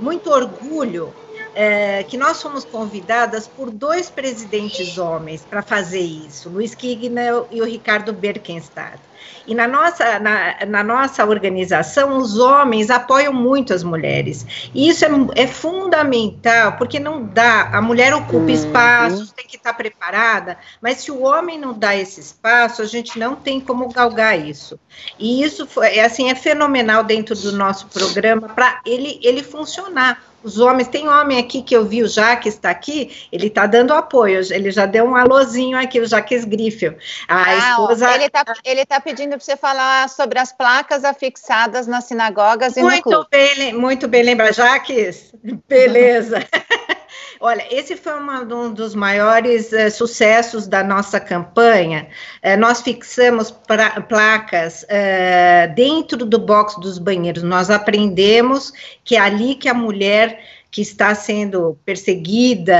muito 0.00 0.30
orgulho 0.30 1.12
é, 1.54 2.02
que 2.02 2.16
nós 2.16 2.42
fomos 2.42 2.64
convidadas 2.64 3.46
por 3.46 3.70
dois 3.70 4.10
presidentes 4.10 4.98
homens 4.98 5.44
para 5.48 5.62
fazer 5.62 6.00
isso, 6.00 6.48
Luiz 6.48 6.74
Kignel 6.74 7.48
e 7.50 7.60
o 7.60 7.64
Ricardo 7.64 8.12
Berkenstadt. 8.12 9.00
E 9.46 9.54
na 9.54 9.68
nossa, 9.68 10.18
na, 10.18 10.66
na, 10.66 10.82
nossa 10.82 11.24
organização, 11.24 12.16
os 12.16 12.38
homens 12.38 12.90
apoiam 12.90 13.32
muito 13.32 13.74
as 13.74 13.82
mulheres. 13.82 14.70
E 14.74 14.88
isso 14.88 15.04
é, 15.04 15.08
é 15.36 15.46
fundamental, 15.46 16.72
porque 16.76 16.98
não 16.98 17.24
dá. 17.24 17.70
A 17.72 17.82
mulher 17.82 18.14
ocupa 18.14 18.36
uhum. 18.36 18.48
espaços, 18.48 19.32
tem 19.32 19.46
que 19.46 19.56
estar 19.56 19.74
preparada, 19.74 20.58
mas 20.80 20.98
se 20.98 21.10
o 21.10 21.22
homem 21.22 21.58
não 21.58 21.74
dá 21.74 21.94
esse 21.94 22.20
espaço, 22.20 22.80
a 22.80 22.86
gente 22.86 23.18
não 23.18 23.34
tem 23.34 23.60
como 23.60 23.88
galgar 23.92 24.38
isso. 24.38 24.78
E 25.18 25.42
isso 25.42 25.66
foi, 25.66 25.98
é, 25.98 26.04
assim, 26.04 26.30
é 26.30 26.34
fenomenal 26.34 27.04
dentro 27.04 27.34
do 27.34 27.52
nosso 27.52 27.86
programa 27.88 28.48
para 28.48 28.80
ele, 28.86 29.20
ele 29.22 29.42
funcionar 29.42 30.33
os 30.44 30.58
homens, 30.58 30.88
tem 30.88 31.08
homem 31.08 31.38
aqui 31.38 31.62
que 31.62 31.74
eu 31.74 31.84
vi, 31.84 32.02
o 32.02 32.08
Jaques 32.08 32.54
está 32.54 32.70
aqui, 32.70 33.28
ele 33.32 33.46
está 33.46 33.66
dando 33.66 33.94
apoio, 33.94 34.40
ele 34.52 34.70
já 34.70 34.84
deu 34.84 35.04
um 35.06 35.16
alôzinho 35.16 35.78
aqui, 35.78 35.98
o 35.98 36.06
Jaques 36.06 36.44
Griffel. 36.44 36.96
A 37.26 37.44
ah, 37.44 37.54
esposa... 37.56 38.14
Ele 38.14 38.24
está 38.26 38.44
ele 38.64 38.86
tá 38.86 39.00
pedindo 39.00 39.30
para 39.30 39.40
você 39.40 39.56
falar 39.56 40.08
sobre 40.08 40.38
as 40.38 40.52
placas 40.52 41.04
afixadas 41.04 41.86
nas 41.86 42.04
sinagogas 42.04 42.76
e 42.76 42.82
muito 42.82 42.96
no 42.96 43.02
clube. 43.02 43.28
Bem, 43.30 43.72
muito 43.72 44.06
bem, 44.06 44.22
lembra, 44.22 44.52
Jaques? 44.52 45.34
Beleza. 45.66 46.46
Olha, 47.40 47.66
esse 47.70 47.96
foi 47.96 48.14
uma, 48.14 48.42
um 48.42 48.72
dos 48.72 48.94
maiores 48.94 49.72
é, 49.72 49.90
sucessos 49.90 50.66
da 50.66 50.84
nossa 50.84 51.18
campanha. 51.18 52.08
É, 52.40 52.56
nós 52.56 52.80
fixamos 52.80 53.50
pra, 53.50 54.00
placas 54.02 54.84
é, 54.88 55.66
dentro 55.68 56.24
do 56.24 56.38
box 56.38 56.80
dos 56.80 56.98
banheiros. 56.98 57.42
Nós 57.42 57.70
aprendemos 57.70 58.72
que 59.04 59.16
é 59.16 59.20
ali 59.20 59.54
que 59.54 59.68
a 59.68 59.74
mulher 59.74 60.40
que 60.74 60.82
está 60.82 61.14
sendo 61.14 61.78
perseguida, 61.84 62.76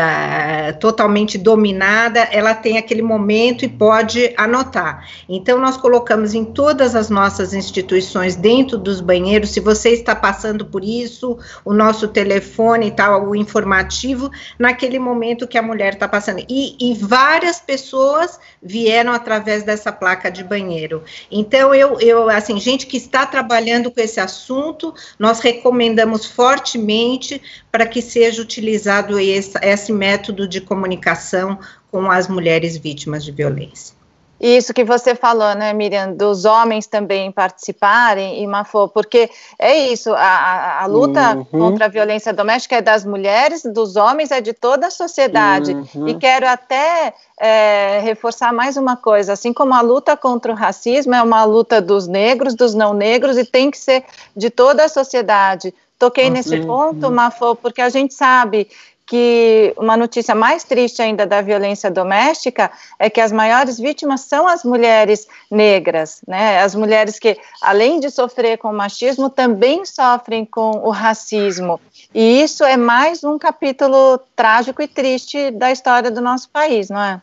totalmente 0.80 1.38
dominada, 1.38 2.18
ela 2.32 2.52
tem 2.52 2.76
aquele 2.76 3.02
momento 3.02 3.64
e 3.64 3.68
pode 3.68 4.34
anotar. 4.36 5.08
Então, 5.28 5.60
nós 5.60 5.76
colocamos 5.76 6.34
em 6.34 6.44
todas 6.44 6.96
as 6.96 7.08
nossas 7.08 7.54
instituições, 7.54 8.34
dentro 8.34 8.76
dos 8.78 9.00
banheiros, 9.00 9.50
se 9.50 9.60
você 9.60 9.90
está 9.90 10.12
passando 10.12 10.66
por 10.66 10.82
isso, 10.82 11.38
o 11.64 11.72
nosso 11.72 12.08
telefone 12.08 12.88
e 12.88 12.90
tal, 12.90 13.28
o 13.28 13.36
informativo, 13.36 14.28
naquele 14.58 14.98
momento 14.98 15.46
que 15.46 15.56
a 15.56 15.62
mulher 15.62 15.92
está 15.92 16.08
passando. 16.08 16.44
E, 16.48 16.76
e 16.80 16.94
várias 16.94 17.60
pessoas 17.60 18.40
vieram 18.60 19.12
através 19.12 19.62
dessa 19.62 19.92
placa 19.92 20.32
de 20.32 20.42
banheiro. 20.42 21.04
Então, 21.30 21.72
eu, 21.72 22.00
eu, 22.00 22.28
assim, 22.28 22.58
gente 22.58 22.88
que 22.88 22.96
está 22.96 23.24
trabalhando 23.24 23.88
com 23.88 24.00
esse 24.00 24.18
assunto, 24.18 24.92
nós 25.16 25.38
recomendamos 25.38 26.26
fortemente 26.26 27.40
para 27.70 27.83
que 27.86 28.02
seja 28.02 28.42
utilizado 28.42 29.18
esse, 29.18 29.58
esse 29.62 29.92
método 29.92 30.46
de 30.46 30.60
comunicação 30.60 31.58
com 31.90 32.10
as 32.10 32.28
mulheres 32.28 32.76
vítimas 32.76 33.24
de 33.24 33.32
violência. 33.32 33.94
Isso 34.40 34.74
que 34.74 34.84
você 34.84 35.14
falou, 35.14 35.54
né, 35.54 35.72
Miriam, 35.72 36.12
dos 36.12 36.44
homens 36.44 36.86
também 36.86 37.30
participarem, 37.30 38.42
e 38.42 38.46
Mafô, 38.46 38.88
porque 38.88 39.30
é 39.58 39.74
isso, 39.90 40.12
a, 40.12 40.82
a 40.82 40.86
luta 40.86 41.36
uhum. 41.36 41.44
contra 41.44 41.86
a 41.86 41.88
violência 41.88 42.32
doméstica 42.32 42.76
é 42.76 42.82
das 42.82 43.04
mulheres, 43.06 43.62
dos 43.62 43.96
homens, 43.96 44.30
é 44.30 44.40
de 44.40 44.52
toda 44.52 44.88
a 44.88 44.90
sociedade. 44.90 45.72
Uhum. 45.94 46.08
E 46.08 46.14
quero 46.14 46.46
até 46.46 47.14
é, 47.40 48.00
reforçar 48.02 48.52
mais 48.52 48.76
uma 48.76 48.96
coisa: 48.96 49.32
assim 49.32 49.52
como 49.52 49.72
a 49.72 49.80
luta 49.80 50.16
contra 50.16 50.52
o 50.52 50.54
racismo 50.54 51.14
é 51.14 51.22
uma 51.22 51.44
luta 51.44 51.80
dos 51.80 52.06
negros, 52.06 52.54
dos 52.54 52.74
não 52.74 52.92
negros, 52.92 53.38
e 53.38 53.44
tem 53.44 53.70
que 53.70 53.78
ser 53.78 54.04
de 54.36 54.50
toda 54.50 54.84
a 54.84 54.88
sociedade. 54.88 55.72
Toquei 56.04 56.28
nesse 56.28 56.60
ponto, 56.66 57.10
Mafô, 57.10 57.56
porque 57.56 57.80
a 57.80 57.88
gente 57.88 58.12
sabe 58.12 58.68
que 59.06 59.72
uma 59.78 59.96
notícia 59.96 60.34
mais 60.34 60.62
triste 60.62 61.00
ainda 61.00 61.26
da 61.26 61.40
violência 61.40 61.90
doméstica 61.90 62.70
é 62.98 63.08
que 63.08 63.22
as 63.22 63.32
maiores 63.32 63.78
vítimas 63.78 64.20
são 64.20 64.46
as 64.46 64.64
mulheres 64.64 65.26
negras, 65.50 66.20
né? 66.28 66.60
As 66.62 66.74
mulheres 66.74 67.18
que, 67.18 67.38
além 67.62 68.00
de 68.00 68.10
sofrer 68.10 68.58
com 68.58 68.68
o 68.68 68.76
machismo, 68.76 69.30
também 69.30 69.86
sofrem 69.86 70.44
com 70.44 70.72
o 70.72 70.90
racismo. 70.90 71.80
E 72.14 72.42
isso 72.42 72.62
é 72.64 72.76
mais 72.76 73.24
um 73.24 73.38
capítulo 73.38 74.20
trágico 74.36 74.82
e 74.82 74.88
triste 74.88 75.50
da 75.52 75.72
história 75.72 76.10
do 76.10 76.20
nosso 76.20 76.50
país, 76.50 76.90
não 76.90 77.00
é? 77.00 77.22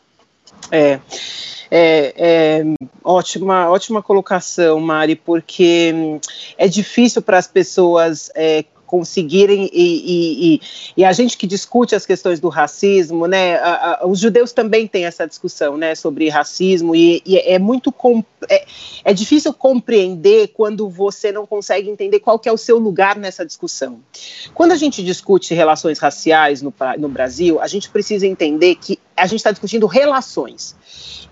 É. 0.72 1.00
É, 1.74 2.12
é, 2.18 2.64
ótima, 3.02 3.70
ótima 3.70 4.02
colocação, 4.02 4.78
Mari, 4.78 5.16
porque 5.16 6.20
é 6.58 6.68
difícil 6.68 7.22
para 7.22 7.38
as 7.38 7.46
pessoas 7.46 8.30
é, 8.34 8.62
conseguirem 8.92 9.70
e, 9.72 9.80
e, 9.82 10.54
e, 10.54 10.60
e, 10.98 11.02
a 11.02 11.12
gente 11.12 11.38
que 11.38 11.46
discute 11.46 11.94
as 11.94 12.04
questões 12.04 12.38
do 12.38 12.50
racismo, 12.50 13.26
né, 13.26 13.56
a, 13.56 14.02
a, 14.02 14.06
os 14.06 14.18
judeus 14.18 14.52
também 14.52 14.86
têm 14.86 15.06
essa 15.06 15.26
discussão, 15.26 15.78
né, 15.78 15.94
sobre 15.94 16.28
racismo 16.28 16.94
e, 16.94 17.22
é 17.26 17.58
muito 17.58 17.94
é, 18.50 18.66
é, 19.02 19.14
difícil 19.14 19.54
compreender 19.54 20.48
quando 20.48 20.90
você 20.90 21.32
não 21.32 21.46
consegue 21.46 21.88
entender 21.88 22.20
qual 22.20 22.38
que 22.38 22.50
é 22.50 22.52
o 22.52 22.58
seu 22.58 22.78
lugar 22.78 23.16
nessa 23.16 23.46
discussão. 23.46 23.98
Quando 24.52 24.72
a 24.72 24.76
gente 24.76 25.02
discute 25.02 25.54
relações 25.54 25.98
raciais 25.98 26.60
no, 26.60 26.74
no 26.98 27.08
Brasil, 27.08 27.62
a 27.62 27.66
gente 27.66 27.88
precisa 27.88 28.26
entender 28.26 28.74
que 28.74 28.98
a 29.16 29.26
gente 29.26 29.38
está 29.38 29.52
discutindo 29.52 29.86
relações. 29.86 30.76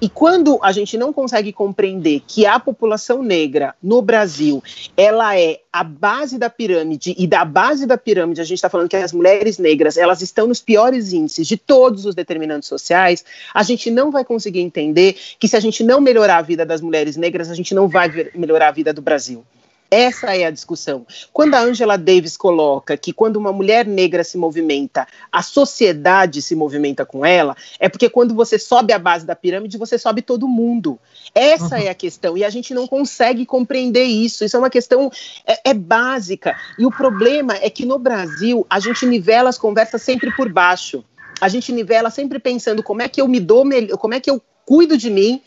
E 0.00 0.08
quando 0.08 0.58
a 0.62 0.72
gente 0.72 0.96
não 0.96 1.12
consegue 1.12 1.52
compreender 1.52 2.22
que 2.26 2.46
a 2.46 2.58
população 2.58 3.22
negra 3.22 3.74
no 3.82 4.00
Brasil, 4.00 4.62
ela 4.96 5.38
é 5.38 5.60
a 5.72 5.84
base 5.84 6.36
da 6.36 6.50
pirâmide, 6.50 7.14
e 7.16 7.26
da 7.26 7.44
base 7.44 7.86
da 7.86 7.96
pirâmide 7.96 8.40
a 8.40 8.44
gente 8.44 8.56
está 8.56 8.68
falando 8.68 8.88
que 8.88 8.96
as 8.96 9.12
mulheres 9.12 9.56
negras, 9.56 9.96
elas 9.96 10.20
estão 10.20 10.48
nos 10.48 10.60
piores 10.60 11.12
índices 11.12 11.46
de 11.46 11.56
todos 11.56 12.04
os 12.06 12.14
determinantes 12.14 12.68
sociais, 12.68 13.24
a 13.54 13.62
gente 13.62 13.90
não 13.90 14.10
vai 14.10 14.24
conseguir 14.24 14.60
entender 14.60 15.16
que 15.38 15.46
se 15.46 15.56
a 15.56 15.60
gente 15.60 15.84
não 15.84 16.00
melhorar 16.00 16.38
a 16.38 16.42
vida 16.42 16.66
das 16.66 16.80
mulheres 16.80 17.16
negras, 17.16 17.50
a 17.50 17.54
gente 17.54 17.74
não 17.74 17.86
vai 17.88 18.10
melhorar 18.34 18.68
a 18.68 18.72
vida 18.72 18.92
do 18.92 19.00
Brasil. 19.00 19.44
Essa 19.90 20.36
é 20.36 20.44
a 20.44 20.50
discussão. 20.50 21.04
Quando 21.32 21.54
a 21.54 21.60
Angela 21.60 21.98
Davis 21.98 22.36
coloca 22.36 22.96
que 22.96 23.12
quando 23.12 23.36
uma 23.36 23.52
mulher 23.52 23.84
negra 23.84 24.22
se 24.22 24.38
movimenta, 24.38 25.04
a 25.32 25.42
sociedade 25.42 26.40
se 26.40 26.54
movimenta 26.54 27.04
com 27.04 27.26
ela, 27.26 27.56
é 27.78 27.88
porque 27.88 28.08
quando 28.08 28.32
você 28.32 28.56
sobe 28.56 28.92
a 28.92 28.98
base 29.00 29.26
da 29.26 29.34
pirâmide, 29.34 29.76
você 29.76 29.98
sobe 29.98 30.22
todo 30.22 30.46
mundo. 30.46 30.96
Essa 31.34 31.76
uhum. 31.76 31.82
é 31.82 31.88
a 31.88 31.94
questão. 31.94 32.38
E 32.38 32.44
a 32.44 32.50
gente 32.50 32.72
não 32.72 32.86
consegue 32.86 33.44
compreender 33.44 34.04
isso. 34.04 34.44
Isso 34.44 34.56
é 34.56 34.60
uma 34.60 34.70
questão 34.70 35.10
é, 35.44 35.70
é 35.70 35.74
básica. 35.74 36.56
E 36.78 36.86
o 36.86 36.90
problema 36.90 37.56
é 37.56 37.68
que 37.68 37.84
no 37.84 37.98
Brasil 37.98 38.64
a 38.70 38.78
gente 38.78 39.04
nivela 39.04 39.50
as 39.50 39.58
conversas 39.58 40.02
sempre 40.02 40.30
por 40.36 40.48
baixo. 40.52 41.04
A 41.40 41.48
gente 41.48 41.72
nivela 41.72 42.10
sempre 42.10 42.38
pensando 42.38 42.80
como 42.80 43.02
é 43.02 43.08
que 43.08 43.20
eu 43.20 43.26
me 43.26 43.40
dou, 43.40 43.64
como 43.98 44.14
é 44.14 44.20
que 44.20 44.30
eu 44.30 44.40
cuido 44.64 44.96
de 44.96 45.10
mim 45.10 45.42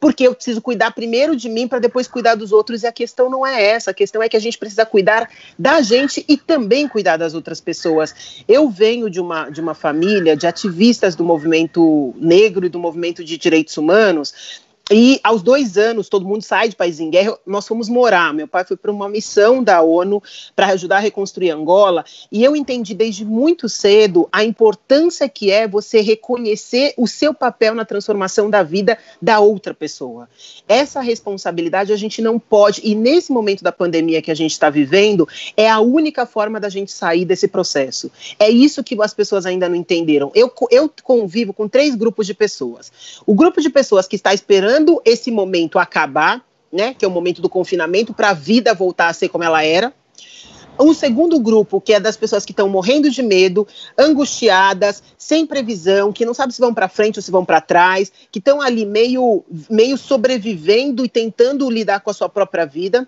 porque 0.00 0.26
eu 0.26 0.34
preciso 0.34 0.62
cuidar 0.62 0.92
primeiro 0.92 1.36
de 1.36 1.48
mim 1.48 1.68
para 1.68 1.78
depois 1.78 2.08
cuidar 2.08 2.34
dos 2.34 2.50
outros. 2.50 2.82
E 2.82 2.86
a 2.86 2.92
questão 2.92 3.30
não 3.30 3.46
é 3.46 3.62
essa, 3.62 3.90
a 3.90 3.94
questão 3.94 4.22
é 4.22 4.28
que 4.28 4.36
a 4.36 4.40
gente 4.40 4.56
precisa 4.56 4.86
cuidar 4.86 5.28
da 5.58 5.82
gente 5.82 6.24
e 6.26 6.38
também 6.38 6.88
cuidar 6.88 7.18
das 7.18 7.34
outras 7.34 7.60
pessoas. 7.60 8.42
Eu 8.48 8.70
venho 8.70 9.10
de 9.10 9.20
uma, 9.20 9.50
de 9.50 9.60
uma 9.60 9.74
família 9.74 10.34
de 10.34 10.46
ativistas 10.46 11.14
do 11.14 11.22
movimento 11.22 12.14
negro 12.16 12.64
e 12.64 12.70
do 12.70 12.78
movimento 12.78 13.22
de 13.22 13.36
direitos 13.36 13.76
humanos 13.76 14.32
E 14.92 15.20
aos 15.22 15.40
dois 15.40 15.78
anos, 15.78 16.08
todo 16.08 16.26
mundo 16.26 16.42
sai 16.42 16.68
de 16.68 16.74
país 16.74 16.98
em 16.98 17.10
guerra, 17.10 17.38
nós 17.46 17.68
fomos 17.68 17.88
morar. 17.88 18.34
Meu 18.34 18.48
pai 18.48 18.64
foi 18.64 18.76
para 18.76 18.90
uma 18.90 19.08
missão 19.08 19.62
da 19.62 19.80
ONU 19.80 20.20
para 20.56 20.66
ajudar 20.66 20.96
a 20.96 21.00
reconstruir 21.00 21.50
Angola, 21.50 22.04
e 22.30 22.42
eu 22.42 22.56
entendi 22.56 22.92
desde 22.92 23.24
muito 23.24 23.68
cedo 23.68 24.28
a 24.32 24.42
importância 24.42 25.28
que 25.28 25.48
é 25.52 25.68
você 25.68 26.00
reconhecer 26.00 26.92
o 26.96 27.06
seu 27.06 27.32
papel 27.32 27.72
na 27.72 27.84
transformação 27.84 28.50
da 28.50 28.64
vida 28.64 28.98
da 29.22 29.38
outra 29.38 29.72
pessoa. 29.72 30.28
Essa 30.66 31.00
responsabilidade 31.00 31.92
a 31.92 31.96
gente 31.96 32.20
não 32.20 32.36
pode, 32.40 32.80
e 32.82 32.96
nesse 32.96 33.30
momento 33.30 33.62
da 33.62 33.70
pandemia 33.70 34.20
que 34.20 34.30
a 34.32 34.34
gente 34.34 34.50
está 34.50 34.68
vivendo, 34.70 35.28
é 35.56 35.70
a 35.70 35.78
única 35.78 36.26
forma 36.26 36.58
da 36.58 36.68
gente 36.68 36.90
sair 36.90 37.24
desse 37.24 37.46
processo. 37.46 38.10
É 38.40 38.50
isso 38.50 38.82
que 38.82 39.00
as 39.00 39.14
pessoas 39.14 39.46
ainda 39.46 39.68
não 39.68 39.76
entenderam. 39.76 40.32
Eu, 40.34 40.52
eu 40.68 40.90
convivo 41.04 41.52
com 41.52 41.68
três 41.68 41.94
grupos 41.94 42.26
de 42.26 42.34
pessoas. 42.34 42.90
O 43.24 43.34
grupo 43.34 43.60
de 43.60 43.70
pessoas 43.70 44.08
que 44.08 44.16
está 44.16 44.34
esperando 44.34 44.79
quando 44.80 45.02
esse 45.04 45.30
momento 45.30 45.78
acabar, 45.78 46.42
né, 46.72 46.94
que 46.94 47.04
é 47.04 47.08
o 47.08 47.10
momento 47.10 47.42
do 47.42 47.50
confinamento, 47.50 48.14
para 48.14 48.30
a 48.30 48.34
vida 48.34 48.72
voltar 48.72 49.08
a 49.08 49.12
ser 49.12 49.28
como 49.28 49.44
ela 49.44 49.62
era. 49.62 49.92
Um 50.78 50.94
segundo 50.94 51.38
grupo, 51.38 51.82
que 51.82 51.92
é 51.92 52.00
das 52.00 52.16
pessoas 52.16 52.46
que 52.46 52.52
estão 52.52 52.66
morrendo 52.66 53.10
de 53.10 53.22
medo, 53.22 53.68
angustiadas, 53.98 55.02
sem 55.18 55.44
previsão, 55.44 56.10
que 56.14 56.24
não 56.24 56.32
sabem 56.32 56.52
se 56.52 56.60
vão 56.62 56.72
para 56.72 56.88
frente 56.88 57.18
ou 57.18 57.22
se 57.22 57.30
vão 57.30 57.44
para 57.44 57.60
trás, 57.60 58.10
que 58.32 58.38
estão 58.38 58.62
ali 58.62 58.86
meio, 58.86 59.44
meio 59.68 59.98
sobrevivendo 59.98 61.04
e 61.04 61.08
tentando 61.08 61.68
lidar 61.68 62.00
com 62.00 62.08
a 62.08 62.14
sua 62.14 62.30
própria 62.30 62.64
vida. 62.64 63.06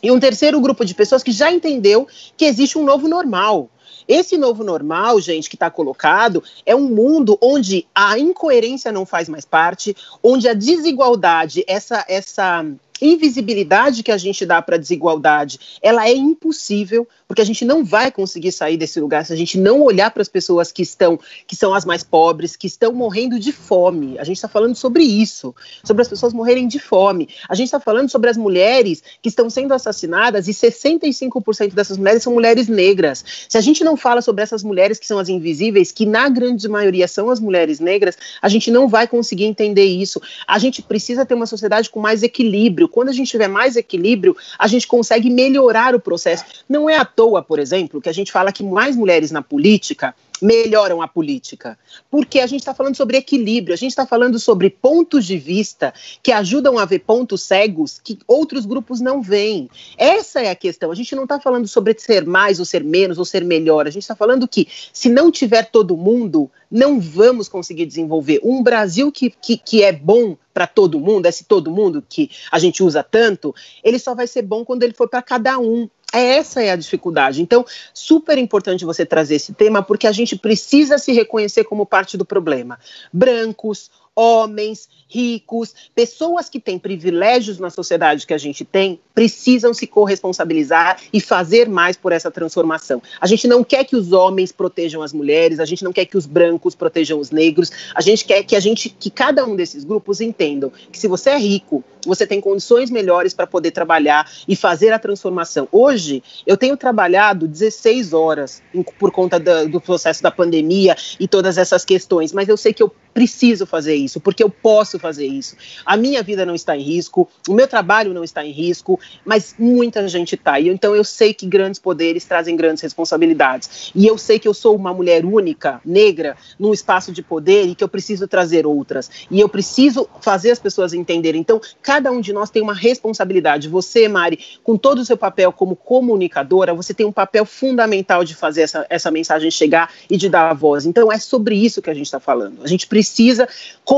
E 0.00 0.12
um 0.12 0.20
terceiro 0.20 0.60
grupo 0.60 0.84
de 0.84 0.94
pessoas 0.94 1.24
que 1.24 1.32
já 1.32 1.50
entendeu 1.50 2.06
que 2.36 2.44
existe 2.44 2.78
um 2.78 2.84
novo 2.84 3.08
normal. 3.08 3.68
Esse 4.08 4.38
novo 4.38 4.64
normal, 4.64 5.20
gente, 5.20 5.50
que 5.50 5.56
está 5.56 5.70
colocado, 5.70 6.42
é 6.64 6.74
um 6.74 6.88
mundo 6.88 7.38
onde 7.42 7.86
a 7.94 8.18
incoerência 8.18 8.90
não 8.90 9.04
faz 9.04 9.28
mais 9.28 9.44
parte, 9.44 9.94
onde 10.22 10.48
a 10.48 10.54
desigualdade, 10.54 11.62
essa, 11.68 12.04
essa 12.08 12.64
invisibilidade 13.00 14.02
que 14.02 14.10
a 14.10 14.16
gente 14.16 14.44
dá 14.46 14.60
para 14.62 14.76
a 14.76 14.78
desigualdade, 14.78 15.78
ela 15.82 16.08
é 16.08 16.14
impossível, 16.14 17.06
porque 17.28 17.42
a 17.42 17.44
gente 17.44 17.64
não 17.64 17.84
vai 17.84 18.10
conseguir 18.10 18.50
sair 18.50 18.78
desse 18.78 18.98
lugar 18.98 19.24
se 19.24 19.32
a 19.32 19.36
gente 19.36 19.58
não 19.58 19.82
olhar 19.82 20.10
para 20.10 20.22
as 20.22 20.28
pessoas 20.28 20.72
que 20.72 20.82
estão, 20.82 21.20
que 21.46 21.54
são 21.54 21.74
as 21.74 21.84
mais 21.84 22.02
pobres, 22.02 22.56
que 22.56 22.66
estão 22.66 22.92
morrendo 22.92 23.38
de 23.38 23.52
fome. 23.52 24.18
A 24.18 24.24
gente 24.24 24.36
está 24.36 24.48
falando 24.48 24.74
sobre 24.74 25.04
isso, 25.04 25.54
sobre 25.84 26.00
as 26.00 26.08
pessoas 26.08 26.32
morrerem 26.32 26.66
de 26.66 26.78
fome. 26.78 27.28
A 27.48 27.54
gente 27.54 27.66
está 27.66 27.78
falando 27.78 28.10
sobre 28.10 28.30
as 28.30 28.36
mulheres 28.38 29.02
que 29.20 29.28
estão 29.28 29.50
sendo 29.50 29.74
assassinadas 29.74 30.48
e 30.48 30.52
65% 30.52 31.74
dessas 31.74 31.98
mulheres 31.98 32.22
são 32.22 32.32
mulheres 32.32 32.66
negras. 32.66 33.22
Se 33.48 33.58
a 33.58 33.60
gente 33.60 33.84
não 33.84 33.96
fala 33.96 34.22
sobre 34.22 34.42
essas 34.42 34.62
mulheres 34.62 34.98
que 34.98 35.06
são 35.06 35.18
as 35.18 35.28
invisíveis, 35.28 35.92
que 35.92 36.06
na 36.06 36.30
grande 36.30 36.66
maioria 36.66 37.06
são 37.06 37.28
as 37.28 37.38
mulheres 37.38 37.78
negras, 37.78 38.16
a 38.40 38.48
gente 38.48 38.70
não 38.70 38.88
vai 38.88 39.06
conseguir 39.06 39.44
entender 39.44 39.84
isso. 39.84 40.20
A 40.46 40.58
gente 40.58 40.80
precisa 40.80 41.26
ter 41.26 41.34
uma 41.34 41.46
sociedade 41.46 41.90
com 41.90 42.00
mais 42.00 42.22
equilíbrio 42.22 42.88
quando 42.88 43.10
a 43.10 43.12
gente 43.12 43.30
tiver 43.30 43.48
mais 43.48 43.76
equilíbrio, 43.76 44.36
a 44.58 44.66
gente 44.66 44.86
consegue 44.86 45.28
melhorar 45.28 45.94
o 45.94 46.00
processo. 46.00 46.44
Não 46.68 46.88
é 46.88 46.96
à 46.96 47.04
toa, 47.18 47.42
por 47.42 47.58
exemplo, 47.58 48.00
que 48.00 48.08
a 48.08 48.12
gente 48.12 48.30
fala 48.30 48.52
que 48.52 48.62
mais 48.62 48.94
mulheres 48.94 49.32
na 49.32 49.42
política 49.42 50.14
melhoram 50.40 51.02
a 51.02 51.08
política. 51.08 51.76
Porque 52.08 52.38
a 52.38 52.46
gente 52.46 52.60
está 52.60 52.72
falando 52.72 52.94
sobre 52.94 53.16
equilíbrio, 53.16 53.74
a 53.74 53.76
gente 53.76 53.90
está 53.90 54.06
falando 54.06 54.38
sobre 54.38 54.70
pontos 54.70 55.26
de 55.26 55.36
vista 55.36 55.92
que 56.22 56.30
ajudam 56.30 56.78
a 56.78 56.84
ver 56.84 57.00
pontos 57.00 57.42
cegos 57.42 58.00
que 58.02 58.20
outros 58.24 58.64
grupos 58.64 59.00
não 59.00 59.20
veem. 59.20 59.68
Essa 59.96 60.40
é 60.40 60.48
a 60.48 60.54
questão. 60.54 60.92
A 60.92 60.94
gente 60.94 61.16
não 61.16 61.24
está 61.24 61.40
falando 61.40 61.66
sobre 61.66 61.92
ser 61.98 62.24
mais 62.24 62.60
ou 62.60 62.64
ser 62.64 62.84
menos 62.84 63.18
ou 63.18 63.24
ser 63.24 63.44
melhor. 63.44 63.88
A 63.88 63.90
gente 63.90 64.02
está 64.02 64.14
falando 64.14 64.46
que 64.46 64.68
se 64.92 65.08
não 65.08 65.32
tiver 65.32 65.64
todo 65.72 65.96
mundo, 65.96 66.48
não 66.70 67.00
vamos 67.00 67.48
conseguir 67.48 67.86
desenvolver. 67.86 68.40
Um 68.44 68.62
Brasil 68.62 69.10
que, 69.10 69.28
que, 69.30 69.56
que 69.56 69.82
é 69.82 69.92
bom 69.92 70.36
para 70.54 70.68
todo 70.68 71.00
mundo, 71.00 71.26
esse 71.26 71.44
todo 71.44 71.70
mundo 71.70 72.02
que 72.08 72.30
a 72.50 72.58
gente 72.58 72.82
usa 72.82 73.02
tanto, 73.02 73.54
ele 73.82 73.98
só 73.98 74.14
vai 74.14 74.26
ser 74.26 74.42
bom 74.42 74.64
quando 74.64 74.82
ele 74.82 74.92
for 74.92 75.08
para 75.08 75.22
cada 75.22 75.58
um. 75.58 75.88
Essa 76.12 76.62
é 76.62 76.70
a 76.70 76.76
dificuldade. 76.76 77.42
Então, 77.42 77.64
super 77.92 78.38
importante 78.38 78.84
você 78.84 79.04
trazer 79.04 79.34
esse 79.34 79.52
tema, 79.52 79.82
porque 79.82 80.06
a 80.06 80.12
gente 80.12 80.36
precisa 80.36 80.96
se 80.96 81.12
reconhecer 81.12 81.64
como 81.64 81.84
parte 81.84 82.16
do 82.16 82.24
problema. 82.24 82.78
Brancos, 83.12 83.90
homens, 84.18 84.88
ricos, 85.08 85.72
pessoas 85.94 86.48
que 86.48 86.58
têm 86.58 86.76
privilégios 86.76 87.60
na 87.60 87.70
sociedade 87.70 88.26
que 88.26 88.34
a 88.34 88.38
gente 88.38 88.64
tem, 88.64 88.98
precisam 89.14 89.72
se 89.72 89.86
corresponsabilizar 89.86 90.98
e 91.12 91.20
fazer 91.20 91.68
mais 91.68 91.96
por 91.96 92.10
essa 92.10 92.28
transformação. 92.28 93.00
A 93.20 93.28
gente 93.28 93.46
não 93.46 93.62
quer 93.62 93.84
que 93.84 93.94
os 93.94 94.12
homens 94.12 94.50
protejam 94.50 95.02
as 95.02 95.12
mulheres, 95.12 95.60
a 95.60 95.64
gente 95.64 95.84
não 95.84 95.92
quer 95.92 96.04
que 96.04 96.16
os 96.16 96.26
brancos 96.26 96.74
protejam 96.74 97.20
os 97.20 97.30
negros, 97.30 97.70
a 97.94 98.00
gente 98.00 98.24
quer 98.24 98.42
que 98.42 98.56
a 98.56 98.60
gente 98.60 98.88
que 98.88 99.08
cada 99.08 99.46
um 99.46 99.54
desses 99.54 99.84
grupos 99.84 100.20
entendam 100.20 100.72
que 100.90 100.98
se 100.98 101.06
você 101.06 101.30
é 101.30 101.38
rico, 101.38 101.84
você 102.04 102.26
tem 102.26 102.40
condições 102.40 102.90
melhores 102.90 103.34
para 103.34 103.46
poder 103.46 103.70
trabalhar 103.70 104.28
e 104.48 104.56
fazer 104.56 104.92
a 104.92 104.98
transformação. 104.98 105.68
Hoje, 105.70 106.22
eu 106.46 106.56
tenho 106.56 106.76
trabalhado 106.76 107.46
16 107.46 108.12
horas 108.12 108.62
por 108.98 109.12
conta 109.12 109.38
do, 109.38 109.68
do 109.68 109.80
processo 109.80 110.22
da 110.22 110.30
pandemia 110.30 110.96
e 111.20 111.28
todas 111.28 111.56
essas 111.56 111.84
questões, 111.84 112.32
mas 112.32 112.48
eu 112.48 112.56
sei 112.56 112.72
que 112.72 112.82
eu 112.82 112.92
preciso 113.18 113.66
fazer 113.66 113.96
isso, 113.96 114.07
porque 114.16 114.42
eu 114.42 114.50
posso 114.50 114.98
fazer 114.98 115.26
isso. 115.26 115.56
A 115.84 115.96
minha 115.96 116.22
vida 116.22 116.46
não 116.46 116.54
está 116.54 116.76
em 116.76 116.82
risco, 116.82 117.28
o 117.48 117.54
meu 117.54 117.68
trabalho 117.68 118.14
não 118.14 118.24
está 118.24 118.44
em 118.44 118.50
risco, 118.50 118.98
mas 119.24 119.54
muita 119.58 120.06
gente 120.08 120.34
está. 120.34 120.58
E 120.58 120.68
então 120.68 120.94
eu 120.94 121.04
sei 121.04 121.34
que 121.34 121.46
grandes 121.46 121.78
poderes 121.78 122.24
trazem 122.24 122.56
grandes 122.56 122.82
responsabilidades. 122.82 123.90
E 123.94 124.06
eu 124.06 124.16
sei 124.16 124.38
que 124.38 124.48
eu 124.48 124.54
sou 124.54 124.74
uma 124.76 124.94
mulher 124.94 125.24
única, 125.24 125.80
negra, 125.84 126.36
num 126.58 126.72
espaço 126.72 127.12
de 127.12 127.22
poder 127.22 127.66
e 127.66 127.74
que 127.74 127.84
eu 127.84 127.88
preciso 127.88 128.26
trazer 128.26 128.66
outras. 128.66 129.10
E 129.30 129.40
eu 129.40 129.48
preciso 129.48 130.08
fazer 130.20 130.50
as 130.50 130.58
pessoas 130.58 130.92
entenderem. 130.92 131.40
Então, 131.40 131.60
cada 131.82 132.10
um 132.10 132.20
de 132.20 132.32
nós 132.32 132.50
tem 132.50 132.62
uma 132.62 132.74
responsabilidade. 132.74 133.68
Você, 133.68 134.08
Mari, 134.08 134.38
com 134.62 134.76
todo 134.76 135.00
o 135.00 135.04
seu 135.04 135.16
papel 135.16 135.52
como 135.52 135.76
comunicadora, 135.76 136.74
você 136.74 136.94
tem 136.94 137.06
um 137.06 137.12
papel 137.12 137.44
fundamental 137.44 138.24
de 138.24 138.34
fazer 138.34 138.62
essa, 138.62 138.86
essa 138.88 139.10
mensagem 139.10 139.50
chegar 139.50 139.92
e 140.08 140.16
de 140.16 140.28
dar 140.28 140.50
a 140.50 140.54
voz. 140.54 140.86
Então, 140.86 141.10
é 141.10 141.18
sobre 141.18 141.54
isso 141.56 141.82
que 141.82 141.90
a 141.90 141.94
gente 141.94 142.06
está 142.06 142.20
falando. 142.20 142.62
A 142.62 142.66
gente 142.66 142.86
precisa 142.86 143.48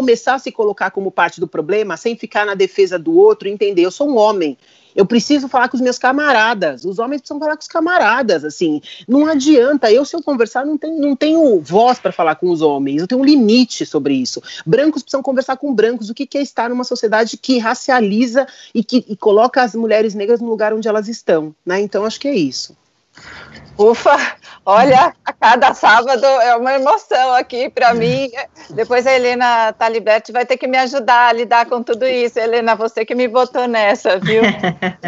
começar 0.01 0.37
a 0.37 0.39
se 0.39 0.51
colocar 0.51 0.91
como 0.91 1.11
parte 1.11 1.39
do 1.41 1.47
problema 1.47 1.95
sem 1.95 2.17
ficar 2.17 2.47
na 2.47 2.55
defesa 2.55 2.99
do 2.99 3.15
outro 3.19 3.47
entender, 3.47 3.83
eu 3.83 3.91
sou 3.91 4.09
um 4.09 4.17
homem, 4.17 4.57
eu 4.97 5.05
preciso 5.05 5.47
falar 5.47 5.69
com 5.69 5.77
os 5.77 5.83
meus 5.83 5.99
camaradas. 5.99 6.87
Os 6.87 6.99
homens 6.99 7.21
precisam 7.21 7.39
falar 7.39 7.55
com 7.55 7.61
os 7.61 7.69
camaradas, 7.69 8.43
assim. 8.45 8.81
Não 9.07 9.27
adianta. 9.27 9.93
Eu, 9.93 10.05
se 10.07 10.17
eu 10.17 10.23
conversar, 10.23 10.65
não 10.65 10.77
tenho, 10.77 10.99
não 10.99 11.15
tenho 11.15 11.61
voz 11.61 11.99
para 11.99 12.11
falar 12.11 12.35
com 12.37 12.51
os 12.51 12.61
homens. 12.61 13.01
Eu 13.01 13.07
tenho 13.07 13.21
um 13.21 13.25
limite 13.25 13.85
sobre 13.85 14.15
isso. 14.15 14.43
Brancos 14.67 15.03
precisam 15.03 15.23
conversar 15.23 15.59
com 15.59 15.73
brancos. 15.73 16.11
O 16.11 16.15
que, 16.15 16.27
que 16.27 16.39
é 16.39 16.43
estar 16.43 16.71
numa 16.71 16.83
sociedade 16.83 17.37
que 17.37 17.59
racializa 17.59 18.49
e 18.75 18.83
que 18.83 19.05
e 19.07 19.15
coloca 19.15 19.63
as 19.63 19.75
mulheres 19.75 20.15
negras 20.15 20.41
no 20.41 20.49
lugar 20.49 20.73
onde 20.73 20.89
elas 20.89 21.09
estão, 21.09 21.55
né? 21.65 21.81
Então, 21.81 22.05
acho 22.05 22.19
que 22.19 22.27
é 22.27 22.35
isso. 22.35 22.75
Ufa, 23.81 24.15
olha, 24.67 25.15
a 25.25 25.33
cada 25.33 25.73
sábado 25.73 26.23
é 26.27 26.55
uma 26.55 26.75
emoção 26.75 27.33
aqui 27.33 27.71
para 27.71 27.95
mim. 27.95 28.31
Depois 28.69 29.07
a 29.07 29.15
Helena 29.15 29.73
Taliberti 29.73 30.33
vai 30.33 30.45
ter 30.45 30.59
que 30.59 30.67
me 30.67 30.77
ajudar 30.77 31.29
a 31.29 31.33
lidar 31.33 31.65
com 31.65 31.83
tudo 31.83 32.07
isso. 32.07 32.39
Helena, 32.39 32.77
você 32.77 33.07
que 33.07 33.15
me 33.15 33.27
botou 33.27 33.67
nessa, 33.67 34.19
viu? 34.19 34.43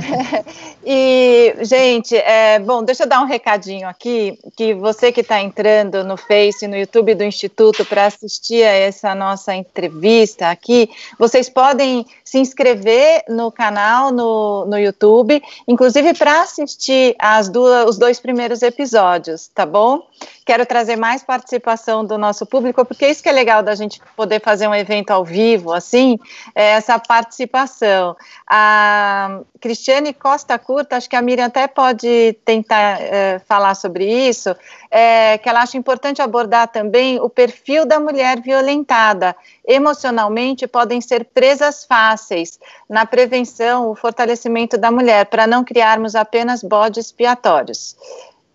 e, 0.82 1.54
gente, 1.60 2.16
é, 2.16 2.58
bom, 2.60 2.82
deixa 2.82 3.02
eu 3.02 3.06
dar 3.06 3.20
um 3.20 3.26
recadinho 3.26 3.86
aqui, 3.86 4.38
que 4.56 4.72
você 4.72 5.12
que 5.12 5.20
está 5.20 5.38
entrando 5.38 6.02
no 6.02 6.16
Face, 6.16 6.66
no 6.66 6.76
YouTube 6.76 7.14
do 7.14 7.24
Instituto 7.24 7.84
para 7.84 8.06
assistir 8.06 8.62
a 8.62 8.72
essa 8.72 9.14
nossa 9.14 9.54
entrevista 9.54 10.48
aqui, 10.48 10.88
vocês 11.18 11.50
podem 11.50 12.06
se 12.24 12.38
inscrever 12.38 13.22
no 13.28 13.52
canal 13.52 14.10
no, 14.10 14.64
no 14.64 14.78
YouTube, 14.78 15.42
inclusive 15.68 16.14
para 16.14 16.40
assistir 16.40 17.14
as 17.18 17.50
duas, 17.50 17.91
os 17.92 17.98
dois 17.98 18.18
primeiros 18.18 18.62
episódios, 18.62 19.48
tá 19.48 19.66
bom? 19.66 20.06
Quero 20.46 20.64
trazer 20.64 20.96
mais 20.96 21.22
participação 21.22 22.04
do 22.04 22.16
nosso 22.16 22.46
público, 22.46 22.84
porque 22.84 23.06
isso 23.06 23.22
que 23.22 23.28
é 23.28 23.32
legal 23.32 23.62
da 23.62 23.74
gente 23.74 24.00
poder 24.16 24.40
fazer 24.40 24.66
um 24.66 24.74
evento 24.74 25.10
ao 25.10 25.24
vivo, 25.24 25.72
assim, 25.72 26.18
é 26.54 26.70
essa 26.72 26.98
participação. 26.98 28.16
A 28.48 29.40
Cristiane 29.60 30.14
Costa 30.14 30.58
Curta, 30.58 30.96
acho 30.96 31.08
que 31.08 31.16
a 31.16 31.22
Miriam 31.22 31.46
até 31.46 31.66
pode 31.66 32.36
tentar 32.44 33.00
é, 33.00 33.38
falar 33.46 33.74
sobre 33.74 34.06
isso, 34.06 34.56
é, 34.94 35.38
que 35.38 35.48
ela 35.48 35.62
acha 35.62 35.78
importante 35.78 36.20
abordar 36.20 36.68
também 36.68 37.18
o 37.18 37.30
perfil 37.30 37.86
da 37.86 37.98
mulher 37.98 38.42
violentada. 38.42 39.34
Emocionalmente, 39.66 40.66
podem 40.66 41.00
ser 41.00 41.24
presas 41.24 41.86
fáceis 41.86 42.60
na 42.86 43.06
prevenção, 43.06 43.88
o 43.88 43.94
fortalecimento 43.94 44.76
da 44.76 44.90
mulher, 44.90 45.24
para 45.24 45.46
não 45.46 45.64
criarmos 45.64 46.14
apenas 46.14 46.62
bodes 46.62 47.06
expiatórios. 47.06 47.96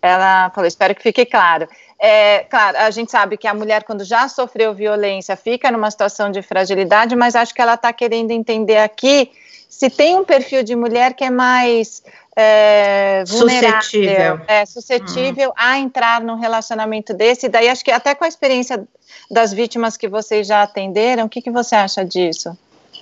Ela 0.00 0.48
falou, 0.50 0.68
espero 0.68 0.94
que 0.94 1.02
fique 1.02 1.26
claro. 1.26 1.68
É, 1.98 2.44
claro, 2.44 2.78
a 2.78 2.90
gente 2.92 3.10
sabe 3.10 3.36
que 3.36 3.48
a 3.48 3.52
mulher, 3.52 3.82
quando 3.82 4.04
já 4.04 4.28
sofreu 4.28 4.72
violência, 4.72 5.34
fica 5.34 5.72
numa 5.72 5.90
situação 5.90 6.30
de 6.30 6.40
fragilidade, 6.40 7.16
mas 7.16 7.34
acho 7.34 7.52
que 7.52 7.60
ela 7.60 7.74
está 7.74 7.92
querendo 7.92 8.30
entender 8.30 8.76
aqui 8.76 9.32
se 9.68 9.90
tem 9.90 10.16
um 10.16 10.24
perfil 10.24 10.62
de 10.62 10.76
mulher 10.76 11.14
que 11.14 11.24
é 11.24 11.30
mais 11.30 12.02
é, 12.40 13.24
suscetível, 13.26 14.40
é, 14.46 14.64
suscetível 14.64 15.50
hum. 15.50 15.54
a 15.56 15.76
entrar 15.76 16.20
num 16.20 16.36
relacionamento 16.36 17.12
desse. 17.12 17.46
E 17.46 17.48
daí 17.48 17.68
acho 17.68 17.84
que 17.84 17.90
até 17.90 18.14
com 18.14 18.24
a 18.24 18.28
experiência 18.28 18.86
das 19.28 19.52
vítimas 19.52 19.96
que 19.96 20.06
vocês 20.06 20.46
já 20.46 20.62
atenderam, 20.62 21.24
o 21.26 21.28
que, 21.28 21.42
que 21.42 21.50
você 21.50 21.74
acha 21.74 22.04
disso? 22.04 22.56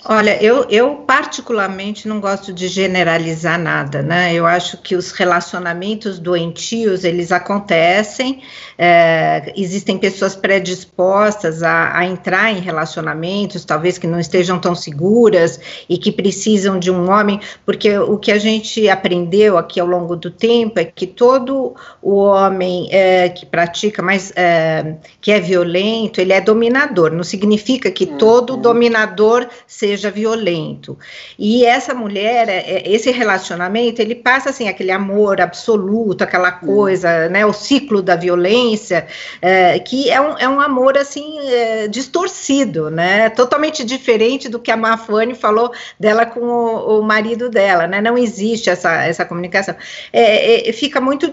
Olha, 0.09 0.41
eu, 0.41 0.65
eu 0.71 0.95
particularmente 1.05 2.07
não 2.07 2.21
gosto 2.21 2.53
de 2.53 2.69
generalizar 2.69 3.59
nada, 3.59 4.03
né? 4.03 4.33
Eu 4.33 4.47
acho 4.47 4.79
que 4.79 4.95
os 4.95 5.11
relacionamentos 5.11 6.21
doentios, 6.21 7.03
eles 7.03 7.33
acontecem, 7.33 8.41
é, 8.79 9.53
existem 9.57 9.99
pessoas 9.99 10.37
predispostas 10.37 11.61
a, 11.61 11.99
a, 11.99 12.07
entrar 12.07 12.53
em 12.53 12.61
relacionamentos, 12.61 13.65
talvez 13.65 13.99
que 13.99 14.07
não 14.07 14.21
estejam 14.21 14.61
tão 14.61 14.77
seguras 14.77 15.59
e 15.89 15.99
que 15.99 16.13
precisam 16.13 16.79
de 16.79 16.89
um 16.89 17.11
homem, 17.11 17.41
porque 17.65 17.99
o 17.99 18.17
que 18.17 18.31
a 18.31 18.39
gente 18.39 18.89
aprendeu 18.89 19.59
aqui 19.59 19.81
ao 19.81 19.89
longo 19.89 20.15
do 20.15 20.31
tempo 20.31 20.79
é 20.79 20.85
que 20.85 21.09
todo 21.09 21.75
o 22.01 22.15
homem 22.15 22.89
é, 22.93 23.29
que 23.29 23.45
pratica, 23.45 24.01
mas 24.03 24.33
é, 24.37 24.95
que 25.21 25.33
é 25.33 25.41
violento, 25.41 26.21
ele 26.21 26.33
é 26.33 26.41
dominador, 26.41 27.11
não 27.11 27.25
significa 27.25 27.91
que 27.91 28.05
uhum. 28.05 28.19
todo 28.19 28.57
dominador 28.57 29.49
seja 29.67 29.96
seja 29.97 30.11
violento. 30.11 30.99
E 31.39 31.65
essa 31.65 31.95
mulher, 31.95 32.49
é, 32.49 32.59
é, 32.59 32.93
esse 32.93 33.11
relacionamento, 33.11 34.01
ele 34.01 34.15
passa 34.15 34.51
assim 34.51 34.69
aquele 34.69 34.93
amor 34.93 35.41
absoluto, 35.41 36.23
aquela 36.23 36.61
hum. 36.63 36.67
coisa, 36.67 37.29
né, 37.29 37.45
o 37.45 37.53
ciclo 37.53 38.03
da 38.03 38.15
violência, 38.15 39.07
é, 39.41 39.79
que 39.79 40.11
é 40.11 40.21
um, 40.21 40.39
é 40.39 40.49
um 40.49 40.61
amor 40.61 40.97
assim 40.97 41.39
é, 41.49 41.89
distorcido, 41.89 42.91
né, 42.91 43.31
totalmente 43.31 43.85
diferente 43.85 44.49
do 44.49 44.59
que 44.59 44.71
a 44.71 44.77
Mafane 44.77 45.35
falou 45.35 45.73
dela 45.99 46.27
com 46.27 46.41
o, 46.41 47.01
o 47.01 47.03
marido 47.03 47.49
dela, 47.49 47.87
né, 47.87 48.01
não 48.01 48.19
existe 48.19 48.69
essa, 48.69 49.05
essa 49.05 49.25
comunicação. 49.25 49.75
É, 50.13 50.69
é, 50.69 50.73
fica 50.73 51.01
muito, 51.01 51.31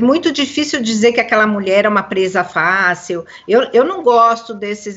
muito 0.00 0.30
difícil 0.30 0.82
dizer 0.82 1.12
que 1.12 1.20
aquela 1.20 1.46
mulher 1.46 1.86
é 1.86 1.88
uma 1.88 2.02
presa 2.02 2.44
fácil. 2.44 3.24
Eu, 3.48 3.68
eu 3.72 3.84
não 3.84 4.02
gosto 4.02 4.52
desses 4.52 4.96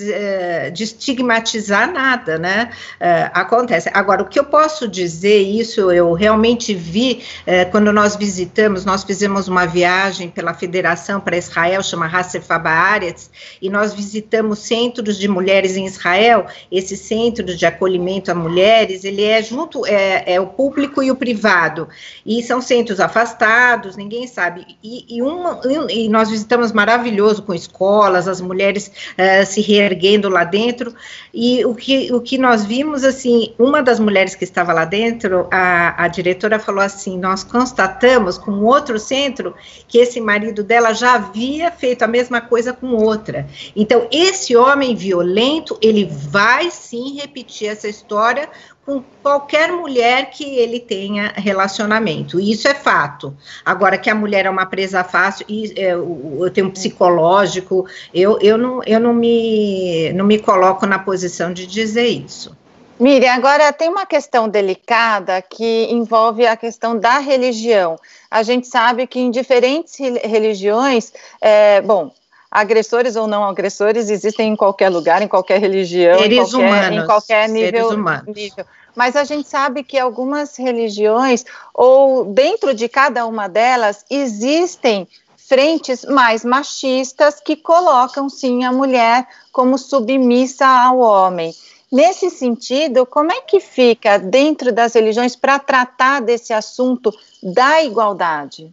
de 0.73 0.83
estigmatizar 0.83 1.91
nada, 1.91 2.37
né? 2.37 2.69
Uh, 2.99 3.31
acontece. 3.33 3.89
Agora, 3.93 4.21
o 4.21 4.25
que 4.25 4.39
eu 4.39 4.45
posso 4.45 4.87
dizer, 4.87 5.39
isso 5.41 5.91
eu 5.91 6.13
realmente 6.13 6.73
vi 6.73 7.23
uh, 7.41 7.69
quando 7.71 7.91
nós 7.91 8.15
visitamos, 8.15 8.85
nós 8.85 9.03
fizemos 9.03 9.47
uma 9.47 9.65
viagem 9.65 10.29
pela 10.29 10.53
federação 10.53 11.19
para 11.19 11.37
Israel, 11.37 11.83
chama 11.83 12.05
Hassefaba 12.07 12.69
Aretz, 12.69 13.29
e 13.61 13.69
nós 13.69 13.93
visitamos 13.93 14.59
centros 14.59 15.17
de 15.17 15.27
mulheres 15.27 15.75
em 15.75 15.85
Israel, 15.85 16.45
esse 16.71 16.95
centro 16.95 17.45
de 17.45 17.65
acolhimento 17.65 18.31
a 18.31 18.35
mulheres, 18.35 19.03
ele 19.03 19.23
é 19.23 19.41
junto, 19.41 19.85
é, 19.85 20.33
é 20.33 20.39
o 20.39 20.47
público 20.47 21.01
e 21.01 21.11
o 21.11 21.15
privado, 21.15 21.87
e 22.25 22.41
são 22.43 22.61
centros 22.61 22.99
afastados, 22.99 23.95
ninguém 23.95 24.27
sabe, 24.27 24.65
e, 24.83 25.17
e, 25.17 25.21
uma, 25.21 25.61
e 25.89 26.09
nós 26.09 26.29
visitamos 26.29 26.71
maravilhoso 26.71 27.43
com 27.43 27.53
escolas, 27.53 28.27
as 28.27 28.41
mulheres 28.41 28.87
uh, 28.87 29.45
se 29.45 29.61
reerguendo 29.61 30.29
lá 30.29 30.43
dentro, 30.43 30.93
e 31.33 31.65
o 31.65 31.75
que, 31.75 32.13
o 32.13 32.21
que 32.21 32.37
nós 32.37 32.63
vimos 32.69 33.03
assim, 33.03 33.51
uma 33.57 33.81
das 33.81 33.99
mulheres 33.99 34.35
que 34.35 34.43
estava 34.43 34.71
lá 34.71 34.85
dentro, 34.85 35.47
a, 35.49 36.03
a 36.03 36.07
diretora 36.07 36.59
falou 36.59 36.83
assim: 36.83 37.17
nós 37.17 37.43
constatamos 37.43 38.37
com 38.37 38.63
outro 38.63 38.99
centro 38.99 39.55
que 39.87 39.97
esse 39.97 40.21
marido 40.21 40.63
dela 40.63 40.93
já 40.93 41.15
havia 41.15 41.71
feito 41.71 42.03
a 42.03 42.07
mesma 42.07 42.39
coisa 42.39 42.71
com 42.71 42.93
outra. 42.93 43.47
Então, 43.75 44.07
esse 44.11 44.55
homem 44.55 44.95
violento, 44.95 45.79
ele 45.81 46.05
vai 46.05 46.69
sim 46.69 47.15
repetir 47.19 47.69
essa 47.69 47.87
história 47.87 48.47
com 48.89 49.03
qualquer 49.21 49.71
mulher 49.71 50.31
que 50.31 50.43
ele 50.43 50.79
tenha 50.79 51.31
relacionamento. 51.35 52.39
Isso 52.39 52.67
é 52.67 52.73
fato. 52.73 53.37
Agora 53.63 53.99
que 53.99 54.09
a 54.09 54.15
mulher 54.15 54.47
é 54.47 54.49
uma 54.49 54.65
presa 54.65 55.03
fácil, 55.03 55.45
e 55.47 55.73
é, 55.75 55.93
eu 55.93 56.49
tenho 56.51 56.67
um 56.67 56.71
psicológico, 56.71 57.85
eu, 58.11 58.39
eu, 58.41 58.57
não, 58.57 58.81
eu 58.87 58.99
não, 58.99 59.13
me, 59.13 60.11
não 60.13 60.25
me 60.25 60.39
coloco 60.39 60.87
na 60.87 60.97
posição 60.97 61.53
de 61.53 61.67
dizer 61.67 62.07
isso. 62.07 62.57
Miriam, 62.99 63.31
agora 63.33 63.71
tem 63.71 63.87
uma 63.87 64.05
questão 64.05 64.49
delicada 64.49 65.41
que 65.41 65.87
envolve 65.89 66.45
a 66.45 66.57
questão 66.57 66.99
da 66.99 67.19
religião. 67.19 67.97
A 68.29 68.43
gente 68.43 68.67
sabe 68.67 69.07
que 69.07 69.19
em 69.19 69.31
diferentes 69.31 69.97
religiões, 69.97 71.13
é, 71.39 71.79
bom, 71.79 72.11
agressores 72.51 73.15
ou 73.15 73.25
não 73.25 73.45
agressores 73.45 74.09
existem 74.09 74.49
em 74.51 74.55
qualquer 74.55 74.89
lugar, 74.89 75.21
em 75.21 75.29
qualquer 75.29 75.61
religião, 75.61 76.19
em 76.19 76.35
qualquer, 76.35 76.57
humanos, 76.57 77.03
em 77.03 77.05
qualquer, 77.05 77.47
nível, 77.47 77.97
nível. 78.27 78.65
Mas 78.93 79.15
a 79.15 79.23
gente 79.23 79.47
sabe 79.47 79.81
que 79.81 79.97
algumas 79.97 80.57
religiões, 80.57 81.45
ou 81.73 82.25
dentro 82.25 82.73
de 82.73 82.89
cada 82.89 83.25
uma 83.25 83.47
delas, 83.47 84.03
existem 84.09 85.07
frentes 85.37 86.03
mais 86.03 86.43
machistas 86.43 87.39
que 87.39 87.55
colocam 87.55 88.29
sim 88.29 88.65
a 88.65 88.73
mulher 88.73 89.25
como 89.53 89.77
submissa 89.77 90.67
ao 90.67 90.99
homem. 90.99 91.53
Nesse 91.91 92.29
sentido, 92.29 93.05
como 93.05 93.31
é 93.31 93.41
que 93.41 93.59
fica 93.59 94.19
dentro 94.19 94.71
das 94.71 94.93
religiões 94.93 95.35
para 95.35 95.57
tratar 95.57 96.21
desse 96.21 96.53
assunto 96.53 97.11
da 97.41 97.83
igualdade? 97.83 98.71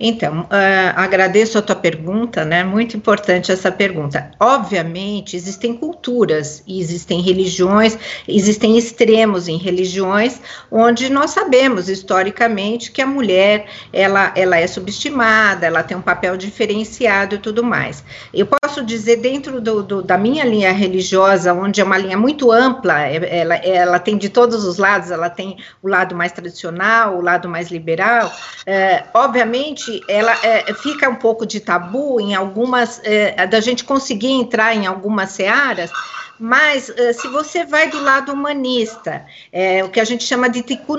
Então, 0.00 0.42
uh, 0.42 0.48
agradeço 0.94 1.58
a 1.58 1.62
tua 1.62 1.76
pergunta, 1.76 2.44
né? 2.44 2.62
Muito 2.62 2.96
importante 2.96 3.50
essa 3.50 3.70
pergunta. 3.72 4.30
Obviamente, 4.38 5.36
existem 5.36 5.74
culturas 5.74 6.62
existem 6.68 7.20
religiões, 7.20 7.98
existem 8.26 8.76
extremos 8.76 9.48
em 9.48 9.56
religiões, 9.56 10.40
onde 10.70 11.10
nós 11.10 11.30
sabemos 11.30 11.88
historicamente 11.88 12.90
que 12.90 13.02
a 13.02 13.06
mulher 13.06 13.66
ela, 13.92 14.32
ela 14.34 14.58
é 14.58 14.66
subestimada, 14.66 15.66
ela 15.66 15.82
tem 15.82 15.96
um 15.96 16.02
papel 16.02 16.36
diferenciado 16.36 17.34
e 17.34 17.38
tudo 17.38 17.62
mais. 17.62 18.04
Eu 18.32 18.46
posso 18.46 18.84
dizer, 18.84 19.16
dentro 19.16 19.60
do, 19.60 19.82
do, 19.82 20.02
da 20.02 20.18
minha 20.18 20.44
linha 20.44 20.72
religiosa, 20.72 21.52
onde 21.52 21.80
é 21.80 21.84
uma 21.84 21.98
linha 21.98 22.16
muito 22.16 22.52
ampla, 22.52 23.02
é, 23.02 23.40
ela, 23.40 23.54
ela 23.56 23.98
tem 23.98 24.16
de 24.16 24.28
todos 24.28 24.64
os 24.64 24.78
lados, 24.78 25.10
ela 25.10 25.30
tem 25.30 25.56
o 25.82 25.88
lado 25.88 26.14
mais 26.14 26.32
tradicional, 26.32 27.16
o 27.16 27.20
lado 27.20 27.48
mais 27.48 27.70
liberal, 27.70 28.32
é, 28.66 29.04
obviamente 29.14 29.87
ela 30.08 30.38
é, 30.42 30.72
fica 30.74 31.08
um 31.08 31.16
pouco 31.16 31.46
de 31.46 31.60
tabu 31.60 32.20
em 32.20 32.34
algumas, 32.34 33.00
é, 33.04 33.46
da 33.46 33.60
gente 33.60 33.84
conseguir 33.84 34.30
entrar 34.32 34.74
em 34.74 34.86
algumas 34.86 35.30
searas, 35.30 35.92
mas 36.38 36.88
uh, 36.88 37.12
se 37.12 37.26
você 37.28 37.64
vai 37.64 37.90
do 37.90 38.00
lado 38.00 38.32
humanista, 38.32 39.24
é, 39.52 39.82
o 39.82 39.88
que 39.88 39.98
a 39.98 40.04
gente 40.04 40.24
chama 40.24 40.48
de 40.48 40.62
tikkun 40.62 40.98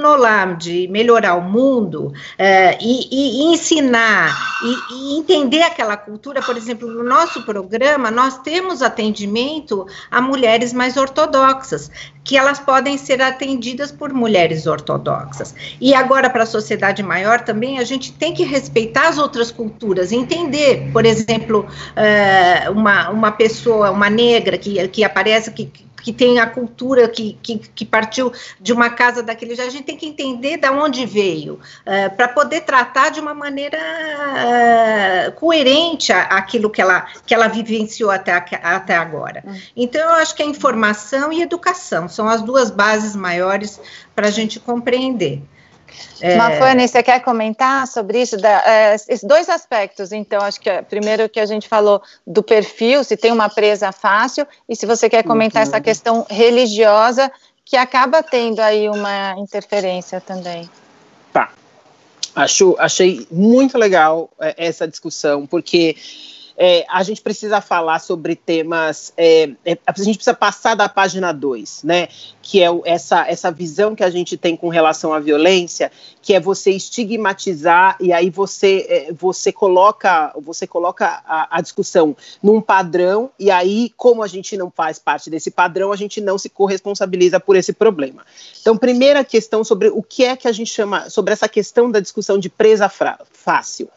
de 0.57 0.87
melhorar 0.89 1.35
o 1.35 1.41
mundo, 1.41 2.13
é, 2.37 2.77
e, 2.81 3.07
e, 3.11 3.53
ensinar, 3.53 4.35
e, 4.63 4.93
e, 4.93 5.19
entender 5.19 5.61
aquela 5.61 5.95
cultura, 5.95 6.41
por 6.41 6.55
exemplo, 6.57 6.87
no 6.87 7.03
nosso 7.03 7.43
programa, 7.43 8.11
nós 8.11 8.39
temos 8.39 8.81
atendimento 8.81 9.85
a 10.09 10.21
mulheres 10.21 10.73
mais 10.73 10.97
ortodoxas, 10.97 11.89
que 12.23 12.37
elas 12.37 12.59
podem 12.59 12.97
ser 12.97 13.21
atendidas 13.21 13.91
por 13.91 14.13
mulheres 14.13 14.67
ortodoxas. 14.67 15.55
E 15.81 15.93
agora, 15.93 16.29
para 16.29 16.43
a 16.43 16.45
sociedade 16.45 17.01
maior 17.01 17.41
também, 17.41 17.79
a 17.79 17.83
gente 17.83 18.11
tem 18.11 18.33
que 18.33 18.43
respeitar 18.43 19.07
as 19.07 19.17
outras 19.17 19.51
culturas, 19.51 20.11
entender, 20.11 20.89
por 20.91 21.05
exemplo, 21.05 21.65
uh, 21.65 22.71
uma, 22.71 23.09
uma 23.09 23.31
pessoa, 23.31 23.91
uma 23.91 24.09
negra 24.09 24.57
que, 24.57 24.87
que 24.89 25.03
aparece 25.03 25.28
parece 25.29 25.51
que, 25.51 25.71
que 26.01 26.11
tem 26.11 26.39
a 26.39 26.47
cultura 26.47 27.07
que, 27.07 27.37
que, 27.41 27.59
que, 27.59 27.85
partiu 27.85 28.33
de 28.59 28.73
uma 28.73 28.89
casa 28.89 29.21
daquele 29.21 29.53
já 29.53 29.63
a 29.63 29.69
gente 29.69 29.83
tem 29.83 29.95
que 29.95 30.07
entender 30.07 30.57
de 30.57 30.69
onde 30.69 31.05
veio 31.05 31.53
uh, 31.53 31.59
eh, 31.85 32.09
para 32.09 32.27
poder 32.27 32.61
tratar 32.61 33.09
de 33.09 33.19
uma 33.19 33.33
maneira 33.33 33.77
uh, 33.77 35.31
coerente 35.33 36.11
aquilo 36.11 36.69
que 36.69 36.81
ela, 36.81 37.05
que 37.27 37.33
ela 37.33 37.47
vivenciou 37.47 38.09
até, 38.09 38.31
até 38.33 38.95
agora. 38.95 39.43
Hum. 39.45 39.53
Então, 39.75 40.01
eu 40.01 40.15
acho 40.15 40.35
que 40.35 40.41
a 40.41 40.45
informação 40.45 41.31
e 41.31 41.41
educação 41.41 42.07
são 42.07 42.27
as 42.27 42.41
duas 42.41 42.71
bases 42.71 43.15
maiores 43.15 43.79
para 44.15 44.27
a 44.27 44.31
gente 44.31 44.59
compreender. 44.59 45.41
É... 46.21 46.35
Mafane, 46.35 46.87
você 46.87 47.01
quer 47.01 47.19
comentar 47.21 47.87
sobre 47.87 48.21
isso? 48.21 48.37
Da, 48.37 48.61
é, 48.65 48.95
esses 48.95 49.23
dois 49.23 49.49
aspectos, 49.49 50.11
então, 50.11 50.41
acho 50.41 50.59
que 50.59 50.69
é, 50.69 50.81
primeiro 50.81 51.29
que 51.29 51.39
a 51.39 51.45
gente 51.45 51.67
falou 51.67 52.01
do 52.25 52.43
perfil, 52.43 53.03
se 53.03 53.15
tem 53.15 53.31
uma 53.31 53.49
presa 53.49 53.91
fácil, 53.91 54.45
e 54.67 54.75
se 54.75 54.85
você 54.85 55.09
quer 55.09 55.23
comentar 55.23 55.63
uhum. 55.63 55.69
essa 55.69 55.81
questão 55.81 56.25
religiosa, 56.29 57.31
que 57.63 57.77
acaba 57.77 58.23
tendo 58.23 58.59
aí 58.59 58.89
uma 58.89 59.35
interferência 59.37 60.19
também. 60.19 60.69
Tá. 61.31 61.51
Acho, 62.35 62.75
achei 62.79 63.27
muito 63.31 63.77
legal 63.77 64.29
é, 64.39 64.55
essa 64.57 64.87
discussão, 64.87 65.45
porque 65.45 65.95
é, 66.61 66.85
a 66.89 67.01
gente 67.03 67.21
precisa 67.21 67.61
falar 67.61 67.99
sobre 67.99 68.35
temas. 68.35 69.13
É, 69.15 69.49
é, 69.65 69.77
a 69.87 69.93
gente 69.93 70.17
precisa 70.17 70.33
passar 70.33 70.75
da 70.75 70.89
página 70.89 71.31
2, 71.31 71.83
né? 71.85 72.09
Que 72.41 72.61
é 72.61 72.67
essa, 72.83 73.25
essa 73.25 73.49
visão 73.49 73.95
que 73.95 74.03
a 74.03 74.09
gente 74.09 74.35
tem 74.35 74.57
com 74.57 74.67
relação 74.67 75.13
à 75.13 75.19
violência, 75.21 75.89
que 76.21 76.33
é 76.33 76.39
você 76.39 76.71
estigmatizar 76.71 77.95
e 78.01 78.11
aí 78.11 78.29
você, 78.29 78.85
é, 78.89 79.13
você 79.13 79.53
coloca, 79.53 80.33
você 80.35 80.67
coloca 80.67 81.23
a, 81.25 81.57
a, 81.57 81.61
discussão 81.61 82.13
num 82.43 82.59
padrão, 82.59 83.31
e 83.39 83.49
aí, 83.49 83.93
como 83.95 84.21
a 84.21 84.27
gente 84.27 84.57
não 84.57 84.69
faz 84.69 84.99
parte 84.99 85.29
desse 85.29 85.49
padrão, 85.49 85.93
a 85.93 85.95
gente 85.95 86.19
não 86.19 86.37
se 86.37 86.49
corresponsabiliza 86.49 87.39
por 87.39 87.55
esse 87.55 87.71
problema. 87.71 88.25
Então, 88.59 88.75
primeira 88.75 89.23
questão 89.23 89.63
sobre 89.63 89.87
o 89.87 90.03
que 90.03 90.25
é 90.25 90.35
que 90.35 90.47
a 90.47 90.51
gente 90.51 90.73
chama, 90.73 91.09
sobre 91.09 91.31
essa 91.31 91.47
questão 91.47 91.89
da 91.89 92.01
discussão 92.01 92.37
de 92.37 92.49
presa 92.49 92.91
fácil. 93.31 93.87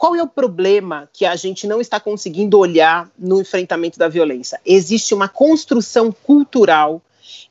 Qual 0.00 0.16
é 0.16 0.22
o 0.22 0.26
problema 0.26 1.10
que 1.12 1.26
a 1.26 1.36
gente 1.36 1.66
não 1.66 1.78
está 1.78 2.00
conseguindo 2.00 2.58
olhar 2.58 3.10
no 3.18 3.38
enfrentamento 3.38 3.98
da 3.98 4.08
violência? 4.08 4.58
Existe 4.64 5.12
uma 5.12 5.28
construção 5.28 6.10
cultural 6.10 7.02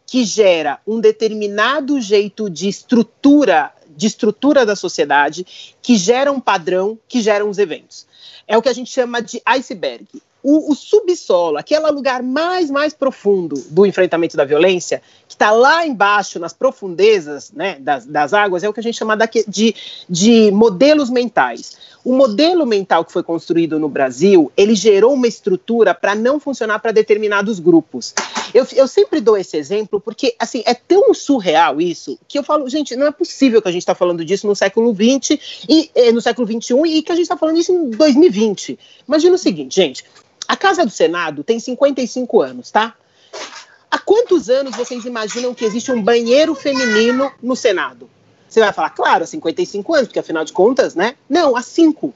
que 0.03 0.25
gera 0.25 0.79
um 0.87 0.99
determinado 0.99 2.01
jeito 2.01 2.49
de 2.49 2.67
estrutura, 2.67 3.71
de 3.95 4.07
estrutura 4.07 4.65
da 4.65 4.75
sociedade, 4.75 5.45
que 5.79 5.95
gera 5.95 6.31
um 6.31 6.39
padrão, 6.39 6.97
que 7.07 7.21
gera 7.21 7.45
uns 7.45 7.59
eventos. 7.59 8.07
É 8.47 8.57
o 8.57 8.63
que 8.63 8.69
a 8.69 8.73
gente 8.73 8.89
chama 8.89 9.21
de 9.21 9.39
iceberg 9.45 10.07
o, 10.41 10.71
o, 10.71 10.75
subsolo, 10.75 11.57
aquele 11.57 11.85
lugar 11.91 12.23
mais, 12.23 12.71
mais 12.71 12.93
profundo 12.93 13.55
do 13.69 13.85
enfrentamento 13.85 14.37
da 14.37 14.45
violência, 14.45 15.01
que 15.27 15.33
está 15.33 15.51
lá 15.51 15.85
embaixo, 15.85 16.39
nas 16.39 16.53
profundezas 16.53 17.51
né, 17.51 17.77
das, 17.79 18.05
das, 18.05 18.33
águas, 18.33 18.63
é 18.63 18.69
o 18.69 18.73
que 18.73 18.79
a 18.79 18.83
gente 18.83 18.97
chama 18.97 19.17
daqui, 19.17 19.43
de, 19.47 19.75
de 20.09 20.51
modelos 20.51 21.09
mentais. 21.09 21.77
O 22.03 22.15
modelo 22.15 22.65
mental 22.65 23.03
que 23.03 23.11
foi 23.11 23.21
construído 23.21 23.77
no 23.77 23.89
Brasil, 23.89 24.51
ele 24.55 24.73
gerou 24.73 25.13
uma 25.13 25.27
estrutura 25.27 25.93
para 25.93 26.15
não 26.15 26.39
funcionar 26.39 26.79
para 26.79 26.93
determinados 26.93 27.59
grupos. 27.59 28.13
Eu, 28.53 28.65
eu 28.73 28.87
sempre 28.87 29.19
dou 29.19 29.37
esse 29.37 29.57
exemplo 29.57 29.99
porque, 29.99 30.33
assim, 30.39 30.63
é 30.65 30.73
tão 30.73 31.13
surreal 31.13 31.81
isso, 31.81 32.17
que 32.27 32.39
eu 32.39 32.43
falo, 32.43 32.67
gente, 32.69 32.95
não 32.95 33.07
é 33.07 33.11
possível 33.11 33.61
que 33.61 33.67
a 33.67 33.71
gente 33.71 33.81
está 33.81 33.93
falando 33.93 34.23
disso 34.23 34.47
no 34.47 34.55
século 34.55 34.95
XX 34.95 35.37
e 35.67 35.91
eh, 35.93 36.11
no 36.11 36.21
século 36.21 36.47
XXI 36.47 36.75
e 36.85 37.01
que 37.01 37.11
a 37.11 37.15
gente 37.15 37.25
está 37.25 37.37
falando 37.37 37.59
isso 37.59 37.71
em 37.73 37.89
2020. 37.89 38.79
Imagina 39.05 39.35
o 39.35 39.39
seguinte, 39.39 39.75
gente, 39.75 40.05
a 40.49 40.57
Casa 40.57 40.83
do 40.83 40.89
Senado 40.89 41.43
tem 41.43 41.59
55 41.59 42.41
anos, 42.41 42.71
tá? 42.71 42.95
Há 43.91 43.99
quantos 43.99 44.49
anos 44.49 44.75
vocês 44.75 45.05
imaginam 45.05 45.53
que 45.53 45.63
existe 45.63 45.91
um 45.91 46.01
banheiro 46.01 46.55
feminino 46.55 47.31
no 47.39 47.55
Senado? 47.55 48.09
Você 48.49 48.59
vai 48.59 48.73
falar, 48.73 48.89
claro, 48.89 49.23
há 49.23 49.27
55 49.27 49.93
anos, 49.93 50.07
porque 50.07 50.17
afinal 50.17 50.43
de 50.43 50.51
contas, 50.51 50.95
né? 50.95 51.13
Não, 51.29 51.55
há 51.55 51.61
cinco. 51.61 52.15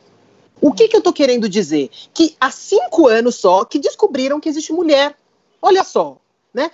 O 0.60 0.74
que, 0.74 0.88
que 0.88 0.96
eu 0.96 0.98
estou 0.98 1.14
querendo 1.14 1.48
dizer? 1.48 1.92
Que 2.12 2.36
há 2.42 2.50
cinco 2.50 3.08
anos 3.08 3.36
só 3.36 3.66
que 3.66 3.78
descobriram 3.78 4.40
que 4.40 4.50
existe 4.50 4.74
mulher. 4.74 5.16
Olha 5.62 5.84
só, 5.84 6.18
né? 6.52 6.72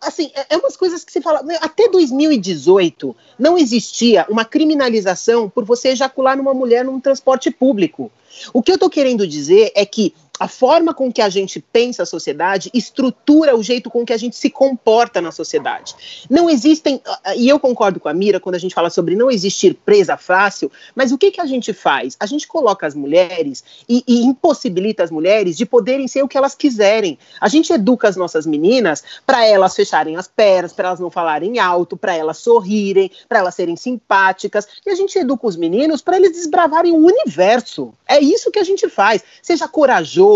Assim, 0.00 0.30
é, 0.36 0.54
é 0.54 0.56
umas 0.56 0.76
coisas 0.76 1.02
que 1.02 1.10
se 1.10 1.20
fala. 1.20 1.42
Até 1.60 1.88
2018 1.88 3.16
não 3.36 3.58
existia 3.58 4.24
uma 4.28 4.44
criminalização 4.44 5.50
por 5.50 5.64
você 5.64 5.88
ejacular 5.88 6.36
numa 6.36 6.54
mulher 6.54 6.84
num 6.84 7.00
transporte 7.00 7.50
público. 7.50 8.08
O 8.52 8.62
que 8.62 8.70
eu 8.70 8.76
estou 8.76 8.88
querendo 8.88 9.26
dizer 9.26 9.72
é 9.74 9.84
que 9.84 10.14
a 10.42 10.48
forma 10.48 10.92
com 10.92 11.12
que 11.12 11.22
a 11.22 11.28
gente 11.28 11.60
pensa 11.60 12.02
a 12.02 12.06
sociedade 12.06 12.68
estrutura 12.74 13.56
o 13.56 13.62
jeito 13.62 13.88
com 13.88 14.04
que 14.04 14.12
a 14.12 14.16
gente 14.16 14.34
se 14.34 14.50
comporta 14.50 15.20
na 15.20 15.30
sociedade. 15.30 16.26
Não 16.28 16.50
existem, 16.50 17.00
e 17.36 17.48
eu 17.48 17.60
concordo 17.60 18.00
com 18.00 18.08
a 18.08 18.12
Mira 18.12 18.40
quando 18.40 18.56
a 18.56 18.58
gente 18.58 18.74
fala 18.74 18.90
sobre 18.90 19.14
não 19.14 19.30
existir 19.30 19.72
presa 19.72 20.16
fácil, 20.16 20.68
mas 20.96 21.12
o 21.12 21.18
que, 21.18 21.30
que 21.30 21.40
a 21.40 21.46
gente 21.46 21.72
faz? 21.72 22.16
A 22.18 22.26
gente 22.26 22.48
coloca 22.48 22.84
as 22.84 22.92
mulheres 22.92 23.62
e, 23.88 24.02
e 24.04 24.24
impossibilita 24.24 25.04
as 25.04 25.12
mulheres 25.12 25.56
de 25.56 25.64
poderem 25.64 26.08
ser 26.08 26.24
o 26.24 26.28
que 26.28 26.36
elas 26.36 26.56
quiserem. 26.56 27.16
A 27.40 27.46
gente 27.46 27.72
educa 27.72 28.08
as 28.08 28.16
nossas 28.16 28.44
meninas 28.44 29.04
para 29.24 29.46
elas 29.46 29.76
fecharem 29.76 30.16
as 30.16 30.26
pernas, 30.26 30.72
para 30.72 30.88
elas 30.88 30.98
não 30.98 31.08
falarem 31.08 31.60
alto, 31.60 31.96
para 31.96 32.16
elas 32.16 32.38
sorrirem, 32.38 33.12
para 33.28 33.38
elas 33.38 33.54
serem 33.54 33.76
simpáticas, 33.76 34.66
e 34.84 34.90
a 34.90 34.94
gente 34.96 35.16
educa 35.16 35.46
os 35.46 35.54
meninos 35.54 36.02
para 36.02 36.16
eles 36.16 36.32
desbravarem 36.32 36.90
o 36.90 37.06
universo. 37.06 37.94
É 38.08 38.18
isso 38.18 38.50
que 38.50 38.58
a 38.58 38.64
gente 38.64 38.88
faz. 38.88 39.22
Seja 39.40 39.68
corajoso 39.68 40.31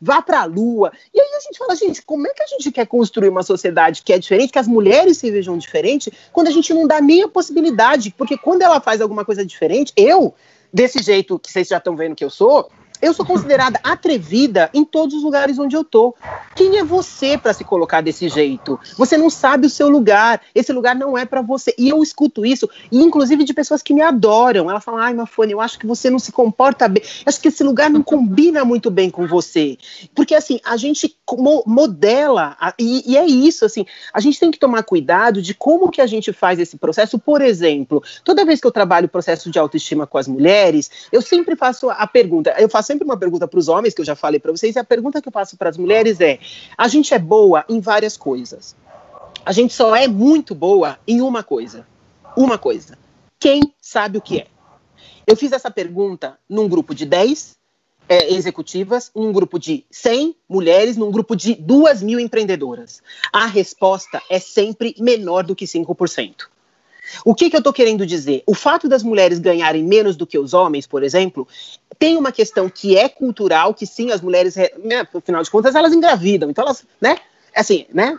vá 0.00 0.20
para 0.20 0.40
a 0.40 0.44
lua. 0.44 0.92
E 1.14 1.20
aí 1.20 1.28
a 1.36 1.40
gente 1.40 1.58
fala, 1.58 1.74
gente, 1.74 2.02
como 2.02 2.26
é 2.26 2.30
que 2.32 2.42
a 2.42 2.46
gente 2.46 2.70
quer 2.70 2.86
construir 2.86 3.28
uma 3.28 3.42
sociedade 3.42 4.02
que 4.02 4.12
é 4.12 4.18
diferente, 4.18 4.52
que 4.52 4.58
as 4.58 4.68
mulheres 4.68 5.18
se 5.18 5.30
vejam 5.30 5.56
diferente, 5.56 6.12
quando 6.32 6.48
a 6.48 6.50
gente 6.50 6.72
não 6.72 6.86
dá 6.86 7.00
nem 7.00 7.22
a 7.22 7.28
possibilidade? 7.28 8.14
Porque 8.16 8.36
quando 8.36 8.62
ela 8.62 8.80
faz 8.80 9.00
alguma 9.00 9.24
coisa 9.24 9.44
diferente, 9.44 9.92
eu, 9.96 10.34
desse 10.72 11.02
jeito 11.02 11.38
que 11.38 11.50
vocês 11.50 11.68
já 11.68 11.78
estão 11.78 11.96
vendo 11.96 12.14
que 12.14 12.24
eu 12.24 12.30
sou, 12.30 12.70
eu 13.06 13.14
sou 13.14 13.24
considerada 13.24 13.78
atrevida 13.84 14.68
em 14.74 14.84
todos 14.84 15.14
os 15.14 15.22
lugares 15.22 15.58
onde 15.58 15.76
eu 15.76 15.84
tô. 15.84 16.14
Quem 16.56 16.78
é 16.78 16.84
você 16.84 17.38
para 17.38 17.52
se 17.52 17.62
colocar 17.62 18.00
desse 18.00 18.28
jeito? 18.28 18.80
Você 18.96 19.16
não 19.16 19.30
sabe 19.30 19.66
o 19.66 19.70
seu 19.70 19.88
lugar. 19.88 20.40
Esse 20.54 20.72
lugar 20.72 20.96
não 20.96 21.16
é 21.16 21.24
para 21.24 21.40
você. 21.40 21.72
E 21.78 21.88
eu 21.88 22.02
escuto 22.02 22.44
isso, 22.44 22.68
e 22.90 23.00
inclusive 23.00 23.44
de 23.44 23.54
pessoas 23.54 23.82
que 23.82 23.94
me 23.94 24.02
adoram. 24.02 24.68
Elas 24.68 24.82
falam: 24.82 25.00
"Ai, 25.00 25.14
Mafone, 25.14 25.52
eu 25.52 25.60
acho 25.60 25.78
que 25.78 25.86
você 25.86 26.10
não 26.10 26.18
se 26.18 26.32
comporta 26.32 26.88
bem. 26.88 27.02
Eu 27.04 27.24
acho 27.26 27.40
que 27.40 27.48
esse 27.48 27.62
lugar 27.62 27.90
não 27.90 28.02
combina 28.02 28.64
muito 28.64 28.90
bem 28.90 29.08
com 29.08 29.26
você". 29.26 29.78
Porque 30.14 30.34
assim, 30.34 30.58
a 30.64 30.76
gente 30.76 31.14
modela 31.66 32.56
e, 32.78 33.12
e 33.12 33.16
é 33.16 33.26
isso 33.26 33.64
assim. 33.64 33.84
A 34.12 34.20
gente 34.20 34.40
tem 34.40 34.50
que 34.50 34.58
tomar 34.58 34.82
cuidado 34.82 35.42
de 35.42 35.54
como 35.54 35.90
que 35.90 36.00
a 36.00 36.06
gente 36.06 36.32
faz 36.32 36.58
esse 36.58 36.76
processo. 36.76 37.18
Por 37.18 37.42
exemplo, 37.42 38.02
toda 38.24 38.44
vez 38.44 38.60
que 38.60 38.66
eu 38.66 38.72
trabalho 38.72 39.06
o 39.06 39.10
processo 39.10 39.50
de 39.50 39.58
autoestima 39.58 40.06
com 40.06 40.18
as 40.18 40.26
mulheres, 40.26 40.90
eu 41.12 41.20
sempre 41.20 41.54
faço 41.54 41.90
a 41.90 42.06
pergunta, 42.06 42.54
eu 42.58 42.68
faço 42.68 42.92
sempre 42.96 43.04
uma 43.04 43.18
pergunta 43.18 43.46
para 43.46 43.58
os 43.58 43.68
homens, 43.68 43.94
que 43.94 44.00
eu 44.00 44.04
já 44.04 44.16
falei 44.16 44.40
para 44.40 44.50
vocês, 44.50 44.74
e 44.74 44.78
a 44.78 44.84
pergunta 44.84 45.20
que 45.20 45.28
eu 45.28 45.32
faço 45.32 45.56
para 45.56 45.68
as 45.68 45.76
mulheres 45.76 46.20
é: 46.20 46.38
a 46.76 46.88
gente 46.88 47.12
é 47.12 47.18
boa 47.18 47.64
em 47.68 47.78
várias 47.78 48.16
coisas. 48.16 48.74
A 49.44 49.52
gente 49.52 49.74
só 49.74 49.94
é 49.94 50.08
muito 50.08 50.54
boa 50.54 50.98
em 51.06 51.20
uma 51.20 51.42
coisa. 51.42 51.86
Uma 52.36 52.58
coisa. 52.58 52.98
Quem 53.38 53.60
sabe 53.80 54.18
o 54.18 54.20
que 54.20 54.40
é? 54.40 54.46
Eu 55.26 55.36
fiz 55.36 55.52
essa 55.52 55.70
pergunta 55.70 56.38
num 56.48 56.68
grupo 56.68 56.94
de 56.94 57.04
10 57.04 57.56
é, 58.08 58.32
executivas, 58.32 59.10
num 59.14 59.32
grupo 59.32 59.58
de 59.58 59.84
100 59.90 60.36
mulheres, 60.48 60.96
num 60.96 61.10
grupo 61.10 61.36
de 61.36 61.54
2 61.54 62.02
mil 62.02 62.18
empreendedoras. 62.18 63.02
A 63.32 63.46
resposta 63.46 64.22
é 64.30 64.38
sempre 64.38 64.94
menor 64.98 65.44
do 65.44 65.54
que 65.54 65.64
5%. 65.64 66.48
O 67.24 67.34
que, 67.34 67.50
que 67.50 67.56
eu 67.56 67.60
estou 67.60 67.72
querendo 67.72 68.06
dizer? 68.06 68.42
O 68.46 68.54
fato 68.54 68.88
das 68.88 69.02
mulheres 69.02 69.38
ganharem 69.38 69.82
menos 69.82 70.16
do 70.16 70.26
que 70.26 70.38
os 70.38 70.54
homens, 70.54 70.86
por 70.86 71.02
exemplo, 71.02 71.46
tem 71.98 72.16
uma 72.16 72.32
questão 72.32 72.68
que 72.68 72.96
é 72.96 73.08
cultural, 73.08 73.74
que 73.74 73.86
sim, 73.86 74.10
as 74.10 74.20
mulheres, 74.20 74.56
né, 74.56 75.06
afinal 75.14 75.42
de 75.42 75.50
contas, 75.50 75.74
elas 75.74 75.92
engravidam. 75.92 76.50
Então 76.50 76.64
elas, 76.64 76.84
né? 77.00 77.16
Assim, 77.54 77.86
né? 77.92 78.18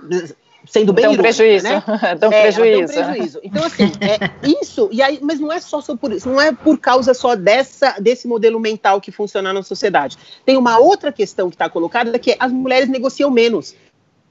Sendo 0.66 0.92
bem 0.92 1.06
dão 1.06 1.16
prejuízo, 1.16 1.64
né? 1.64 1.82
dão 2.20 2.32
é, 2.32 2.42
prejuízo. 2.42 2.94
Dão 2.94 3.04
prejuízo. 3.06 3.40
Então, 3.42 3.64
assim, 3.64 3.92
é 4.02 4.50
isso, 4.62 4.90
e 4.92 5.02
aí, 5.02 5.20
mas 5.22 5.40
não 5.40 5.52
é 5.52 5.60
só 5.60 5.82
por 5.96 6.12
isso, 6.12 6.28
não 6.28 6.42
é 6.42 6.52
por 6.52 6.78
causa 6.78 7.14
só 7.14 7.36
dessa, 7.36 7.96
desse 8.00 8.28
modelo 8.28 8.60
mental 8.60 9.00
que 9.00 9.12
funciona 9.12 9.54
na 9.54 9.64
sociedade. 9.64 10.18
Tem 10.46 10.58
uma 10.58 10.78
outra 10.78 11.12
questão 11.12 11.50
que 11.50 11.56
está 11.56 11.70
colocada, 11.70 12.18
que 12.20 12.32
é 12.32 12.38
as 12.40 12.52
mulheres 12.52 12.90
negociam 12.90 13.30
menos 13.30 13.76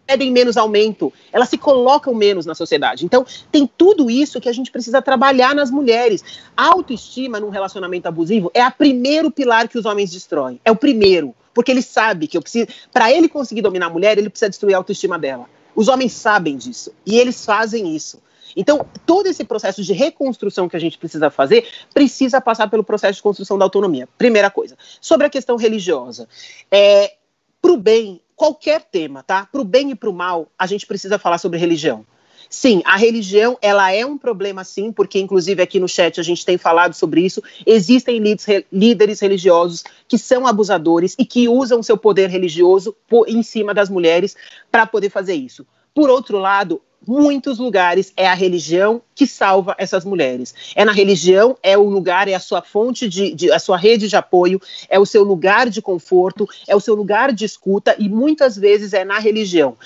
pedem 0.06 0.30
menos 0.30 0.56
aumento, 0.56 1.12
elas 1.32 1.48
se 1.48 1.58
colocam 1.58 2.14
menos 2.14 2.46
na 2.46 2.54
sociedade. 2.54 3.04
Então, 3.04 3.26
tem 3.50 3.66
tudo 3.66 4.10
isso 4.10 4.40
que 4.40 4.48
a 4.48 4.52
gente 4.52 4.70
precisa 4.70 5.02
trabalhar 5.02 5.54
nas 5.54 5.70
mulheres. 5.70 6.22
A 6.56 6.66
autoestima 6.68 7.40
num 7.40 7.50
relacionamento 7.50 8.06
abusivo 8.06 8.50
é 8.54 8.66
o 8.66 8.70
primeiro 8.70 9.30
pilar 9.30 9.68
que 9.68 9.78
os 9.78 9.84
homens 9.84 10.10
destroem. 10.10 10.60
É 10.64 10.70
o 10.70 10.76
primeiro. 10.76 11.34
Porque 11.52 11.70
ele 11.70 11.82
sabe 11.82 12.26
que 12.26 12.36
eu 12.36 12.42
preciso. 12.42 12.68
Para 12.92 13.10
ele 13.10 13.28
conseguir 13.28 13.62
dominar 13.62 13.86
a 13.86 13.90
mulher, 13.90 14.16
ele 14.16 14.30
precisa 14.30 14.50
destruir 14.50 14.74
a 14.74 14.78
autoestima 14.78 15.18
dela. 15.18 15.46
Os 15.74 15.88
homens 15.88 16.12
sabem 16.12 16.56
disso. 16.56 16.92
E 17.04 17.18
eles 17.18 17.44
fazem 17.44 17.94
isso. 17.94 18.22
Então, 18.54 18.86
todo 19.04 19.26
esse 19.26 19.44
processo 19.44 19.82
de 19.82 19.92
reconstrução 19.92 20.68
que 20.68 20.76
a 20.76 20.80
gente 20.80 20.96
precisa 20.96 21.30
fazer 21.30 21.66
precisa 21.92 22.40
passar 22.40 22.70
pelo 22.70 22.84
processo 22.84 23.16
de 23.16 23.22
construção 23.22 23.58
da 23.58 23.64
autonomia. 23.64 24.08
Primeira 24.16 24.50
coisa. 24.50 24.76
Sobre 25.00 25.26
a 25.26 25.30
questão 25.30 25.56
religiosa. 25.56 26.28
É, 26.70 27.14
para 27.60 27.72
o 27.72 27.76
bem 27.76 28.20
qualquer 28.36 28.82
tema, 28.82 29.22
tá? 29.22 29.48
Para 29.50 29.60
o 29.60 29.64
bem 29.64 29.90
e 29.90 29.94
para 29.94 30.10
o 30.10 30.12
mal, 30.12 30.46
a 30.58 30.66
gente 30.66 30.86
precisa 30.86 31.18
falar 31.18 31.38
sobre 31.38 31.58
religião. 31.58 32.06
Sim, 32.48 32.80
a 32.84 32.96
religião 32.96 33.58
ela 33.60 33.90
é 33.90 34.06
um 34.06 34.16
problema 34.16 34.62
sim, 34.62 34.92
porque 34.92 35.18
inclusive 35.18 35.60
aqui 35.60 35.80
no 35.80 35.88
chat 35.88 36.20
a 36.20 36.22
gente 36.22 36.44
tem 36.44 36.56
falado 36.56 36.94
sobre 36.94 37.20
isso. 37.22 37.42
Existem 37.66 38.22
líderes 38.70 39.20
religiosos 39.20 39.82
que 40.06 40.16
são 40.16 40.46
abusadores 40.46 41.16
e 41.18 41.24
que 41.24 41.48
usam 41.48 41.82
seu 41.82 41.96
poder 41.96 42.30
religioso 42.30 42.94
em 43.26 43.42
cima 43.42 43.74
das 43.74 43.90
mulheres 43.90 44.36
para 44.70 44.86
poder 44.86 45.10
fazer 45.10 45.34
isso. 45.34 45.66
Por 45.92 46.08
outro 46.08 46.38
lado, 46.38 46.80
muitos 47.06 47.58
lugares 47.58 48.12
é 48.16 48.26
a 48.26 48.34
religião 48.34 49.02
que 49.14 49.26
salva 49.26 49.74
essas 49.78 50.04
mulheres. 50.04 50.54
É 50.74 50.84
na 50.84 50.92
religião, 50.92 51.56
é 51.62 51.76
o 51.76 51.88
lugar, 51.88 52.28
é 52.28 52.34
a 52.34 52.40
sua 52.40 52.62
fonte 52.62 53.08
de, 53.08 53.34
de, 53.34 53.52
a 53.52 53.58
sua 53.58 53.76
rede 53.76 54.08
de 54.08 54.16
apoio, 54.16 54.60
é 54.88 54.98
o 54.98 55.06
seu 55.06 55.24
lugar 55.24 55.68
de 55.68 55.82
conforto, 55.82 56.48
é 56.66 56.76
o 56.76 56.80
seu 56.80 56.94
lugar 56.94 57.32
de 57.32 57.44
escuta 57.44 57.94
e 57.98 58.08
muitas 58.08 58.56
vezes 58.56 58.92
é 58.92 59.04
na 59.04 59.18
religião. 59.18 59.76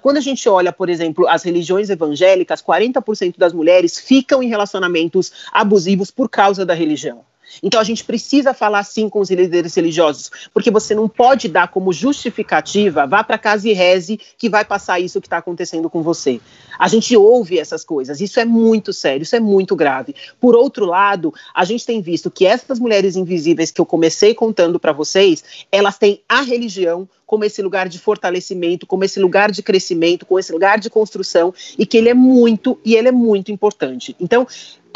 Quando 0.00 0.16
a 0.16 0.20
gente 0.20 0.48
olha, 0.48 0.72
por 0.72 0.88
exemplo, 0.88 1.28
as 1.28 1.42
religiões 1.42 1.90
evangélicas, 1.90 2.62
40% 2.62 3.36
das 3.36 3.52
mulheres 3.52 3.98
ficam 3.98 4.42
em 4.42 4.48
relacionamentos 4.48 5.30
abusivos 5.52 6.10
por 6.10 6.30
causa 6.30 6.64
da 6.64 6.72
religião. 6.72 7.24
Então 7.62 7.80
a 7.80 7.84
gente 7.84 8.04
precisa 8.04 8.52
falar 8.52 8.82
sim 8.84 9.08
com 9.08 9.20
os 9.20 9.30
líderes 9.30 9.74
religiosos, 9.74 10.30
porque 10.52 10.70
você 10.70 10.94
não 10.94 11.08
pode 11.08 11.48
dar 11.48 11.68
como 11.68 11.92
justificativa, 11.92 13.06
vá 13.06 13.22
para 13.22 13.38
casa 13.38 13.68
e 13.68 13.72
reze 13.72 14.18
que 14.38 14.48
vai 14.48 14.64
passar 14.64 15.00
isso 15.00 15.20
que 15.20 15.26
está 15.26 15.38
acontecendo 15.38 15.88
com 15.88 16.02
você. 16.02 16.40
A 16.78 16.88
gente 16.88 17.16
ouve 17.16 17.58
essas 17.58 17.84
coisas, 17.84 18.20
isso 18.20 18.38
é 18.38 18.44
muito 18.44 18.92
sério, 18.92 19.22
isso 19.22 19.36
é 19.36 19.40
muito 19.40 19.74
grave. 19.74 20.14
Por 20.40 20.54
outro 20.54 20.84
lado, 20.84 21.32
a 21.54 21.64
gente 21.64 21.86
tem 21.86 22.00
visto 22.00 22.30
que 22.30 22.46
essas 22.46 22.78
mulheres 22.78 23.16
invisíveis 23.16 23.70
que 23.70 23.80
eu 23.80 23.86
comecei 23.86 24.34
contando 24.34 24.78
para 24.78 24.92
vocês, 24.92 25.42
elas 25.70 25.98
têm 25.98 26.20
a 26.28 26.42
religião 26.42 27.08
como 27.26 27.44
esse 27.44 27.60
lugar 27.60 27.88
de 27.88 27.98
fortalecimento, 27.98 28.86
como 28.86 29.04
esse 29.04 29.18
lugar 29.18 29.50
de 29.50 29.62
crescimento, 29.62 30.24
como 30.24 30.38
esse 30.38 30.52
lugar 30.52 30.78
de 30.78 30.88
construção, 30.88 31.52
e 31.76 31.84
que 31.84 31.96
ele 31.98 32.08
é 32.08 32.14
muito, 32.14 32.78
e 32.84 32.94
ele 32.94 33.08
é 33.08 33.12
muito 33.12 33.50
importante. 33.50 34.14
Então, 34.20 34.46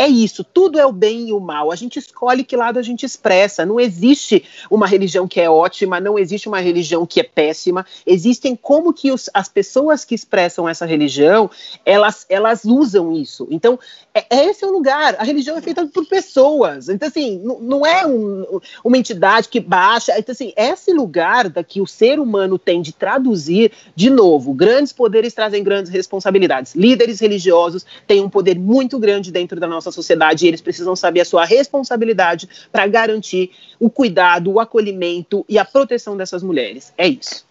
é 0.01 0.09
isso, 0.09 0.42
tudo 0.42 0.80
é 0.80 0.86
o 0.86 0.92
bem 0.92 1.28
e 1.28 1.32
o 1.34 1.38
mal. 1.38 1.70
A 1.70 1.76
gente 1.76 1.98
escolhe 1.98 2.42
que 2.42 2.57
lado 2.57 2.78
a 2.78 2.82
gente 2.82 3.05
expressa. 3.05 3.66
Não 3.66 3.78
existe 3.78 4.42
uma 4.70 4.86
religião 4.86 5.28
que 5.28 5.38
é 5.38 5.51
ótima, 5.51 6.01
não 6.01 6.18
existe 6.18 6.48
uma 6.48 6.59
religião 6.59 7.05
que 7.05 7.20
é 7.20 7.22
péssima. 7.22 7.84
Existem 8.07 8.57
como 8.57 8.94
que 8.94 9.12
os, 9.12 9.28
as 9.34 9.46
pessoas 9.46 10.03
que 10.03 10.14
expressam 10.14 10.66
essa 10.66 10.86
religião, 10.86 11.51
elas, 11.84 12.24
elas 12.30 12.64
usam 12.64 13.12
isso. 13.12 13.46
Então, 13.51 13.78
é, 14.14 14.24
é 14.30 14.46
esse 14.46 14.64
é 14.64 14.66
o 14.66 14.72
lugar. 14.72 15.16
A 15.18 15.22
religião 15.22 15.59
é 15.59 15.61
feita 15.61 15.86
por 15.86 16.07
pessoas. 16.07 16.88
Então, 16.88 17.07
assim, 17.07 17.38
não, 17.61 17.84
é 17.84 18.07
um, 18.07 18.59
uma 18.82 18.96
entidade 18.96 19.51
que 19.51 19.61
baixa. 19.61 20.18
Então, 20.18 20.32
assim, 20.32 20.55
esse 20.57 20.94
lugar 20.94 21.51
da 21.51 21.62
que 21.62 21.78
o 21.78 21.86
ser 21.86 22.18
humano 22.18 22.59
tem 22.59 22.80
de 22.80 22.94
traduzir, 22.94 23.70
de 23.94 24.09
novo, 24.09 24.55
grandes 24.55 24.94
poderes 24.94 25.34
trazem 25.34 25.62
grandes 25.62 25.92
responsabilidades. 25.92 26.74
Líderes 26.74 27.20
religiosos 27.20 27.84
têm 28.07 28.24
um 28.24 28.30
poder 28.30 28.59
muito 28.59 28.98
grande 28.98 29.30
dentro 29.30 29.61
da 29.61 29.66
nossa 29.66 29.89
nossa 29.91 29.97
sociedade 29.97 30.45
e 30.45 30.49
eles 30.49 30.61
precisam 30.61 30.97
saber 30.97 31.20
a 31.20 31.24
sua 31.24 31.45
responsabilidade 31.45 32.49
para 32.72 32.86
garantir 32.86 33.51
o 33.78 33.91
cuidado, 33.91 34.51
o 34.51 34.61
acolhimento 34.61 35.45
e 35.49 35.59
a 35.59 35.64
proteção 35.64 36.16
dessas 36.16 36.43
mulheres. 36.43 36.93
É 36.97 37.09
isso. 37.09 37.45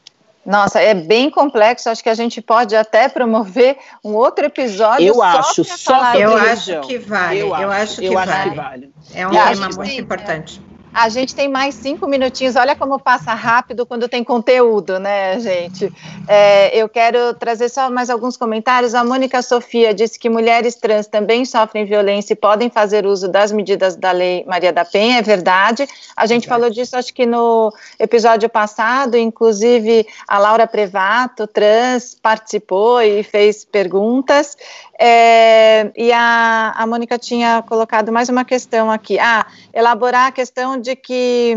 Nossa, 0.46 0.80
é 0.80 0.94
bem 0.94 1.30
complexo. 1.30 1.90
Acho 1.90 2.02
que 2.02 2.10
a 2.10 2.16
gente 2.16 2.42
pode 2.42 2.76
até 2.76 3.08
promover 3.10 3.78
um 4.04 4.14
outro 4.16 4.46
episódio. 4.46 5.06
Eu 5.06 5.22
acho, 5.22 5.64
só 5.64 6.16
eu 6.16 6.36
acho 6.36 6.82
que 6.82 6.98
vale. 6.98 7.40
Eu, 7.40 7.48
eu 7.48 7.72
acho, 7.72 8.00
que, 8.00 8.06
eu 8.06 8.14
vale. 8.14 8.32
acho 8.32 8.50
que 8.50 8.56
vale. 8.56 8.94
É 9.14 9.28
um 9.28 9.32
tema 9.32 9.70
muito 9.76 9.92
importante. 9.92 10.62
A 10.94 11.08
gente 11.08 11.36
tem 11.36 11.48
mais 11.48 11.76
cinco 11.76 12.08
minutinhos. 12.08 12.56
Olha 12.56 12.76
como 12.76 13.00
passa 13.00 13.34
rápido 13.34 13.86
quando 13.86 14.10
tem 14.10 14.24
conteúdo, 14.24 15.00
né, 15.00 15.40
gente? 15.40 15.92
É, 16.28 16.76
eu 16.76 16.90
quero 16.90 17.34
trazer 17.36 17.70
só 17.70 17.90
mais 17.90 18.10
alguns 18.10 18.36
comentários. 18.36 18.96
A 18.96 19.04
Mônica 19.04 19.42
Sofia 19.42 19.94
disse 19.94 20.18
que 20.18 20.30
mulheres 20.30 20.76
trans 20.76 21.06
também 21.06 21.46
sofrem 21.46 21.86
violência 21.86 22.34
e 22.34 22.36
podem 22.36 22.70
fazer 22.70 23.06
uso 23.06 23.28
das 23.28 23.52
medidas 23.52 23.96
da 23.96 24.12
Lei 24.12 24.44
Maria 24.48 24.74
da 24.74 24.84
Penha. 24.84 25.20
É 25.20 25.22
verdade. 25.22 25.88
A 26.16 26.26
gente 26.26 26.48
verdade. 26.48 26.48
falou 26.48 26.70
disso, 26.70 26.98
acho 26.98 27.14
que 27.14 27.26
no 27.26 27.72
episódio 28.00 28.50
passado. 28.50 29.16
Inclusive, 29.16 30.08
a 30.28 30.40
Laura 30.40 30.66
Prevato, 30.66 31.46
trans, 31.46 32.16
participou 32.16 33.02
e 33.02 33.22
fez 33.22 33.64
perguntas. 33.64 34.58
É, 35.00 35.92
e 35.96 36.12
a, 36.12 36.74
a 36.76 36.86
Mônica 36.88 37.18
tinha 37.18 37.62
colocado 37.62 38.12
mais 38.12 38.28
uma 38.28 38.44
questão 38.44 38.92
aqui. 38.92 39.18
Ah, 39.18 39.46
elaborar 39.74 40.28
a 40.28 40.32
questão 40.32 40.79
de 40.80 40.96
que 40.96 41.56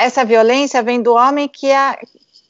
essa 0.00 0.24
violência 0.24 0.82
vem 0.82 1.02
do 1.02 1.14
homem 1.14 1.48
que 1.48 1.70
a, 1.72 1.98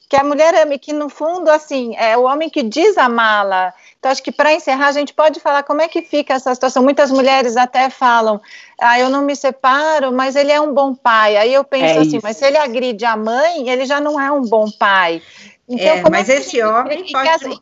que 0.09 0.16
a 0.16 0.24
mulher 0.24 0.55
ama, 0.57 0.76
que 0.76 0.93
no 0.93 1.09
fundo, 1.09 1.49
assim, 1.49 1.95
é 1.97 2.16
o 2.16 2.24
homem 2.24 2.51
que 2.51 2.64
desamá-la. 2.64 3.72
Então, 3.99 4.11
acho 4.11 4.22
que 4.22 4.33
para 4.33 4.53
encerrar, 4.53 4.89
a 4.89 4.93
gente 4.93 5.14
pode 5.14 5.39
falar 5.39 5.62
como 5.62 5.83
é 5.83 5.87
que 5.87 6.03
fica 6.03 6.35
essa 6.35 6.53
situação. 6.53 6.83
Muitas 6.83 7.12
mulheres 7.12 7.57
até 7.57 7.89
falam, 7.91 8.41
ah, 8.81 8.99
eu 8.99 9.09
não 9.09 9.22
me 9.22 9.37
separo, 9.37 10.11
mas 10.11 10.35
ele 10.35 10.51
é 10.51 10.61
um 10.61 10.74
bom 10.74 10.95
pai. 10.95 11.37
Aí 11.37 11.55
eu 11.55 11.62
penso 11.62 11.85
é 11.85 11.99
assim, 11.99 12.16
isso. 12.16 12.20
mas 12.22 12.37
se 12.37 12.45
ele 12.45 12.57
agride 12.57 13.05
a 13.05 13.16
mãe, 13.16 13.68
ele 13.68 13.85
já 13.85 14.01
não 14.01 14.20
é 14.20 14.33
um 14.33 14.43
bom 14.43 14.68
pai. 14.70 15.22
Então, 15.68 15.87
é, 15.87 16.11
mas 16.11 16.28
é 16.28 16.39
esse 16.39 16.61
homem 16.62 17.05
pode... 17.12 17.61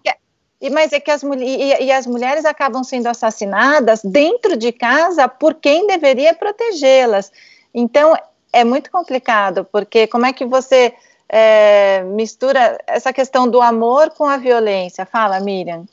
E, 0.60 0.70
mas 0.70 0.92
é 0.92 0.98
que 0.98 1.10
as, 1.10 1.22
e, 1.22 1.84
e 1.84 1.92
as 1.92 2.06
mulheres 2.06 2.44
acabam 2.44 2.82
sendo 2.82 3.06
assassinadas 3.06 4.00
dentro 4.02 4.56
de 4.56 4.72
casa 4.72 5.28
por 5.28 5.54
quem 5.54 5.86
deveria 5.86 6.34
protegê-las. 6.34 7.30
Então, 7.74 8.16
é 8.52 8.64
muito 8.64 8.90
complicado, 8.90 9.66
porque 9.70 10.06
como 10.06 10.26
é 10.26 10.32
que 10.32 10.44
você 10.44 10.94
é, 11.28 12.02
mistura 12.04 12.78
essa 12.86 13.12
questão 13.12 13.48
do 13.48 13.60
amor 13.60 14.10
com 14.10 14.24
a 14.24 14.36
violência? 14.36 15.04
Fala, 15.04 15.40
Miriam. 15.40 15.84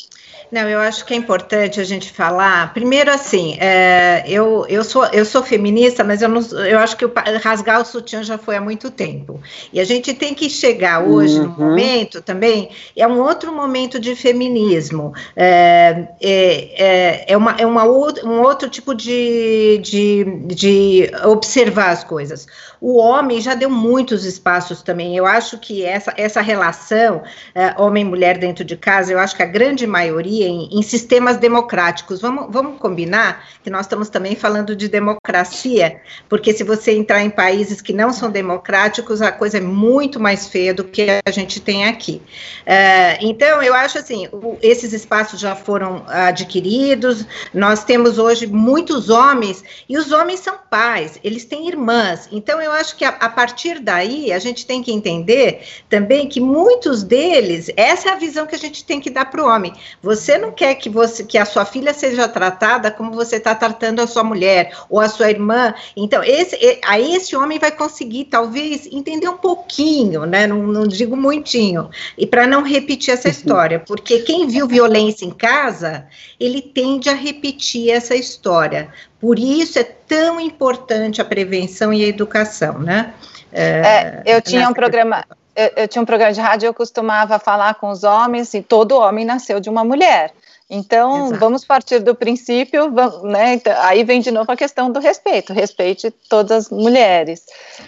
Não, 0.51 0.69
eu 0.69 0.79
acho 0.79 1.05
que 1.05 1.13
é 1.13 1.17
importante 1.17 1.79
a 1.79 1.83
gente 1.83 2.11
falar. 2.11 2.73
Primeiro, 2.73 3.11
assim, 3.11 3.57
é, 3.59 4.23
eu, 4.27 4.65
eu, 4.69 4.83
sou, 4.83 5.05
eu 5.07 5.25
sou 5.25 5.43
feminista, 5.43 6.03
mas 6.03 6.21
eu, 6.21 6.29
não, 6.29 6.41
eu 6.65 6.79
acho 6.79 6.95
que 6.95 7.05
o, 7.05 7.11
rasgar 7.41 7.81
o 7.81 7.85
sutiã 7.85 8.23
já 8.23 8.37
foi 8.37 8.55
há 8.55 8.61
muito 8.61 8.91
tempo. 8.91 9.41
E 9.73 9.79
a 9.79 9.83
gente 9.83 10.13
tem 10.13 10.33
que 10.33 10.49
chegar 10.49 11.03
hoje, 11.03 11.39
uhum. 11.39 11.47
no 11.47 11.57
momento 11.57 12.21
também, 12.21 12.69
é 12.95 13.07
um 13.07 13.19
outro 13.19 13.51
momento 13.53 13.99
de 13.99 14.15
feminismo. 14.15 15.13
É, 15.35 16.07
é, 16.21 16.83
é, 16.83 17.25
é 17.33 17.37
uma, 17.37 17.51
é 17.57 17.65
uma, 17.65 17.83
um 17.85 18.41
outro 18.41 18.69
tipo 18.69 18.93
de, 18.93 19.79
de, 19.83 20.23
de 20.47 21.11
observar 21.25 21.89
as 21.89 22.03
coisas. 22.03 22.47
O 22.79 22.97
homem 22.97 23.41
já 23.41 23.55
deu 23.55 23.69
muitos 23.69 24.25
espaços 24.25 24.83
também. 24.83 25.17
Eu 25.17 25.25
acho 25.25 25.57
que 25.57 25.83
essa, 25.83 26.13
essa 26.17 26.41
relação 26.41 27.23
é, 27.53 27.73
homem-mulher 27.81 28.37
dentro 28.37 28.63
de 28.63 28.77
casa, 28.77 29.11
eu 29.11 29.19
acho 29.19 29.35
que 29.35 29.41
a 29.41 29.47
grande 29.47 29.87
maioria 29.87 30.14
em, 30.21 30.69
em, 30.71 30.81
sistemas 30.81 31.37
democráticos. 31.37 32.21
Vamos, 32.21 32.47
vamos 32.49 32.79
combinar 32.79 33.45
que 33.63 33.69
nós 33.69 33.85
estamos 33.85 34.09
também 34.09 34.35
falando 34.35 34.75
de 34.75 34.87
democracia, 34.87 36.01
porque 36.29 36.53
se 36.53 36.63
você 36.63 36.93
entrar 36.93 37.21
em 37.23 37.29
países 37.29 37.81
que 37.81 37.93
não 37.93 38.13
são 38.13 38.31
democráticos, 38.31 39.21
a 39.21 39.31
coisa 39.31 39.57
é 39.57 39.61
muito 39.61 40.19
mais 40.19 40.47
feia 40.47 40.73
do 40.73 40.83
que 40.83 41.07
a 41.25 41.31
gente 41.31 41.59
tem 41.59 41.85
aqui. 41.85 42.21
É, 42.65 43.17
então, 43.21 43.61
eu 43.61 43.73
acho 43.73 43.97
assim, 43.97 44.27
o, 44.31 44.57
esses 44.61 44.93
espaços 44.93 45.39
já 45.39 45.55
foram 45.55 46.03
adquiridos, 46.07 47.25
nós 47.53 47.83
temos 47.83 48.17
hoje 48.17 48.47
muitos 48.47 49.09
homens, 49.09 49.63
e 49.89 49.97
os 49.97 50.11
homens 50.11 50.39
são 50.39 50.55
pais, 50.69 51.19
eles 51.23 51.45
têm 51.45 51.67
irmãs, 51.67 52.29
então 52.31 52.61
eu 52.61 52.71
acho 52.71 52.95
que 52.95 53.05
a, 53.05 53.09
a, 53.09 53.29
partir 53.29 53.79
daí 53.79 54.31
a 54.31 54.39
gente 54.39 54.65
tem 54.65 54.81
que 54.81 54.91
entender 54.91 55.61
também 55.89 56.27
que 56.27 56.39
muitos 56.39 57.03
deles, 57.03 57.69
essa 57.75 58.09
é 58.09 58.11
a 58.13 58.15
visão 58.15 58.45
que 58.45 58.55
a 58.55 58.59
gente 58.59 58.83
tem 58.83 58.99
que 58.99 59.09
dar 59.09 59.25
para 59.25 59.43
o 59.43 59.47
homem. 59.47 59.73
Você 60.05 60.37
não 60.37 60.51
quer 60.51 60.75
que 60.75 60.87
você 60.87 61.23
que 61.23 61.35
a 61.35 61.45
sua 61.45 61.65
filha 61.65 61.91
seja 61.91 62.27
tratada 62.27 62.91
como 62.91 63.11
você 63.11 63.37
está 63.37 63.55
tratando 63.55 64.01
a 64.01 64.05
sua 64.05 64.23
mulher 64.23 64.71
ou 64.87 64.99
a 64.99 65.09
sua 65.09 65.31
irmã. 65.31 65.73
Então, 65.97 66.23
esse, 66.23 66.79
aí 66.85 67.15
esse 67.15 67.35
homem 67.35 67.57
vai 67.57 67.71
conseguir, 67.71 68.25
talvez, 68.25 68.85
entender 68.85 69.27
um 69.27 69.37
pouquinho, 69.37 70.27
né? 70.27 70.45
Não, 70.45 70.61
não 70.61 70.85
digo 70.85 71.17
muitinho, 71.17 71.89
e 72.15 72.27
para 72.27 72.45
não 72.45 72.61
repetir 72.61 73.15
essa 73.15 73.29
uhum. 73.29 73.31
história, 73.31 73.79
porque 73.79 74.19
quem 74.19 74.47
viu 74.47 74.67
violência 74.67 75.25
em 75.25 75.31
casa, 75.31 76.05
ele 76.39 76.61
tende 76.61 77.09
a 77.09 77.15
repetir 77.15 77.89
essa 77.89 78.15
história. 78.15 78.89
Por 79.19 79.39
isso 79.39 79.79
é 79.79 79.83
tão 79.83 80.39
importante 80.39 81.19
a 81.19 81.25
prevenção 81.25 81.91
e 81.91 82.03
a 82.03 82.07
educação, 82.07 82.77
né? 82.77 83.15
É, 83.51 84.21
é, 84.27 84.37
eu 84.37 84.39
tinha 84.39 84.69
um 84.69 84.73
programa, 84.73 85.25
eu, 85.55 85.71
eu, 85.75 85.87
tinha 85.87 86.01
um 86.01 86.05
programa 86.05 86.33
de 86.33 86.41
rádio, 86.41 86.67
eu 86.67 86.73
costumava 86.73 87.39
falar 87.39 87.75
com 87.75 87.89
os 87.89 88.03
homens, 88.03 88.53
e 88.53 88.61
todo 88.61 88.97
homem 88.97 89.25
nasceu 89.25 89.59
de 89.59 89.69
uma 89.69 89.83
mulher. 89.83 90.33
Então, 90.69 91.27
Exato. 91.27 91.39
vamos 91.39 91.63
partir 91.63 91.99
do 91.99 92.15
princípio, 92.15 92.91
vamos, 92.91 93.23
né? 93.23 93.53
Então, 93.53 93.73
aí 93.81 94.03
vem 94.03 94.19
de 94.19 94.31
novo 94.31 94.51
a 94.51 94.55
questão 94.55 94.91
do 94.91 94.99
respeito, 94.99 95.53
respeite 95.53 96.09
todas 96.27 96.65
as 96.65 96.69
mulheres. 96.69 97.45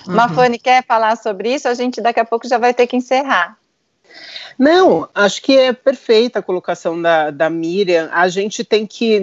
Uhum. 0.08 0.14
Mafane 0.14 0.60
quer 0.60 0.84
falar 0.86 1.18
sobre 1.18 1.54
isso? 1.54 1.68
A 1.68 1.74
gente 1.74 2.00
daqui 2.00 2.20
a 2.20 2.26
pouco 2.26 2.48
já 2.48 2.60
vai 2.60 2.74
ter 2.74 2.86
que 2.86 2.96
encerrar. 2.96 3.58
Não, 4.58 5.08
acho 5.14 5.42
que 5.42 5.56
é 5.56 5.72
perfeita 5.72 6.40
a 6.40 6.42
colocação 6.42 7.00
da, 7.02 7.30
da 7.30 7.50
Miriam. 7.50 8.10
A 8.12 8.28
gente 8.28 8.64
tem 8.64 8.86
que 8.86 9.20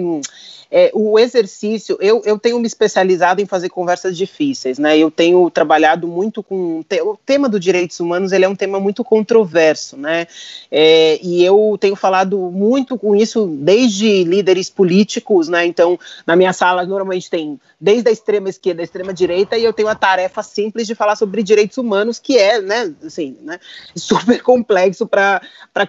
é, 0.71 0.91
o 0.93 1.17
exercício, 1.17 1.97
eu, 2.01 2.21
eu 2.25 2.39
tenho 2.39 2.59
me 2.59 2.67
especializado 2.67 3.41
em 3.41 3.45
fazer 3.45 3.69
conversas 3.69 4.17
difíceis, 4.17 4.77
né? 4.77 4.97
Eu 4.97 5.11
tenho 5.11 5.49
trabalhado 5.49 6.07
muito 6.07 6.41
com 6.41 6.79
o 6.79 7.17
tema 7.25 7.47
dos 7.47 7.59
direitos 7.59 7.99
humanos, 7.99 8.31
ele 8.31 8.45
é 8.45 8.49
um 8.49 8.55
tema 8.55 8.79
muito 8.79 9.03
controverso, 9.03 9.95
né? 9.95 10.27
É, 10.71 11.17
e 11.23 11.43
eu 11.45 11.77
tenho 11.79 11.95
falado 11.95 12.37
muito 12.51 12.97
com 12.97 13.15
isso 13.15 13.47
desde 13.47 14.23
líderes 14.23 14.69
políticos, 14.69 15.47
né? 15.47 15.65
Então, 15.65 15.99
na 16.25 16.35
minha 16.35 16.51
sala 16.53 16.85
normalmente 16.85 17.29
tem 17.29 17.59
desde 17.79 18.09
a 18.09 18.11
extrema 18.11 18.49
esquerda, 18.49 18.81
a 18.81 18.83
extrema 18.83 19.13
direita, 19.13 19.57
e 19.57 19.63
eu 19.63 19.73
tenho 19.73 19.87
a 19.87 19.95
tarefa 19.95 20.41
simples 20.41 20.87
de 20.87 20.95
falar 20.95 21.15
sobre 21.15 21.43
direitos 21.43 21.77
humanos, 21.77 22.19
que 22.19 22.37
é, 22.37 22.59
né, 22.59 22.93
assim, 23.05 23.37
né, 23.41 23.59
super 23.95 24.41
complexo 24.43 25.05
para 25.05 25.24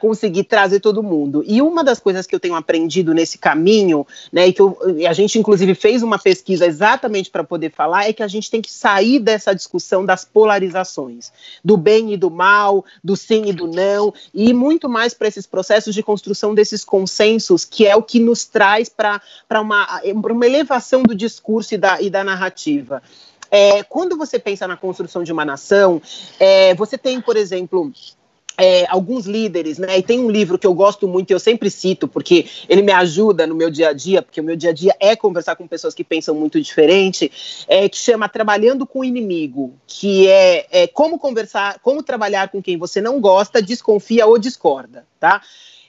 conseguir 0.00 0.44
trazer 0.44 0.80
todo 0.80 1.02
mundo. 1.02 1.42
E 1.46 1.62
uma 1.62 1.82
das 1.82 1.98
coisas 1.98 2.26
que 2.26 2.34
eu 2.34 2.40
tenho 2.40 2.54
aprendido 2.54 3.14
nesse 3.14 3.38
caminho, 3.38 4.06
né, 4.32 4.48
e 4.48 4.52
que 4.52 4.60
eu 4.60 4.76
a 5.08 5.12
gente 5.12 5.38
inclusive 5.38 5.74
fez 5.74 6.02
uma 6.02 6.18
pesquisa 6.18 6.66
exatamente 6.66 7.30
para 7.30 7.44
poder 7.44 7.70
falar, 7.70 8.08
é 8.08 8.12
que 8.12 8.22
a 8.22 8.28
gente 8.28 8.50
tem 8.50 8.60
que 8.60 8.72
sair 8.72 9.18
dessa 9.18 9.54
discussão 9.54 10.04
das 10.04 10.24
polarizações, 10.24 11.32
do 11.64 11.76
bem 11.76 12.12
e 12.12 12.16
do 12.16 12.30
mal, 12.30 12.84
do 13.02 13.16
sim 13.16 13.46
e 13.46 13.52
do 13.52 13.66
não, 13.66 14.12
e 14.34 14.52
muito 14.52 14.88
mais 14.88 15.14
para 15.14 15.28
esses 15.28 15.46
processos 15.46 15.94
de 15.94 16.02
construção 16.02 16.54
desses 16.54 16.84
consensos, 16.84 17.64
que 17.64 17.86
é 17.86 17.94
o 17.96 18.02
que 18.02 18.20
nos 18.20 18.44
traz 18.44 18.88
para 18.88 19.20
uma, 19.60 20.00
uma 20.14 20.46
elevação 20.46 21.02
do 21.02 21.14
discurso 21.14 21.74
e 21.74 21.78
da, 21.78 22.00
e 22.00 22.10
da 22.10 22.24
narrativa. 22.24 23.02
É, 23.50 23.82
quando 23.84 24.16
você 24.16 24.38
pensa 24.38 24.66
na 24.66 24.76
construção 24.76 25.22
de 25.22 25.32
uma 25.32 25.44
nação, 25.44 26.02
é, 26.38 26.74
você 26.74 26.98
tem, 26.98 27.20
por 27.20 27.36
exemplo, 27.36 27.92
é, 28.58 28.86
alguns 28.88 29.26
líderes, 29.26 29.78
né? 29.78 29.98
E 29.98 30.02
tem 30.02 30.20
um 30.20 30.30
livro 30.30 30.58
que 30.58 30.66
eu 30.66 30.74
gosto 30.74 31.06
muito 31.06 31.30
e 31.30 31.34
eu 31.34 31.40
sempre 31.40 31.70
cito, 31.70 32.08
porque 32.08 32.46
ele 32.68 32.82
me 32.82 32.92
ajuda 32.92 33.46
no 33.46 33.54
meu 33.54 33.70
dia 33.70 33.90
a 33.90 33.92
dia, 33.92 34.22
porque 34.22 34.40
o 34.40 34.44
meu 34.44 34.56
dia 34.56 34.70
a 34.70 34.72
dia 34.72 34.94
é 34.98 35.14
conversar 35.14 35.56
com 35.56 35.66
pessoas 35.66 35.94
que 35.94 36.04
pensam 36.04 36.34
muito 36.34 36.60
diferente, 36.60 37.30
é, 37.68 37.88
que 37.88 37.96
chama 37.96 38.28
Trabalhando 38.28 38.86
com 38.86 39.00
o 39.00 39.04
Inimigo, 39.04 39.74
que 39.86 40.28
é, 40.28 40.66
é 40.70 40.86
como 40.86 41.18
conversar, 41.18 41.78
como 41.80 42.02
trabalhar 42.02 42.48
com 42.48 42.62
quem 42.62 42.76
você 42.76 43.00
não 43.00 43.20
gosta, 43.20 43.62
desconfia 43.62 44.26
ou 44.26 44.38
discorda, 44.38 45.06
tá? 45.20 45.42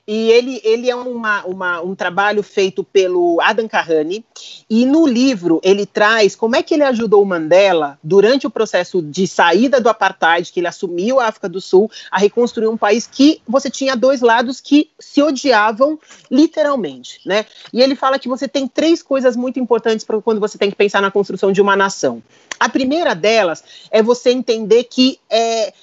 E 0.08 0.32
ele, 0.32 0.62
ele 0.64 0.90
é 0.90 0.96
uma, 0.96 1.46
uma, 1.46 1.82
um 1.82 1.94
trabalho 1.94 2.42
feito 2.42 2.82
pelo 2.84 3.42
Adam 3.42 3.68
Carrani, 3.68 4.24
e 4.70 4.86
no 4.86 5.06
livro 5.06 5.60
ele 5.64 5.86
traz 5.86 6.36
como 6.36 6.56
é 6.56 6.64
que 6.64 6.74
ele 6.74 6.84
ajudou 6.84 7.22
o 7.22 7.26
Mandela 7.26 8.00
durante 8.02 8.48
o 8.48 8.50
processo 8.50 9.02
de 9.02 9.28
saída 9.28 9.82
do 9.82 9.90
apartheid, 9.90 10.52
que 10.52 10.62
ele 10.62 10.68
assumiu 10.68 11.20
a 11.20 11.28
África 11.28 11.50
do 11.50 11.60
Sul, 11.60 11.92
a 12.10 12.18
reconstruir 12.18 12.68
um 12.68 12.78
país 12.78 13.06
que 13.06 13.42
você 13.46 13.70
tinha 13.70 13.96
dois 13.96 14.22
lados 14.22 14.62
que 14.62 14.90
se 14.98 15.22
odiavam 15.22 16.00
literalmente, 16.32 17.20
né? 17.26 17.46
E 17.74 17.82
ele 17.82 17.96
fala 17.96 18.18
que 18.18 18.30
você 18.30 18.48
tem 18.48 18.68
três 18.68 19.04
coisas 19.04 19.36
muito 19.36 19.60
importantes 19.60 20.06
para 20.06 20.22
quando 20.22 20.40
você 20.40 20.58
tem 20.58 20.70
que 20.70 20.76
pensar 20.76 21.02
na 21.02 21.12
construção 21.12 21.52
de 21.52 21.62
uma 21.62 21.76
nação. 21.76 22.24
A 22.60 22.70
primeira 22.70 23.14
delas 23.14 23.64
é 23.92 24.02
você 24.02 24.32
entender 24.32 24.86
que 24.86 25.20
é, 25.30 25.74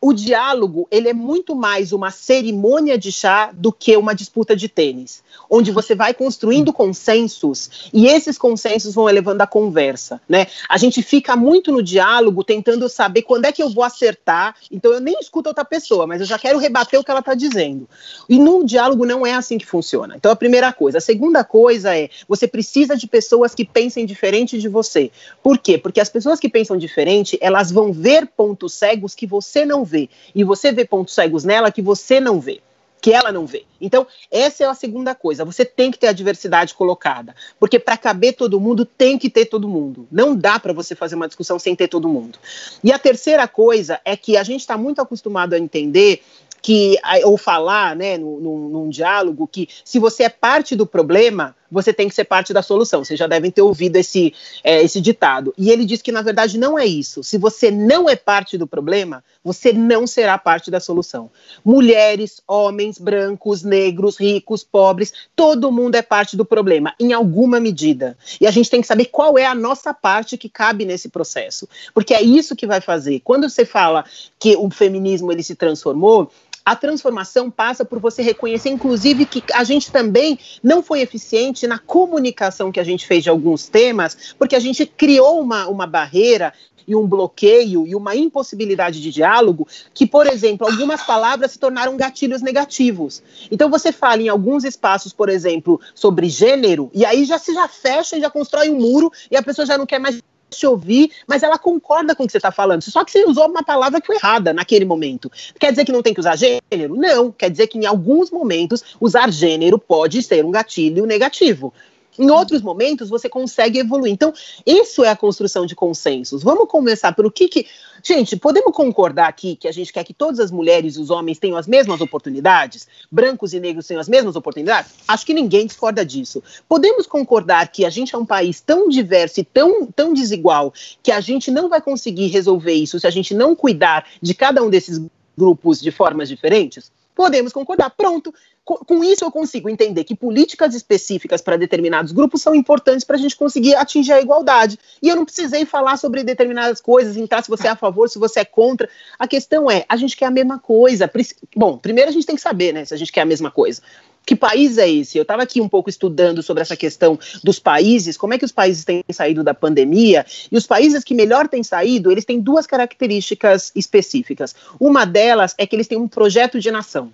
o 0.00 0.12
diálogo 0.12 0.86
ele 0.90 1.08
é 1.08 1.12
muito 1.14 1.54
mais 1.54 1.92
uma 1.92 2.10
cerimônia 2.10 2.98
de 2.98 3.10
chá 3.10 3.50
do 3.52 3.72
que 3.72 3.96
uma 3.96 4.14
disputa 4.14 4.54
de 4.54 4.68
tênis, 4.68 5.22
onde 5.48 5.70
você 5.70 5.94
vai 5.94 6.12
construindo 6.12 6.72
consensos 6.72 7.90
e 7.92 8.06
esses 8.06 8.36
consensos 8.36 8.94
vão 8.94 9.08
elevando 9.08 9.42
a 9.42 9.46
conversa, 9.46 10.20
né? 10.28 10.46
A 10.68 10.76
gente 10.76 11.02
fica 11.02 11.34
muito 11.34 11.72
no 11.72 11.82
diálogo 11.82 12.44
tentando 12.44 12.88
saber 12.88 13.22
quando 13.22 13.46
é 13.46 13.52
que 13.52 13.62
eu 13.62 13.70
vou 13.70 13.82
acertar, 13.82 14.54
então 14.70 14.92
eu 14.92 15.00
nem 15.00 15.18
escuto 15.18 15.48
outra 15.48 15.64
pessoa, 15.64 16.06
mas 16.06 16.20
eu 16.20 16.26
já 16.26 16.38
quero 16.38 16.58
rebater 16.58 17.00
o 17.00 17.04
que 17.04 17.10
ela 17.10 17.20
está 17.20 17.34
dizendo. 17.34 17.88
E 18.28 18.38
no 18.38 18.64
diálogo 18.64 19.06
não 19.06 19.26
é 19.26 19.32
assim 19.32 19.56
que 19.56 19.66
funciona. 19.66 20.14
Então 20.16 20.30
a 20.30 20.36
primeira 20.36 20.72
coisa, 20.72 20.98
a 20.98 21.00
segunda 21.00 21.42
coisa 21.42 21.96
é 21.96 22.10
você 22.28 22.46
precisa 22.46 22.96
de 22.96 23.06
pessoas 23.06 23.54
que 23.54 23.64
pensem 23.64 24.04
diferente 24.04 24.58
de 24.58 24.68
você. 24.68 25.10
Por 25.42 25.58
quê? 25.58 25.78
Porque 25.78 26.00
as 26.00 26.10
pessoas 26.10 26.38
que 26.38 26.48
pensam 26.48 26.76
diferente, 26.76 27.38
elas 27.40 27.70
vão 27.70 27.92
ver 27.92 28.26
pontos 28.26 28.74
cegos 28.74 29.14
que 29.14 29.26
você 29.26 29.64
não 29.64 29.85
vê. 29.86 30.10
E 30.34 30.44
você 30.44 30.72
vê 30.72 30.84
pontos 30.84 31.14
cegos 31.14 31.44
nela 31.44 31.72
que 31.72 31.80
você 31.80 32.20
não 32.20 32.38
vê 32.38 32.60
que 33.00 33.12
ela 33.12 33.30
não 33.30 33.46
vê. 33.46 33.64
Então, 33.80 34.04
essa 34.32 34.64
é 34.64 34.66
a 34.66 34.74
segunda 34.74 35.14
coisa. 35.14 35.44
Você 35.44 35.64
tem 35.64 35.92
que 35.92 35.98
ter 35.98 36.08
a 36.08 36.12
diversidade 36.12 36.74
colocada, 36.74 37.36
porque 37.60 37.78
para 37.78 37.96
caber 37.96 38.34
todo 38.34 38.58
mundo 38.58 38.84
tem 38.84 39.16
que 39.16 39.30
ter 39.30 39.46
todo 39.46 39.68
mundo. 39.68 40.08
Não 40.10 40.34
dá 40.34 40.58
para 40.58 40.72
você 40.72 40.94
fazer 40.94 41.14
uma 41.14 41.28
discussão 41.28 41.56
sem 41.56 41.76
ter 41.76 41.86
todo 41.86 42.08
mundo. 42.08 42.36
E 42.82 42.90
a 42.90 42.98
terceira 42.98 43.46
coisa 43.46 44.00
é 44.04 44.16
que 44.16 44.36
a 44.36 44.42
gente 44.42 44.62
está 44.62 44.76
muito 44.76 45.00
acostumado 45.00 45.52
a 45.52 45.58
entender 45.58 46.20
que 46.60 46.96
ou 47.22 47.36
falar, 47.36 47.94
né, 47.94 48.18
num, 48.18 48.40
num, 48.40 48.88
diálogo 48.88 49.46
que 49.46 49.68
se 49.84 50.00
você 50.00 50.24
é 50.24 50.28
parte 50.28 50.74
do 50.74 50.84
problema 50.84 51.54
você 51.70 51.92
tem 51.92 52.08
que 52.08 52.14
ser 52.14 52.24
parte 52.24 52.52
da 52.52 52.62
solução. 52.62 53.04
Vocês 53.04 53.18
já 53.18 53.26
devem 53.26 53.50
ter 53.50 53.62
ouvido 53.62 53.96
esse, 53.96 54.34
é, 54.62 54.82
esse 54.82 55.00
ditado. 55.00 55.54
E 55.56 55.70
ele 55.70 55.84
diz 55.84 56.02
que, 56.02 56.12
na 56.12 56.22
verdade, 56.22 56.58
não 56.58 56.78
é 56.78 56.86
isso. 56.86 57.22
Se 57.22 57.38
você 57.38 57.70
não 57.70 58.08
é 58.08 58.16
parte 58.16 58.56
do 58.56 58.66
problema, 58.66 59.22
você 59.44 59.72
não 59.72 60.06
será 60.06 60.36
parte 60.38 60.70
da 60.70 60.80
solução. 60.80 61.30
Mulheres, 61.64 62.40
homens, 62.46 62.98
brancos, 62.98 63.62
negros, 63.62 64.18
ricos, 64.18 64.64
pobres, 64.64 65.12
todo 65.34 65.72
mundo 65.72 65.94
é 65.94 66.02
parte 66.02 66.36
do 66.36 66.44
problema, 66.44 66.94
em 66.98 67.12
alguma 67.12 67.60
medida. 67.60 68.16
E 68.40 68.46
a 68.46 68.50
gente 68.50 68.70
tem 68.70 68.80
que 68.80 68.86
saber 68.86 69.06
qual 69.06 69.38
é 69.38 69.46
a 69.46 69.54
nossa 69.54 69.94
parte 69.94 70.36
que 70.36 70.48
cabe 70.48 70.84
nesse 70.84 71.08
processo. 71.08 71.68
Porque 71.94 72.14
é 72.14 72.22
isso 72.22 72.56
que 72.56 72.66
vai 72.66 72.80
fazer. 72.80 73.20
Quando 73.20 73.48
você 73.48 73.64
fala 73.64 74.04
que 74.38 74.56
o 74.56 74.70
feminismo 74.70 75.32
ele 75.32 75.42
se 75.42 75.54
transformou, 75.54 76.30
a 76.66 76.74
transformação 76.74 77.48
passa 77.48 77.84
por 77.84 78.00
você 78.00 78.22
reconhecer, 78.22 78.70
inclusive, 78.70 79.24
que 79.24 79.40
a 79.54 79.62
gente 79.62 79.92
também 79.92 80.36
não 80.60 80.82
foi 80.82 81.00
eficiente 81.00 81.64
na 81.64 81.78
comunicação 81.78 82.72
que 82.72 82.80
a 82.80 82.84
gente 82.84 83.06
fez 83.06 83.22
de 83.22 83.30
alguns 83.30 83.68
temas, 83.68 84.34
porque 84.36 84.56
a 84.56 84.58
gente 84.58 84.84
criou 84.84 85.40
uma, 85.40 85.68
uma 85.68 85.86
barreira 85.86 86.52
e 86.88 86.96
um 86.96 87.06
bloqueio 87.06 87.86
e 87.86 87.94
uma 87.94 88.16
impossibilidade 88.16 89.00
de 89.00 89.12
diálogo 89.12 89.66
que, 89.94 90.06
por 90.06 90.26
exemplo, 90.26 90.66
algumas 90.66 91.04
palavras 91.04 91.52
se 91.52 91.58
tornaram 91.58 91.96
gatilhos 91.96 92.42
negativos. 92.42 93.22
Então 93.48 93.70
você 93.70 93.92
fala 93.92 94.22
em 94.22 94.28
alguns 94.28 94.64
espaços, 94.64 95.12
por 95.12 95.28
exemplo, 95.28 95.80
sobre 95.94 96.28
gênero, 96.28 96.90
e 96.92 97.04
aí 97.04 97.24
já 97.24 97.38
se 97.38 97.54
já 97.54 97.68
fecha 97.68 98.16
e 98.16 98.20
já 98.20 98.30
constrói 98.30 98.70
um 98.70 98.80
muro 98.80 99.12
e 99.30 99.36
a 99.36 99.42
pessoa 99.42 99.66
já 99.66 99.78
não 99.78 99.86
quer 99.86 100.00
mais 100.00 100.20
te 100.58 100.66
ouvir, 100.66 101.10
mas 101.26 101.42
ela 101.42 101.58
concorda 101.58 102.14
com 102.14 102.24
o 102.24 102.26
que 102.26 102.32
você 102.32 102.38
está 102.38 102.52
falando. 102.52 102.82
Só 102.82 103.04
que 103.04 103.10
você 103.10 103.24
usou 103.24 103.48
uma 103.48 103.62
palavra 103.62 104.00
que 104.00 104.06
foi 104.06 104.16
errada 104.16 104.52
naquele 104.52 104.84
momento. 104.84 105.30
Quer 105.58 105.70
dizer 105.70 105.84
que 105.84 105.92
não 105.92 106.02
tem 106.02 106.14
que 106.14 106.20
usar 106.20 106.36
gênero? 106.36 106.96
Não. 106.96 107.30
Quer 107.30 107.50
dizer 107.50 107.66
que 107.66 107.78
em 107.78 107.86
alguns 107.86 108.30
momentos 108.30 108.82
usar 109.00 109.30
gênero 109.30 109.78
pode 109.78 110.22
ser 110.22 110.44
um 110.44 110.50
gatilho 110.50 111.06
negativo. 111.06 111.72
Em 112.18 112.30
outros 112.30 112.62
momentos, 112.62 113.10
você 113.10 113.28
consegue 113.28 113.78
evoluir. 113.78 114.12
Então, 114.12 114.32
isso 114.64 115.04
é 115.04 115.10
a 115.10 115.16
construção 115.16 115.66
de 115.66 115.74
consensos. 115.74 116.42
Vamos 116.42 116.68
começar 116.68 117.12
pelo 117.12 117.30
que, 117.30 117.48
que. 117.48 117.66
Gente, 118.08 118.36
podemos 118.36 118.72
concordar 118.72 119.26
aqui 119.26 119.56
que 119.56 119.66
a 119.66 119.72
gente 119.72 119.92
quer 119.92 120.04
que 120.04 120.14
todas 120.14 120.38
as 120.38 120.52
mulheres 120.52 120.94
e 120.94 121.00
os 121.00 121.10
homens 121.10 121.40
tenham 121.40 121.56
as 121.56 121.66
mesmas 121.66 122.00
oportunidades? 122.00 122.86
Brancos 123.10 123.52
e 123.52 123.58
negros 123.58 123.84
tenham 123.84 124.00
as 124.00 124.08
mesmas 124.08 124.36
oportunidades? 124.36 124.92
Acho 125.08 125.26
que 125.26 125.34
ninguém 125.34 125.66
discorda 125.66 126.06
disso. 126.06 126.40
Podemos 126.68 127.04
concordar 127.04 127.66
que 127.66 127.84
a 127.84 127.90
gente 127.90 128.14
é 128.14 128.18
um 128.18 128.24
país 128.24 128.60
tão 128.60 128.88
diverso 128.88 129.40
e 129.40 129.44
tão, 129.44 129.86
tão 129.86 130.14
desigual 130.14 130.72
que 131.02 131.10
a 131.10 131.20
gente 131.20 131.50
não 131.50 131.68
vai 131.68 131.80
conseguir 131.80 132.28
resolver 132.28 132.74
isso 132.74 133.00
se 133.00 133.08
a 133.08 133.10
gente 133.10 133.34
não 133.34 133.56
cuidar 133.56 134.06
de 134.22 134.34
cada 134.34 134.62
um 134.62 134.70
desses 134.70 135.04
grupos 135.36 135.80
de 135.80 135.90
formas 135.90 136.28
diferentes? 136.28 136.92
Podemos 137.12 137.52
concordar. 137.52 137.90
Pronto 137.90 138.32
com 138.66 139.04
isso 139.04 139.24
eu 139.24 139.30
consigo 139.30 139.70
entender 139.70 140.02
que 140.02 140.16
políticas 140.16 140.74
específicas 140.74 141.40
para 141.40 141.56
determinados 141.56 142.10
grupos 142.10 142.42
são 142.42 142.52
importantes 142.52 143.04
para 143.04 143.14
a 143.14 143.18
gente 143.18 143.36
conseguir 143.36 143.76
atingir 143.76 144.12
a 144.12 144.20
igualdade. 144.20 144.76
E 145.00 145.08
eu 145.08 145.14
não 145.14 145.24
precisei 145.24 145.64
falar 145.64 145.96
sobre 145.96 146.24
determinadas 146.24 146.80
coisas, 146.80 147.16
entrar 147.16 147.44
se 147.44 147.48
você 147.48 147.68
é 147.68 147.70
a 147.70 147.76
favor, 147.76 148.08
se 148.08 148.18
você 148.18 148.40
é 148.40 148.44
contra. 148.44 148.88
A 149.16 149.28
questão 149.28 149.70
é, 149.70 149.84
a 149.88 149.96
gente 149.96 150.16
quer 150.16 150.26
a 150.26 150.30
mesma 150.32 150.58
coisa. 150.58 151.08
Bom, 151.54 151.78
primeiro 151.78 152.10
a 152.10 152.12
gente 152.12 152.26
tem 152.26 152.34
que 152.34 152.42
saber, 152.42 152.74
né, 152.74 152.84
se 152.84 152.92
a 152.92 152.96
gente 152.96 153.12
quer 153.12 153.20
a 153.20 153.24
mesma 153.26 153.52
coisa. 153.52 153.80
Que 154.26 154.34
país 154.34 154.76
é 154.76 154.90
esse? 154.90 155.16
Eu 155.16 155.22
estava 155.22 155.44
aqui 155.44 155.60
um 155.60 155.68
pouco 155.68 155.88
estudando 155.88 156.42
sobre 156.42 156.60
essa 156.60 156.76
questão 156.76 157.16
dos 157.44 157.60
países, 157.60 158.16
como 158.16 158.34
é 158.34 158.38
que 158.38 158.44
os 158.44 158.50
países 158.50 158.84
têm 158.84 159.04
saído 159.12 159.44
da 159.44 159.54
pandemia, 159.54 160.26
e 160.50 160.56
os 160.56 160.66
países 160.66 161.04
que 161.04 161.14
melhor 161.14 161.46
têm 161.46 161.62
saído, 161.62 162.10
eles 162.10 162.24
têm 162.24 162.40
duas 162.40 162.66
características 162.66 163.70
específicas. 163.76 164.56
Uma 164.80 165.06
delas 165.06 165.54
é 165.56 165.64
que 165.64 165.76
eles 165.76 165.86
têm 165.86 165.98
um 165.98 166.08
projeto 166.08 166.58
de 166.58 166.72
nação. 166.72 167.12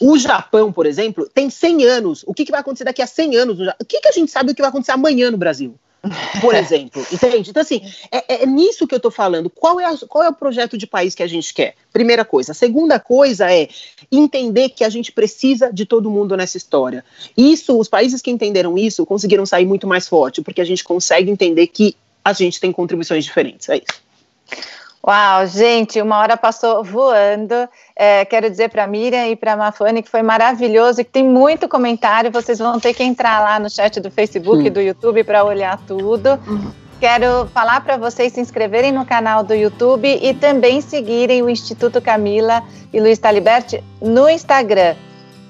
O 0.00 0.18
Japão, 0.18 0.72
por 0.72 0.86
exemplo, 0.86 1.28
tem 1.32 1.50
100 1.50 1.84
anos. 1.84 2.24
O 2.26 2.34
que, 2.34 2.44
que 2.44 2.50
vai 2.50 2.60
acontecer 2.60 2.84
daqui 2.84 3.02
a 3.02 3.06
100 3.06 3.36
anos? 3.36 3.58
O 3.80 3.84
que, 3.84 4.00
que 4.00 4.08
a 4.08 4.12
gente 4.12 4.30
sabe 4.30 4.48
do 4.48 4.54
que 4.54 4.62
vai 4.62 4.68
acontecer 4.68 4.92
amanhã 4.92 5.30
no 5.30 5.36
Brasil? 5.36 5.74
Por 6.40 6.54
exemplo, 6.56 7.04
entende? 7.12 7.50
Então, 7.50 7.62
assim, 7.62 7.80
é, 8.10 8.42
é 8.42 8.46
nisso 8.46 8.86
que 8.86 8.94
eu 8.94 8.96
estou 8.96 9.10
falando. 9.10 9.48
Qual 9.48 9.78
é, 9.78 9.84
a, 9.84 9.96
qual 10.08 10.24
é 10.24 10.28
o 10.28 10.32
projeto 10.32 10.76
de 10.76 10.86
país 10.86 11.14
que 11.14 11.22
a 11.22 11.26
gente 11.26 11.54
quer? 11.54 11.74
Primeira 11.92 12.24
coisa. 12.24 12.52
A 12.52 12.54
segunda 12.54 12.98
coisa 12.98 13.52
é 13.52 13.68
entender 14.10 14.70
que 14.70 14.82
a 14.82 14.88
gente 14.88 15.12
precisa 15.12 15.72
de 15.72 15.86
todo 15.86 16.10
mundo 16.10 16.36
nessa 16.36 16.56
história. 16.56 17.04
Isso, 17.36 17.78
os 17.78 17.88
países 17.88 18.20
que 18.20 18.30
entenderam 18.30 18.76
isso 18.76 19.06
conseguiram 19.06 19.46
sair 19.46 19.64
muito 19.64 19.86
mais 19.86 20.08
forte, 20.08 20.42
porque 20.42 20.60
a 20.60 20.64
gente 20.64 20.82
consegue 20.82 21.30
entender 21.30 21.68
que 21.68 21.94
a 22.24 22.32
gente 22.32 22.60
tem 22.60 22.72
contribuições 22.72 23.24
diferentes. 23.24 23.68
É 23.68 23.76
isso. 23.76 24.02
Uau, 25.04 25.44
gente, 25.48 26.00
uma 26.00 26.18
hora 26.18 26.36
passou 26.36 26.84
voando. 26.84 27.68
É, 27.96 28.24
quero 28.24 28.48
dizer 28.48 28.68
para 28.68 28.84
a 28.84 28.86
Miriam 28.86 29.26
e 29.26 29.34
para 29.34 29.54
a 29.54 29.56
Mafane 29.56 30.00
que 30.00 30.08
foi 30.08 30.22
maravilhoso 30.22 31.00
e 31.00 31.04
que 31.04 31.10
tem 31.10 31.24
muito 31.24 31.68
comentário. 31.68 32.30
Vocês 32.30 32.60
vão 32.60 32.78
ter 32.78 32.94
que 32.94 33.02
entrar 33.02 33.40
lá 33.40 33.58
no 33.58 33.68
chat 33.68 33.98
do 33.98 34.12
Facebook 34.12 34.64
e 34.64 34.70
do 34.70 34.80
YouTube 34.80 35.24
para 35.24 35.42
olhar 35.42 35.76
tudo. 35.88 36.38
Quero 37.00 37.48
falar 37.48 37.80
para 37.80 37.96
vocês 37.96 38.32
se 38.32 38.40
inscreverem 38.40 38.92
no 38.92 39.04
canal 39.04 39.42
do 39.42 39.52
YouTube 39.52 40.06
e 40.06 40.32
também 40.34 40.80
seguirem 40.80 41.42
o 41.42 41.50
Instituto 41.50 42.00
Camila 42.00 42.62
e 42.92 43.00
Luiz 43.00 43.18
Taliberti 43.18 43.82
no 44.00 44.28
Instagram. 44.28 44.94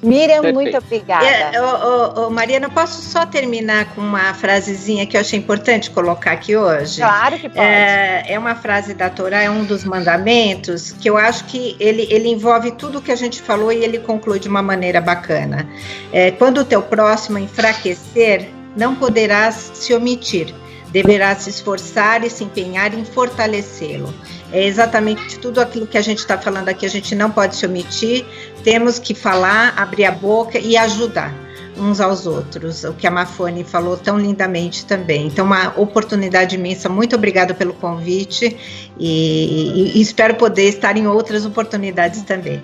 Miriam, 0.02 0.42
Perfeito. 0.42 0.54
muito 0.54 0.76
obrigada. 0.76 1.24
É, 1.24 1.62
oh, 1.62 2.26
oh, 2.26 2.30
Mariana, 2.30 2.68
posso 2.68 3.00
só 3.02 3.24
terminar 3.24 3.94
com 3.94 4.00
uma 4.00 4.34
frasezinha 4.34 5.06
que 5.06 5.16
eu 5.16 5.20
achei 5.20 5.38
importante 5.38 5.90
colocar 5.90 6.32
aqui 6.32 6.56
hoje? 6.56 7.00
Claro 7.00 7.38
que 7.38 7.48
pode. 7.48 7.60
É, 7.60 8.24
é 8.26 8.38
uma 8.38 8.56
frase 8.56 8.94
da 8.94 9.08
Torá, 9.08 9.42
é 9.42 9.48
um 9.48 9.64
dos 9.64 9.84
mandamentos, 9.84 10.90
que 10.90 11.08
eu 11.08 11.16
acho 11.16 11.44
que 11.44 11.76
ele, 11.78 12.08
ele 12.10 12.28
envolve 12.28 12.72
tudo 12.72 12.98
o 12.98 13.02
que 13.02 13.12
a 13.12 13.16
gente 13.16 13.40
falou 13.40 13.70
e 13.70 13.84
ele 13.84 14.00
conclui 14.00 14.40
de 14.40 14.48
uma 14.48 14.60
maneira 14.60 15.00
bacana. 15.00 15.68
É, 16.12 16.32
quando 16.32 16.58
o 16.58 16.64
teu 16.64 16.82
próximo 16.82 17.38
enfraquecer, 17.38 18.48
não 18.76 18.96
poderás 18.96 19.70
se 19.74 19.94
omitir 19.94 20.52
deverá 20.92 21.34
se 21.34 21.48
esforçar 21.48 22.22
e 22.22 22.28
se 22.28 22.44
empenhar 22.44 22.92
em 22.94 23.04
fortalecê-lo. 23.04 24.12
É 24.52 24.64
exatamente 24.64 25.38
tudo 25.38 25.60
aquilo 25.60 25.86
que 25.86 25.96
a 25.96 26.02
gente 26.02 26.18
está 26.18 26.36
falando 26.36 26.68
aqui, 26.68 26.84
a 26.84 26.90
gente 26.90 27.14
não 27.14 27.30
pode 27.30 27.56
se 27.56 27.64
omitir, 27.64 28.24
temos 28.62 28.98
que 28.98 29.14
falar, 29.14 29.74
abrir 29.76 30.04
a 30.04 30.12
boca 30.12 30.58
e 30.58 30.76
ajudar 30.76 31.32
uns 31.76 32.00
aos 32.00 32.26
outros, 32.26 32.84
o 32.84 32.92
que 32.92 33.06
a 33.06 33.10
Mafone 33.10 33.64
falou 33.64 33.96
tão 33.96 34.18
lindamente 34.18 34.84
também. 34.84 35.26
Então, 35.26 35.46
uma 35.46 35.72
oportunidade 35.78 36.56
imensa, 36.56 36.88
muito 36.88 37.16
obrigada 37.16 37.54
pelo 37.54 37.72
convite 37.72 38.56
e, 38.98 39.92
e, 39.94 39.98
e 39.98 40.00
espero 40.00 40.34
poder 40.34 40.68
estar 40.68 40.96
em 40.96 41.06
outras 41.06 41.46
oportunidades 41.46 42.22
também. 42.22 42.62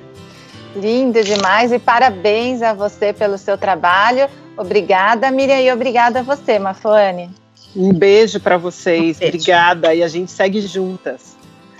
Lindo 0.76 1.24
demais 1.24 1.72
e 1.72 1.78
parabéns 1.78 2.60
a 2.60 2.74
você 2.74 3.12
pelo 3.12 3.38
seu 3.38 3.56
trabalho. 3.56 4.28
Obrigada, 4.56 5.30
Miriam, 5.30 5.60
e 5.60 5.72
obrigada 5.72 6.20
a 6.20 6.22
você, 6.22 6.58
Mafone. 6.58 7.30
Um 7.74 7.92
beijo 7.92 8.38
para 8.40 8.58
vocês, 8.58 9.16
um 9.16 9.20
beijo. 9.20 9.36
obrigada. 9.36 9.94
E 9.94 10.02
a 10.02 10.08
gente 10.08 10.30
segue 10.30 10.60
juntas. 10.60 11.37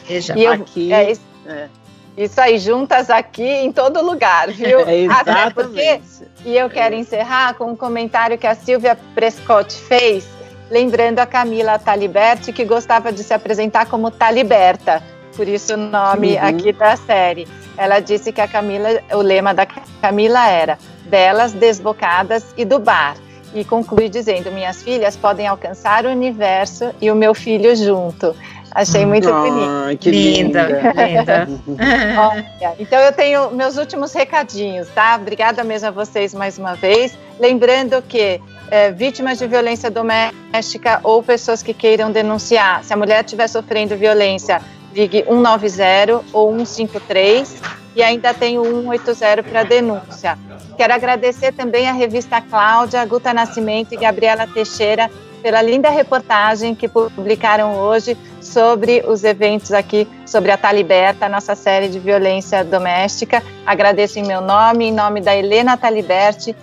Beijo. 0.08 0.32
E 0.36 0.44
eu, 0.44 0.52
aqui. 0.52 0.92
É, 0.92 1.12
é. 1.46 1.68
Isso 2.16 2.40
aí, 2.40 2.58
juntas 2.58 3.10
aqui 3.10 3.46
em 3.46 3.70
todo 3.70 4.04
lugar, 4.04 4.50
viu? 4.50 4.80
É, 4.80 4.96
exatamente. 4.96 5.54
Porque, 5.54 6.00
e 6.44 6.56
eu 6.56 6.68
quero 6.68 6.94
encerrar 6.94 7.54
com 7.54 7.70
um 7.70 7.76
comentário 7.76 8.36
que 8.36 8.46
a 8.46 8.56
Silvia 8.56 8.98
Prescott 9.14 9.72
fez, 9.72 10.26
lembrando 10.68 11.20
a 11.20 11.26
Camila 11.26 11.78
Taliberti, 11.78 12.52
que 12.52 12.64
gostava 12.64 13.12
de 13.12 13.22
se 13.22 13.32
apresentar 13.32 13.86
como 13.86 14.10
Taliberta, 14.10 15.00
por 15.36 15.46
isso 15.46 15.74
o 15.74 15.76
nome 15.76 16.34
uhum. 16.34 16.44
aqui 16.48 16.72
da 16.72 16.96
série. 16.96 17.46
Ela 17.76 18.00
disse 18.00 18.32
que 18.32 18.40
a 18.40 18.48
Camila, 18.48 18.88
o 19.12 19.18
lema 19.18 19.54
da 19.54 19.64
Camila 20.02 20.48
era 20.48 20.76
delas, 21.04 21.52
desbocadas 21.52 22.44
e 22.56 22.64
do 22.64 22.80
bar. 22.80 23.16
E 23.54 23.64
conclui 23.64 24.08
dizendo: 24.08 24.50
Minhas 24.50 24.82
filhas 24.82 25.16
podem 25.16 25.46
alcançar 25.46 26.04
o 26.04 26.08
universo 26.08 26.92
e 27.00 27.08
o 27.10 27.14
meu 27.14 27.34
filho 27.34 27.74
junto. 27.76 28.34
Achei 28.78 29.04
muito 29.04 29.28
oh, 29.28 29.32
bonito. 29.32 29.98
Que 29.98 30.08
linda, 30.08 30.68
linda. 30.68 31.48
Olha, 32.30 32.76
então 32.78 33.00
eu 33.00 33.12
tenho 33.12 33.50
meus 33.50 33.76
últimos 33.76 34.12
recadinhos, 34.12 34.86
tá? 34.94 35.18
Obrigada 35.20 35.64
mesmo 35.64 35.88
a 35.88 35.90
vocês 35.90 36.32
mais 36.32 36.58
uma 36.58 36.76
vez. 36.76 37.18
Lembrando 37.40 38.00
que 38.00 38.40
é, 38.70 38.92
vítimas 38.92 39.36
de 39.38 39.48
violência 39.48 39.90
doméstica 39.90 41.00
ou 41.02 41.20
pessoas 41.24 41.60
que 41.60 41.74
queiram 41.74 42.12
denunciar, 42.12 42.84
se 42.84 42.94
a 42.94 42.96
mulher 42.96 43.24
estiver 43.24 43.48
sofrendo 43.48 43.96
violência, 43.96 44.62
ligue 44.94 45.24
190 45.24 46.24
ou 46.32 46.52
153 46.64 47.60
e 47.96 48.02
ainda 48.04 48.32
tem 48.32 48.60
o 48.60 48.64
180 48.64 49.42
para 49.42 49.64
denúncia. 49.64 50.38
Quero 50.76 50.94
agradecer 50.94 51.52
também 51.52 51.88
a 51.88 51.92
revista 51.92 52.40
Cláudia, 52.40 53.04
Guta 53.04 53.34
Nascimento 53.34 53.92
e 53.92 53.96
Gabriela 53.96 54.46
Teixeira 54.46 55.10
pela 55.38 55.62
linda 55.62 55.88
reportagem 55.90 56.74
que 56.74 56.88
publicaram 56.88 57.78
hoje 57.78 58.16
sobre 58.40 59.02
os 59.06 59.24
eventos 59.24 59.72
aqui 59.72 60.06
sobre 60.26 60.50
a 60.50 60.56
Taliberta, 60.56 61.28
nossa 61.28 61.54
série 61.54 61.88
de 61.88 61.98
violência 61.98 62.64
doméstica. 62.64 63.42
Agradeço 63.64 64.18
em 64.18 64.26
meu 64.26 64.40
nome, 64.40 64.86
em 64.86 64.92
nome 64.92 65.20
da 65.20 65.36
Helena 65.36 65.76
Taliberti, 65.76 66.54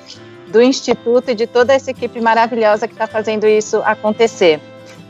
do 0.47 0.61
Instituto 0.61 1.31
e 1.31 1.35
de 1.35 1.47
toda 1.47 1.73
essa 1.73 1.91
equipe 1.91 2.21
maravilhosa 2.21 2.87
que 2.87 2.93
está 2.93 3.07
fazendo 3.07 3.45
isso 3.47 3.81
acontecer. 3.83 4.59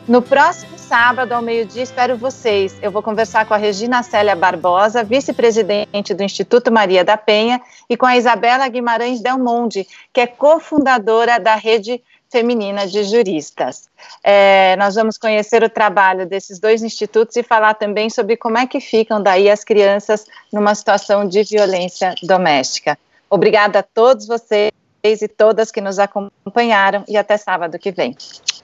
No 0.07 0.21
próximo 0.21 0.77
sábado, 0.77 1.31
ao 1.31 1.41
meio-dia, 1.41 1.81
espero 1.81 2.15
vocês. 2.15 2.75
Eu 2.79 2.91
vou 2.91 3.01
conversar 3.01 3.45
com 3.45 3.55
a 3.55 3.57
Regina 3.57 4.03
Célia 4.03 4.35
Barbosa, 4.35 5.03
vice-presidente 5.03 6.13
do 6.13 6.21
Instituto 6.21 6.71
Maria 6.71 7.03
da 7.03 7.17
Penha, 7.17 7.59
e 7.89 7.97
com 7.97 8.05
a 8.05 8.15
Isabela 8.15 8.67
Guimarães 8.67 9.19
Del 9.19 9.39
Monde, 9.39 9.87
que 10.13 10.21
é 10.21 10.27
cofundadora 10.27 11.39
da 11.39 11.55
Rede 11.55 12.01
Feminina 12.35 12.85
de 12.85 13.01
Juristas. 13.05 13.89
É, 14.21 14.75
nós 14.75 14.95
vamos 14.95 15.17
conhecer 15.17 15.63
o 15.63 15.69
trabalho 15.69 16.25
desses 16.25 16.59
dois 16.59 16.83
institutos 16.83 17.33
e 17.37 17.43
falar 17.43 17.75
também 17.75 18.09
sobre 18.09 18.35
como 18.35 18.57
é 18.57 18.67
que 18.67 18.81
ficam 18.81 19.23
daí 19.23 19.49
as 19.49 19.63
crianças 19.63 20.25
numa 20.51 20.75
situação 20.75 21.25
de 21.25 21.43
violência 21.43 22.13
doméstica. 22.23 22.97
Obrigada 23.29 23.79
a 23.79 23.83
todos 23.83 24.27
vocês 24.27 24.73
e 25.01 25.27
todas 25.29 25.71
que 25.71 25.79
nos 25.79 25.97
acompanharam 25.97 27.05
e 27.07 27.15
até 27.15 27.37
sábado 27.37 27.79
que 27.79 27.93
vem. 27.93 28.13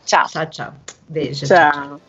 Tchau. 0.06 0.28
Tchau, 0.28 0.46
tchau. 0.48 0.74
Beijo. 1.08 1.46
Tchau. 1.46 2.02